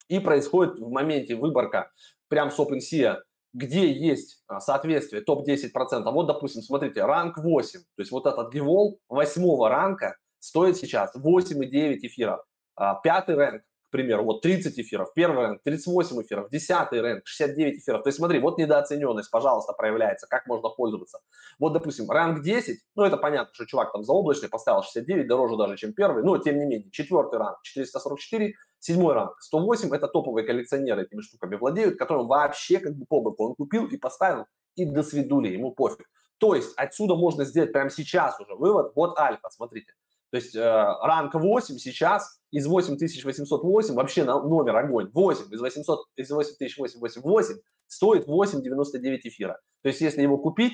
и 0.09 0.19
происходит 0.19 0.79
в 0.79 0.91
моменте 0.91 1.37
выборка 1.37 1.91
прям 2.29 2.51
с 2.51 2.59
OpenSea, 2.59 3.19
где 3.53 3.93
есть 3.93 4.43
а, 4.47 4.61
соответствие 4.61 5.23
топ-10%. 5.23 6.03
Вот, 6.11 6.27
допустим, 6.27 6.63
смотрите, 6.63 7.05
ранг 7.05 7.39
8, 7.39 7.81
то 7.81 7.87
есть 7.99 8.11
вот 8.11 8.27
этот 8.27 8.55
Givol 8.55 8.99
8 9.09 9.69
ранга 9.69 10.17
стоит 10.39 10.77
сейчас 10.77 11.15
8,9 11.17 11.99
эфира. 12.03 12.45
А, 12.75 12.97
пятый 12.97 13.37
ранг 13.37 13.63
к 13.91 13.93
примеру, 13.93 14.23
вот 14.23 14.41
30 14.41 14.79
эфиров, 14.79 15.13
первый 15.15 15.47
рынок 15.47 15.63
38 15.65 16.23
эфиров, 16.23 16.49
десятый 16.49 17.01
рынок 17.01 17.27
69 17.27 17.81
эфиров. 17.81 18.05
То 18.05 18.09
есть 18.09 18.19
смотри, 18.19 18.39
вот 18.39 18.57
недооцененность, 18.57 19.33
пожалуйста, 19.33 19.73
проявляется, 19.73 20.29
как 20.29 20.47
можно 20.47 20.69
пользоваться. 20.69 21.19
Вот, 21.59 21.73
допустим, 21.73 22.09
ранг 22.09 22.41
10, 22.41 22.79
ну 22.95 23.03
это 23.03 23.17
понятно, 23.17 23.53
что 23.53 23.67
чувак 23.67 23.93
там 23.93 24.05
заоблачный 24.05 24.49
поставил 24.49 24.85
69, 24.85 25.27
дороже 25.27 25.57
даже, 25.57 25.77
чем 25.77 25.93
первый, 25.93 26.23
но 26.23 26.39
тем 26.39 26.59
не 26.59 26.67
менее, 26.67 26.89
четвертый 26.93 27.41
ранг 27.41 27.61
444, 27.63 28.55
седьмой 28.79 29.15
ранг 29.15 29.41
108, 29.41 29.93
это 29.93 30.07
топовые 30.07 30.47
коллекционеры 30.47 31.03
этими 31.03 31.21
штуками 31.21 31.57
владеют, 31.57 31.99
которым 31.99 32.29
вообще 32.29 32.79
как 32.79 32.95
бы 32.95 33.07
по 33.07 33.21
боку 33.21 33.49
он 33.49 33.55
купил 33.57 33.87
и 33.87 33.97
поставил, 33.97 34.47
и 34.77 34.85
до 34.85 35.03
свидули, 35.03 35.49
ему 35.49 35.73
пофиг. 35.73 36.09
То 36.39 36.55
есть 36.55 36.73
отсюда 36.77 37.17
можно 37.17 37.45
сделать 37.45 37.73
прямо 37.73 37.91
сейчас 37.91 38.39
уже 38.39 38.55
вывод, 38.55 38.93
вот 38.95 39.19
альфа, 39.19 39.49
смотрите. 39.51 39.95
То 40.31 40.37
есть 40.37 40.55
э, 40.55 40.61
ранг 40.61 41.35
8 41.35 41.77
сейчас 41.79 42.41
из 42.51 42.67
8808 42.67 43.95
вообще 43.95 44.25
на 44.25 44.41
номер 44.41 44.77
огонь. 44.77 45.11
8 45.13 45.53
из, 45.53 45.61
800, 45.61 46.01
из 46.17 46.31
8888 46.31 47.57
стоит 47.87 48.29
8,99 48.29 49.21
эфира. 49.25 49.61
То 49.83 49.89
есть 49.89 50.01
если 50.01 50.23
его 50.23 50.39
купить, 50.39 50.73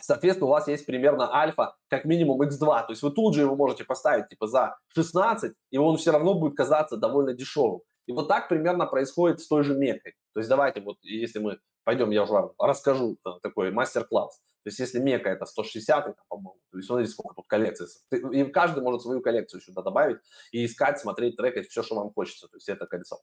соответственно, 0.00 0.46
у 0.46 0.52
вас 0.52 0.68
есть 0.68 0.86
примерно 0.86 1.34
альфа 1.34 1.76
как 1.88 2.04
минимум 2.04 2.42
x2. 2.42 2.58
То 2.58 2.86
есть 2.90 3.02
вы 3.02 3.10
тут 3.10 3.34
же 3.34 3.42
его 3.42 3.56
можете 3.56 3.84
поставить 3.84 4.28
типа 4.28 4.46
за 4.46 4.76
16, 4.94 5.52
и 5.70 5.78
он 5.78 5.96
все 5.96 6.12
равно 6.12 6.34
будет 6.34 6.56
казаться 6.56 6.96
довольно 6.96 7.34
дешевым. 7.34 7.80
И 8.06 8.12
вот 8.12 8.28
так 8.28 8.48
примерно 8.48 8.86
происходит 8.86 9.40
с 9.40 9.48
той 9.48 9.64
же 9.64 9.74
мекой. 9.74 10.14
То 10.34 10.40
есть 10.40 10.48
давайте 10.48 10.80
вот, 10.80 10.96
если 11.02 11.38
мы 11.38 11.58
пойдем, 11.84 12.10
я 12.10 12.22
уже 12.22 12.50
расскажу 12.58 13.16
э, 13.24 13.30
такой 13.42 13.70
мастер-класс. 13.70 14.40
То 14.64 14.68
есть 14.68 14.78
если 14.78 14.98
мека 14.98 15.28
это 15.28 15.44
160, 15.44 16.16
по-моему, 16.28 16.58
то 16.70 16.78
есть 16.78 16.86
смотрите, 16.86 17.12
сколько 17.12 17.34
тут 17.34 17.46
коллекций. 17.46 17.86
И 18.10 18.44
каждый 18.44 18.82
может 18.82 19.02
свою 19.02 19.20
коллекцию 19.20 19.60
сюда 19.60 19.82
добавить 19.82 20.18
и 20.52 20.64
искать, 20.64 20.98
смотреть, 20.98 21.36
трекать 21.36 21.68
все, 21.68 21.82
что 21.82 21.96
вам 21.96 22.12
хочется. 22.14 22.48
То 22.48 22.56
есть 22.56 22.68
это 22.70 22.86
колесо. 22.86 23.20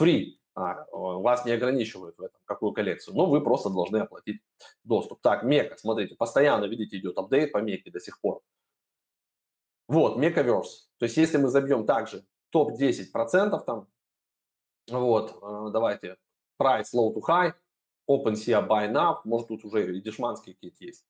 Free. 0.00 0.36
А, 0.54 0.86
вас 0.92 1.44
не 1.44 1.52
ограничивают 1.52 2.16
в 2.16 2.22
этом, 2.22 2.40
какую 2.44 2.72
коллекцию. 2.72 3.16
Но 3.16 3.26
вы 3.26 3.42
просто 3.42 3.68
должны 3.68 3.98
оплатить 3.98 4.40
доступ. 4.84 5.20
Так, 5.22 5.42
мека, 5.42 5.76
смотрите, 5.76 6.14
постоянно, 6.14 6.66
видите, 6.66 6.98
идет 6.98 7.18
апдейт 7.18 7.50
по 7.50 7.58
меке 7.58 7.90
до 7.90 8.00
сих 8.00 8.20
пор. 8.20 8.40
Вот, 9.88 10.16
Мекаверс. 10.16 10.88
То 10.98 11.06
есть 11.06 11.16
если 11.16 11.36
мы 11.36 11.48
забьем 11.48 11.84
также 11.84 12.24
топ-10% 12.50 13.64
там, 13.64 13.88
вот, 14.88 15.38
э, 15.42 15.70
давайте, 15.72 16.16
price 16.60 16.94
low 16.94 17.12
to 17.12 17.20
high, 17.28 17.52
OpenSea 18.08 18.66
Buy 18.66 18.90
Now, 18.90 19.18
может 19.24 19.48
тут 19.48 19.64
уже 19.64 19.96
и 19.96 20.00
дешманские 20.00 20.54
какие-то 20.54 20.84
есть. 20.84 21.04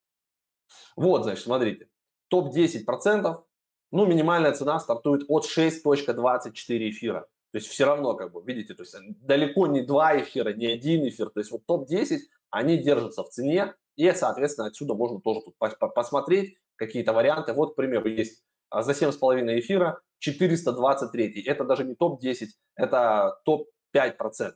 Вот, 0.95 1.23
значит, 1.23 1.43
смотрите, 1.43 1.89
топ-10%, 2.29 3.43
ну, 3.91 4.05
минимальная 4.05 4.51
цена 4.51 4.79
стартует 4.79 5.25
от 5.29 5.45
6.24 5.45 6.89
эфира. 6.89 7.21
То 7.51 7.57
есть 7.57 7.67
все 7.67 7.85
равно, 7.85 8.15
как 8.15 8.33
бы, 8.33 8.43
видите, 8.43 8.73
то 8.73 8.83
есть 8.83 8.95
далеко 9.21 9.67
не 9.67 9.81
два 9.81 10.19
эфира, 10.19 10.53
не 10.53 10.67
один 10.67 11.07
эфир. 11.07 11.29
То 11.29 11.39
есть 11.39 11.51
вот 11.51 11.65
топ-10, 11.65 12.19
они 12.49 12.77
держатся 12.77 13.23
в 13.23 13.29
цене, 13.29 13.73
и, 13.95 14.11
соответственно, 14.11 14.67
отсюда 14.67 14.93
можно 14.93 15.21
тоже 15.21 15.41
тут 15.41 15.55
посмотреть 15.95 16.57
какие-то 16.75 17.13
варианты. 17.13 17.53
Вот, 17.53 17.73
к 17.73 17.75
примеру, 17.75 18.07
есть 18.07 18.43
а, 18.69 18.83
за 18.83 18.91
7,5 18.91 19.59
эфира 19.59 20.01
423. 20.19 21.41
Это 21.43 21.63
даже 21.63 21.83
не 21.83 21.95
топ-10, 21.95 22.47
это 22.75 23.39
топ-5%. 23.45 24.53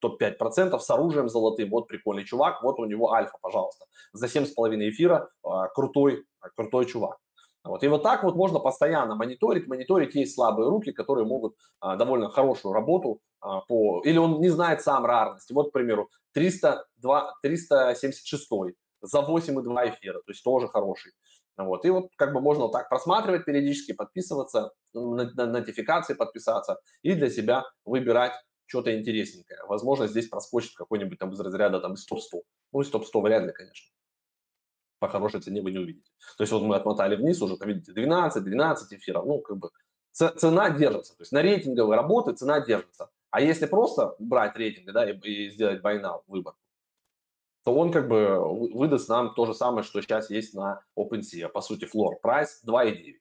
Топ-5% 0.00 0.78
с 0.78 0.90
оружием 0.90 1.28
золотым. 1.28 1.70
Вот 1.70 1.88
прикольный 1.88 2.24
чувак, 2.24 2.62
вот 2.62 2.78
у 2.78 2.84
него 2.84 3.12
альфа, 3.12 3.36
пожалуйста. 3.40 3.86
За 4.12 4.26
7,5 4.26 4.90
эфира 4.90 5.28
а, 5.42 5.68
крутой, 5.68 6.24
крутой 6.56 6.86
чувак. 6.86 7.18
Вот. 7.64 7.82
И 7.82 7.88
вот 7.88 8.02
так 8.02 8.24
вот 8.24 8.36
можно 8.36 8.58
постоянно 8.58 9.14
мониторить. 9.14 9.68
Мониторить 9.68 10.14
есть 10.14 10.34
слабые 10.34 10.68
руки, 10.68 10.92
которые 10.92 11.26
могут 11.26 11.54
а, 11.80 11.96
довольно 11.96 12.30
хорошую 12.30 12.72
работу 12.72 13.20
а, 13.40 13.60
по... 13.60 14.00
Или 14.04 14.18
он 14.18 14.40
не 14.40 14.48
знает 14.48 14.82
сам 14.82 15.04
рарности. 15.04 15.52
Вот, 15.52 15.70
к 15.70 15.72
примеру, 15.72 16.08
302, 16.32 17.34
376 17.42 18.48
за 19.02 19.20
8,2 19.20 19.90
эфира, 19.90 20.18
то 20.20 20.30
есть 20.30 20.42
тоже 20.42 20.68
хороший. 20.68 21.12
Вот. 21.56 21.84
И 21.84 21.90
вот 21.90 22.08
как 22.16 22.32
бы 22.32 22.40
можно 22.40 22.64
вот 22.64 22.72
так 22.72 22.88
просматривать 22.88 23.44
периодически, 23.44 23.92
подписываться, 23.92 24.72
на, 24.94 25.30
на 25.34 25.46
нотификации 25.46 26.14
подписаться 26.14 26.80
и 27.02 27.14
для 27.14 27.28
себя 27.28 27.64
выбирать 27.84 28.32
что-то 28.70 28.98
интересненькое. 28.98 29.60
Возможно, 29.68 30.06
здесь 30.06 30.28
проскочит 30.28 30.74
какой-нибудь 30.74 31.18
там 31.18 31.32
из 31.32 31.40
разряда 31.40 31.80
там 31.80 31.94
из 31.94 32.06
топ-100. 32.06 32.40
Ну, 32.72 32.80
из 32.80 32.88
топ-100 32.88 33.20
вряд 33.20 33.44
ли, 33.44 33.52
конечно 33.52 33.90
по 35.00 35.08
хорошей 35.08 35.40
цене 35.40 35.62
вы 35.62 35.72
не 35.72 35.78
увидите. 35.78 36.12
То 36.36 36.42
есть 36.42 36.52
вот 36.52 36.62
мы 36.62 36.76
отмотали 36.76 37.16
вниз 37.16 37.42
уже, 37.42 37.56
там 37.56 37.68
видите, 37.68 37.92
12, 37.92 38.44
12 38.44 38.92
эфиров, 38.92 39.24
ну 39.26 39.40
как 39.40 39.56
бы 39.56 39.70
цена 40.12 40.70
держится. 40.70 41.16
То 41.16 41.22
есть 41.22 41.32
на 41.32 41.42
рейтинговые 41.42 41.96
работы 41.96 42.34
цена 42.34 42.60
держится. 42.60 43.10
А 43.30 43.40
если 43.40 43.66
просто 43.66 44.14
брать 44.18 44.56
рейтинг 44.56 44.92
да, 44.92 45.10
и, 45.10 45.16
и 45.16 45.50
сделать 45.50 45.82
now, 45.82 46.22
выбор, 46.26 46.54
то 47.64 47.74
он 47.74 47.92
как 47.92 48.08
бы 48.08 48.38
выдаст 48.72 49.08
нам 49.08 49.34
то 49.34 49.46
же 49.46 49.54
самое, 49.54 49.82
что 49.82 50.00
сейчас 50.02 50.30
есть 50.30 50.54
на 50.54 50.82
OpenSea. 50.98 51.48
По 51.48 51.60
сути, 51.60 51.84
floor 51.84 52.14
price 52.22 52.60
2,9. 52.66 53.19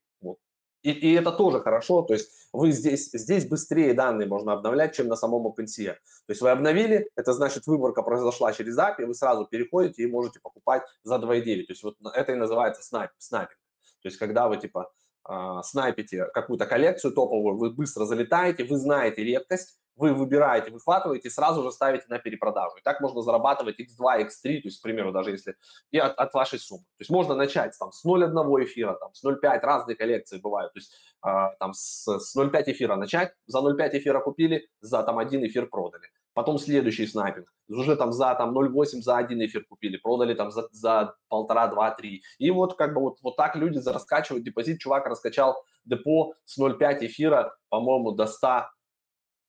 И, 0.82 0.92
и 0.92 1.14
это 1.14 1.32
тоже 1.32 1.60
хорошо, 1.60 2.04
то 2.04 2.14
есть 2.14 2.32
вы 2.54 2.72
здесь, 2.72 3.10
здесь 3.12 3.46
быстрее 3.48 3.94
данные 3.94 4.28
можно 4.28 4.54
обновлять, 4.54 4.96
чем 4.96 5.08
на 5.08 5.16
самом 5.16 5.46
OpenSea. 5.48 5.94
То 5.94 6.30
есть 6.30 6.42
вы 6.42 6.50
обновили, 6.50 7.10
это 7.16 7.34
значит 7.34 7.68
выборка 7.68 8.02
произошла 8.02 8.54
через 8.54 8.78
API, 8.78 9.06
вы 9.06 9.14
сразу 9.14 9.46
переходите 9.46 10.04
и 10.04 10.08
можете 10.08 10.40
покупать 10.40 10.84
за 11.04 11.16
2,9. 11.16 11.66
То 11.66 11.74
есть 11.74 11.84
вот 11.84 11.98
это 12.14 12.32
и 12.32 12.36
называется 12.36 12.82
снайп, 12.82 13.12
снайпинг. 13.18 13.60
То 14.02 14.08
есть 14.08 14.18
когда 14.18 14.48
вы 14.48 14.58
типа 14.58 14.92
э, 15.30 15.34
снайпите 15.64 16.26
какую-то 16.34 16.66
коллекцию 16.66 17.14
топовую, 17.14 17.58
вы 17.58 17.72
быстро 17.72 18.06
залетаете, 18.06 18.64
вы 18.64 18.78
знаете 18.78 19.24
редкость, 19.24 19.78
вы 20.00 20.14
выбираете, 20.14 20.72
выхватываете 20.72 21.28
и 21.28 21.32
сразу 21.32 21.62
же 21.62 21.72
ставите 21.72 22.06
на 22.08 22.20
перепродажу. 22.20 22.78
И 22.78 22.82
так 22.82 23.02
можно 23.02 23.22
зарабатывать 23.22 23.80
x2, 23.80 24.28
x3, 24.28 24.62
то 24.62 24.68
есть, 24.68 24.80
к 24.80 24.82
примеру, 24.82 25.12
даже 25.12 25.32
если 25.32 25.56
и 25.92 25.98
от, 25.98 26.18
от 26.18 26.34
вашей 26.34 26.58
суммы. 26.58 26.84
То 26.98 27.02
есть 27.02 27.12
можно 27.12 27.36
начать 27.36 27.78
там, 27.78 27.92
с 27.92 28.06
0,1 28.06 28.64
эфира, 28.64 28.94
там, 28.94 29.14
с 29.14 29.24
0,5, 29.24 29.60
разные 29.62 29.96
коллекции 29.96 30.40
бывают. 30.40 30.74
То 30.74 30.80
есть 30.80 30.94
э, 31.26 31.30
там, 31.60 31.74
с, 31.74 32.08
с 32.08 32.36
0,5 32.38 32.64
эфира 32.72 32.96
начать, 32.96 33.34
за 33.46 33.60
0,5 33.60 33.98
эфира 33.98 34.22
купили, 34.22 34.70
за 34.80 35.04
там 35.04 35.18
один 35.18 35.46
эфир 35.46 35.68
продали. 35.68 36.08
Потом 36.34 36.58
следующий 36.58 37.06
снайпинг, 37.06 37.52
уже 37.68 37.98
там 37.98 38.14
за 38.14 38.34
там 38.36 38.58
0,8 38.58 39.02
за 39.02 39.18
один 39.18 39.46
эфир 39.46 39.66
купили, 39.66 39.98
продали 39.98 40.34
там 40.34 40.52
за, 40.52 40.70
за 40.72 41.16
полтора, 41.28 41.68
два, 41.68 41.92
три. 41.92 42.24
И 42.38 42.50
вот 42.52 42.78
как 42.78 42.94
бы 42.94 43.02
вот, 43.02 43.18
вот 43.22 43.36
так 43.36 43.58
люди 43.58 43.80
раскачивают 43.86 44.46
депозит. 44.46 44.80
Чувак 44.80 45.08
раскачал 45.08 45.62
депо 45.84 46.34
с 46.46 46.58
0,5 46.58 47.08
эфира, 47.08 47.54
по-моему, 47.68 48.12
до 48.12 48.28
100 48.28 48.68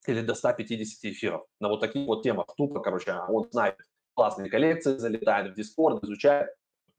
или 0.06 0.22
до 0.22 0.34
150 0.34 1.12
эфиров 1.12 1.46
на 1.60 1.68
вот 1.68 1.80
таких 1.80 2.06
вот 2.06 2.22
темах. 2.22 2.46
Тупо, 2.56 2.80
короче, 2.80 3.14
он 3.28 3.50
снайпит 3.50 3.86
классные 4.14 4.50
коллекции, 4.50 4.96
залетает 4.96 5.54
в 5.54 5.58
Discord, 5.58 6.00
изучает. 6.02 6.48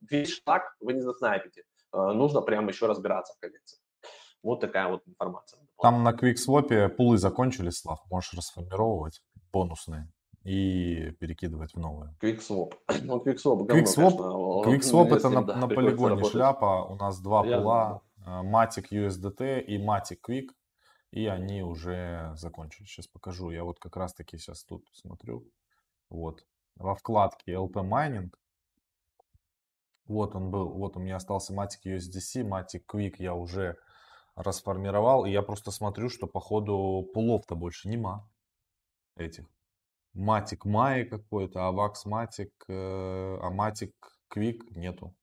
Весь 0.09 0.41
шаг 0.43 0.75
вы 0.79 0.93
не 0.93 1.01
заснайпите. 1.01 1.63
Э, 1.93 2.13
нужно 2.13 2.41
прямо 2.41 2.69
еще 2.69 2.87
разбираться 2.87 3.33
в 3.37 3.39
коллекции. 3.39 3.79
Вот 4.43 4.59
такая 4.59 4.87
вот 4.87 5.03
информация. 5.05 5.59
Там 5.79 6.03
на 6.03 6.13
QuickSwap 6.13 6.89
пулы 6.89 7.17
закончились, 7.17 7.77
Слав. 7.77 7.99
Можешь 8.09 8.33
расформировать 8.33 9.21
бонусные 9.53 10.11
и 10.43 11.11
перекидывать 11.19 11.73
в 11.75 11.79
новые. 11.79 12.15
QuickSwap. 12.21 12.73
Ну, 13.03 13.17
QuickSwap, 13.17 13.65
говно, 13.65 14.63
QuickSwap 14.65 15.15
это 15.15 15.29
на, 15.29 15.43
да, 15.43 15.55
на 15.55 15.67
полигоне 15.67 16.23
шляпа. 16.23 16.85
У 16.89 16.95
нас 16.95 17.19
два 17.19 17.45
Я 17.45 17.57
пула. 17.57 18.01
Знаю. 18.23 18.43
Э, 18.43 18.67
USDT 18.91 19.61
и 19.61 19.77
Matic 19.77 20.17
Quick 20.27 20.47
и 21.11 21.27
они 21.27 21.61
уже 21.61 22.31
закончились. 22.35 22.89
Сейчас 22.89 23.07
покажу. 23.07 23.51
Я 23.51 23.63
вот 23.63 23.79
как 23.79 23.97
раз 23.97 24.13
таки 24.13 24.37
сейчас 24.37 24.63
тут 24.63 24.87
смотрю. 24.93 25.45
Вот. 26.09 26.45
Во 26.75 26.95
вкладке 26.95 27.53
LP 27.53 27.73
Mining. 27.73 28.33
Вот 30.05 30.35
он 30.35 30.51
был. 30.51 30.69
Вот 30.69 30.97
у 30.97 30.99
меня 30.99 31.17
остался 31.17 31.53
Matic 31.53 31.85
USDC, 31.85 32.43
Matic 32.43 32.83
Quick 32.91 33.15
я 33.19 33.33
уже 33.35 33.77
расформировал. 34.35 35.25
И 35.25 35.31
я 35.31 35.41
просто 35.41 35.71
смотрю, 35.71 36.09
что 36.09 36.27
походу 36.27 37.09
пулов-то 37.13 37.55
больше 37.55 37.89
нема 37.89 38.27
этих. 39.17 39.45
Matic 40.15 40.65
Mai 40.65 41.05
какой-то, 41.05 41.59
Matic, 42.05 42.51
э, 42.67 43.37
а 43.41 43.49
Matic 43.51 43.93
Quick 44.33 44.59
нету. 44.71 45.13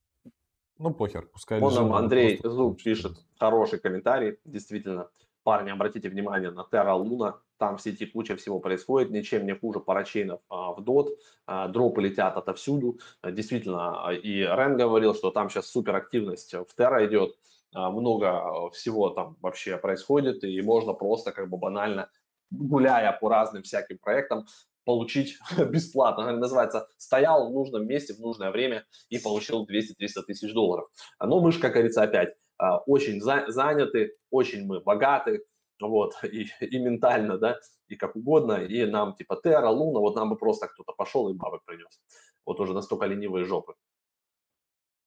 Ну, 0.78 0.94
похер, 0.94 1.26
пускай 1.26 1.60
Вон 1.60 1.74
нам 1.74 1.92
Андрей 1.92 2.40
Зуб 2.42 2.80
пишет 2.82 3.18
хороший 3.38 3.80
комментарий, 3.80 4.38
действительно 4.44 5.10
парни, 5.42 5.70
обратите 5.70 6.08
внимание 6.08 6.50
на 6.50 6.66
Terra 6.70 6.96
Luna, 6.96 7.34
там 7.58 7.76
в 7.76 7.82
сети 7.82 8.06
куча 8.06 8.36
всего 8.36 8.60
происходит, 8.60 9.10
ничем 9.10 9.46
не 9.46 9.54
хуже 9.54 9.80
парачейнов 9.80 10.40
а, 10.48 10.72
в 10.72 10.80
DOT, 10.80 11.08
а, 11.46 11.68
дропы 11.68 12.02
летят 12.02 12.36
отовсюду, 12.36 13.00
а, 13.20 13.30
действительно, 13.30 14.06
а, 14.06 14.12
и 14.12 14.40
Рен 14.40 14.76
говорил, 14.76 15.14
что 15.14 15.30
там 15.30 15.50
сейчас 15.50 15.66
супер 15.66 15.96
активность 15.96 16.52
в 16.54 16.68
Terra 16.78 17.06
идет, 17.06 17.36
а, 17.74 17.90
много 17.90 18.70
всего 18.70 19.10
там 19.10 19.36
вообще 19.40 19.76
происходит, 19.76 20.44
и 20.44 20.60
можно 20.62 20.92
просто 20.92 21.32
как 21.32 21.50
бы 21.50 21.56
банально, 21.56 22.10
гуляя 22.50 23.12
по 23.12 23.28
разным 23.28 23.62
всяким 23.62 23.98
проектам, 23.98 24.46
получить 24.84 25.36
бесплатно. 25.70 26.32
Называется, 26.32 26.88
стоял 26.96 27.50
в 27.50 27.52
нужном 27.52 27.86
месте 27.86 28.14
в 28.14 28.20
нужное 28.20 28.50
время 28.50 28.86
и 29.10 29.18
получил 29.18 29.66
200-300 29.66 30.22
тысяч 30.26 30.54
долларов. 30.54 30.88
Но 31.20 31.40
мы 31.40 31.52
как 31.52 31.72
говорится, 31.72 32.02
опять 32.02 32.34
а, 32.58 32.78
очень 32.78 33.20
заняты, 33.20 34.16
очень 34.30 34.66
мы 34.66 34.80
богаты, 34.80 35.44
вот, 35.80 36.14
и, 36.24 36.48
и 36.60 36.78
ментально, 36.78 37.38
да, 37.38 37.58
и 37.88 37.96
как 37.96 38.16
угодно, 38.16 38.54
и 38.64 38.84
нам 38.84 39.14
типа 39.14 39.40
Терра, 39.42 39.68
Луна, 39.68 40.00
вот 40.00 40.16
нам 40.16 40.30
бы 40.30 40.36
просто 40.36 40.68
кто-то 40.68 40.92
пошел 40.92 41.28
и 41.28 41.34
бабок 41.34 41.64
принес. 41.64 42.00
Вот 42.44 42.60
уже 42.60 42.74
настолько 42.74 43.06
ленивые 43.06 43.44
жопы. 43.44 43.74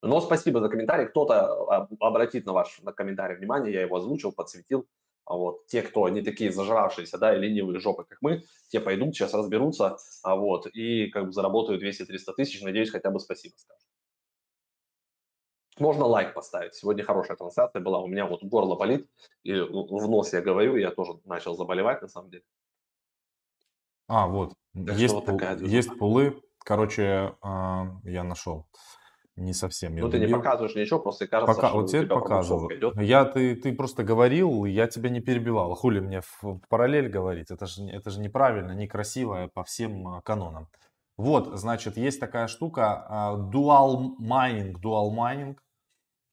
Но 0.03 0.19
спасибо 0.19 0.61
за 0.61 0.69
комментарий. 0.69 1.07
Кто-то 1.07 1.87
обратит 1.99 2.45
на 2.45 2.53
ваш 2.53 2.79
на 2.81 2.91
комментарий 2.91 3.35
внимание, 3.35 3.73
я 3.73 3.81
его 3.81 3.97
озвучил, 3.97 4.31
подсветил. 4.31 4.87
А 5.25 5.35
вот 5.35 5.67
те, 5.67 5.83
кто 5.83 6.09
не 6.09 6.21
такие 6.23 6.51
зажравшиеся, 6.51 7.17
да, 7.19 7.35
и 7.35 7.39
ленивые 7.39 7.79
жопы, 7.79 8.03
как 8.03 8.17
мы, 8.21 8.43
те 8.69 8.79
пойдут, 8.79 9.15
сейчас 9.15 9.33
разберутся, 9.33 9.97
а 10.23 10.35
вот, 10.35 10.67
и 10.67 11.07
как 11.07 11.27
бы 11.27 11.31
заработают 11.31 11.83
200-300 11.83 12.33
тысяч, 12.35 12.61
надеюсь, 12.61 12.89
хотя 12.89 13.11
бы 13.11 13.19
спасибо 13.19 13.53
скажут. 13.55 13.90
Можно 15.79 16.05
лайк 16.05 16.33
поставить. 16.33 16.75
Сегодня 16.75 17.03
хорошая 17.03 17.37
трансляция 17.37 17.81
была. 17.81 17.99
У 17.99 18.07
меня 18.07 18.25
вот 18.25 18.43
горло 18.43 18.75
болит, 18.75 19.09
и 19.43 19.53
в 19.53 20.09
нос 20.09 20.33
я 20.33 20.41
говорю, 20.41 20.75
я 20.75 20.91
тоже 20.91 21.13
начал 21.25 21.55
заболевать 21.55 22.01
на 22.01 22.07
самом 22.07 22.29
деле. 22.29 22.43
А, 24.07 24.27
вот. 24.27 24.53
Так 24.73 24.97
есть, 24.97 25.13
вот 25.13 25.25
пул, 25.25 25.39
есть 25.61 25.97
пулы. 25.97 26.41
Короче, 26.59 27.33
э, 27.41 27.83
я 28.03 28.23
нашел. 28.23 28.67
Не 29.37 29.53
совсем. 29.53 29.95
Ну, 29.95 30.09
ты 30.09 30.19
не 30.19 30.27
показываешь 30.27 30.75
ничего, 30.75 30.99
просто 30.99 31.25
кажется, 31.25 31.55
Пока, 31.55 31.69
что 31.69 31.77
вот 31.77 31.87
теперь 31.87 32.07
показываю. 32.07 32.93
Я, 33.01 33.23
ты, 33.23 33.55
ты 33.55 33.73
просто 33.73 34.03
говорил, 34.03 34.65
я 34.65 34.87
тебя 34.87 35.09
не 35.09 35.21
перебивал. 35.21 35.73
Хули 35.73 36.01
мне 36.01 36.19
в, 36.21 36.43
в 36.43 36.59
параллель 36.67 37.07
говорить? 37.07 37.49
Это 37.49 37.65
же, 37.65 37.85
это 37.85 38.09
же 38.09 38.19
неправильно, 38.19 38.73
некрасиво 38.73 39.49
по 39.53 39.63
всем 39.63 40.05
а, 40.07 40.21
канонам. 40.21 40.67
Вот, 41.17 41.57
значит, 41.57 41.97
есть 41.97 42.19
такая 42.19 42.47
штука, 42.47 43.05
dual 43.53 44.17
mining, 44.19 44.73
dual 44.81 45.11
mining 45.13 45.57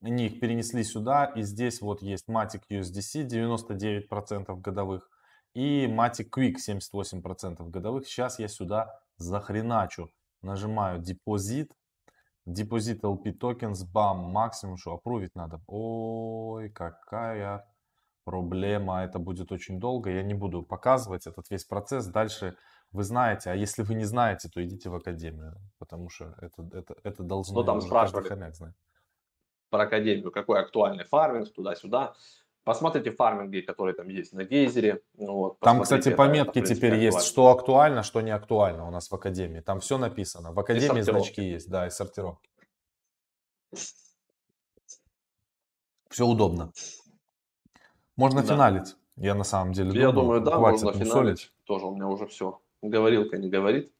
они 0.00 0.26
их 0.26 0.38
перенесли 0.38 0.84
сюда, 0.84 1.24
и 1.24 1.42
здесь 1.42 1.80
вот 1.80 2.02
есть 2.02 2.28
Matic 2.28 2.62
USDC 2.70 3.26
99% 3.26 4.60
годовых 4.60 5.10
и 5.54 5.86
Matic 5.86 6.28
Quick 6.30 6.54
78% 6.64 7.68
годовых. 7.68 8.06
Сейчас 8.06 8.38
я 8.38 8.46
сюда 8.46 9.00
захреначу. 9.16 10.10
Нажимаю 10.40 11.00
депозит, 11.00 11.72
депозит 12.46 13.02
LP 13.02 13.36
tokens, 13.36 13.84
бам, 13.92 14.18
максимум, 14.30 14.76
что 14.76 14.94
опровить 14.94 15.34
надо. 15.34 15.60
Ой, 15.66 16.70
какая 16.70 17.66
проблема, 18.22 19.02
это 19.02 19.18
будет 19.18 19.50
очень 19.50 19.80
долго. 19.80 20.10
Я 20.10 20.22
не 20.22 20.34
буду 20.34 20.62
показывать 20.62 21.26
этот 21.26 21.50
весь 21.50 21.64
процесс. 21.64 22.06
Дальше 22.06 22.56
вы 22.92 23.02
знаете, 23.02 23.50
а 23.50 23.54
если 23.54 23.82
вы 23.82 23.94
не 23.94 24.04
знаете, 24.04 24.48
то 24.48 24.64
идите 24.64 24.88
в 24.88 24.94
академию, 24.94 25.56
потому 25.78 26.08
что 26.08 26.34
это, 26.40 26.62
это, 26.72 26.96
это 27.02 27.22
должно 27.22 27.60
ну, 27.60 27.64
там 27.64 27.80
спрашивали. 27.80 28.28
хомяк 28.28 28.54
про 29.70 29.82
академию, 29.82 30.30
какой 30.30 30.60
актуальный 30.60 31.04
фарминг, 31.04 31.52
туда-сюда. 31.52 32.14
Посмотрите 32.64 33.12
фарминги, 33.12 33.60
которые 33.60 33.94
там 33.94 34.08
есть 34.08 34.32
на 34.32 34.44
гейзере. 34.44 35.00
Ну 35.14 35.34
вот, 35.34 35.58
там, 35.60 35.80
кстати, 35.82 36.14
пометки 36.14 36.58
это, 36.58 36.74
теперь 36.74 36.96
есть, 36.96 37.22
что 37.22 37.48
актуально, 37.48 38.02
что 38.02 38.20
не 38.20 38.30
актуально 38.30 38.86
у 38.86 38.90
нас 38.90 39.10
в 39.10 39.14
Академии. 39.14 39.60
Там 39.60 39.80
все 39.80 39.96
написано. 39.96 40.52
В 40.52 40.60
Академии 40.60 41.00
значки 41.00 41.42
есть, 41.42 41.70
да, 41.70 41.86
и 41.86 41.90
сортировки. 41.90 42.50
Все 46.10 46.26
удобно. 46.26 46.72
Можно 48.16 48.42
да. 48.42 48.48
финалить. 48.48 48.96
Я 49.16 49.34
на 49.34 49.44
самом 49.44 49.72
деле 49.72 49.98
Я 49.98 50.12
думаю, 50.12 50.40
да, 50.40 50.58
можно 50.58 50.92
финалить. 50.92 51.12
Солить. 51.12 51.52
Тоже 51.64 51.86
у 51.86 51.94
меня 51.94 52.06
уже 52.06 52.26
все. 52.26 52.60
Говорилка 52.82 53.38
не 53.38 53.48
говорит. 53.48 53.92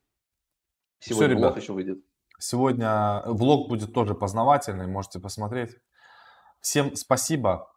Сегодня 1.01 1.29
все, 1.29 1.37
ребят, 1.37 1.57
еще 1.57 1.73
выйдет. 1.73 1.99
Сегодня 2.39 3.23
влог 3.27 3.69
будет 3.69 3.93
тоже 3.93 4.15
познавательный, 4.15 4.87
можете 4.87 5.21
посмотреть. 5.21 5.77
Всем 6.61 6.95
спасибо. 6.95 7.73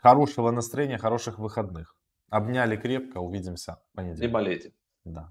Хорошего 0.00 0.50
настроения, 0.50 0.98
хороших 0.98 1.38
выходных. 1.38 1.94
Обняли 2.30 2.76
крепко, 2.76 3.18
увидимся 3.18 3.80
в 3.92 3.96
понедельник. 3.96 4.22
Не 4.22 4.28
болейте. 4.28 4.72
Да. 5.04 5.30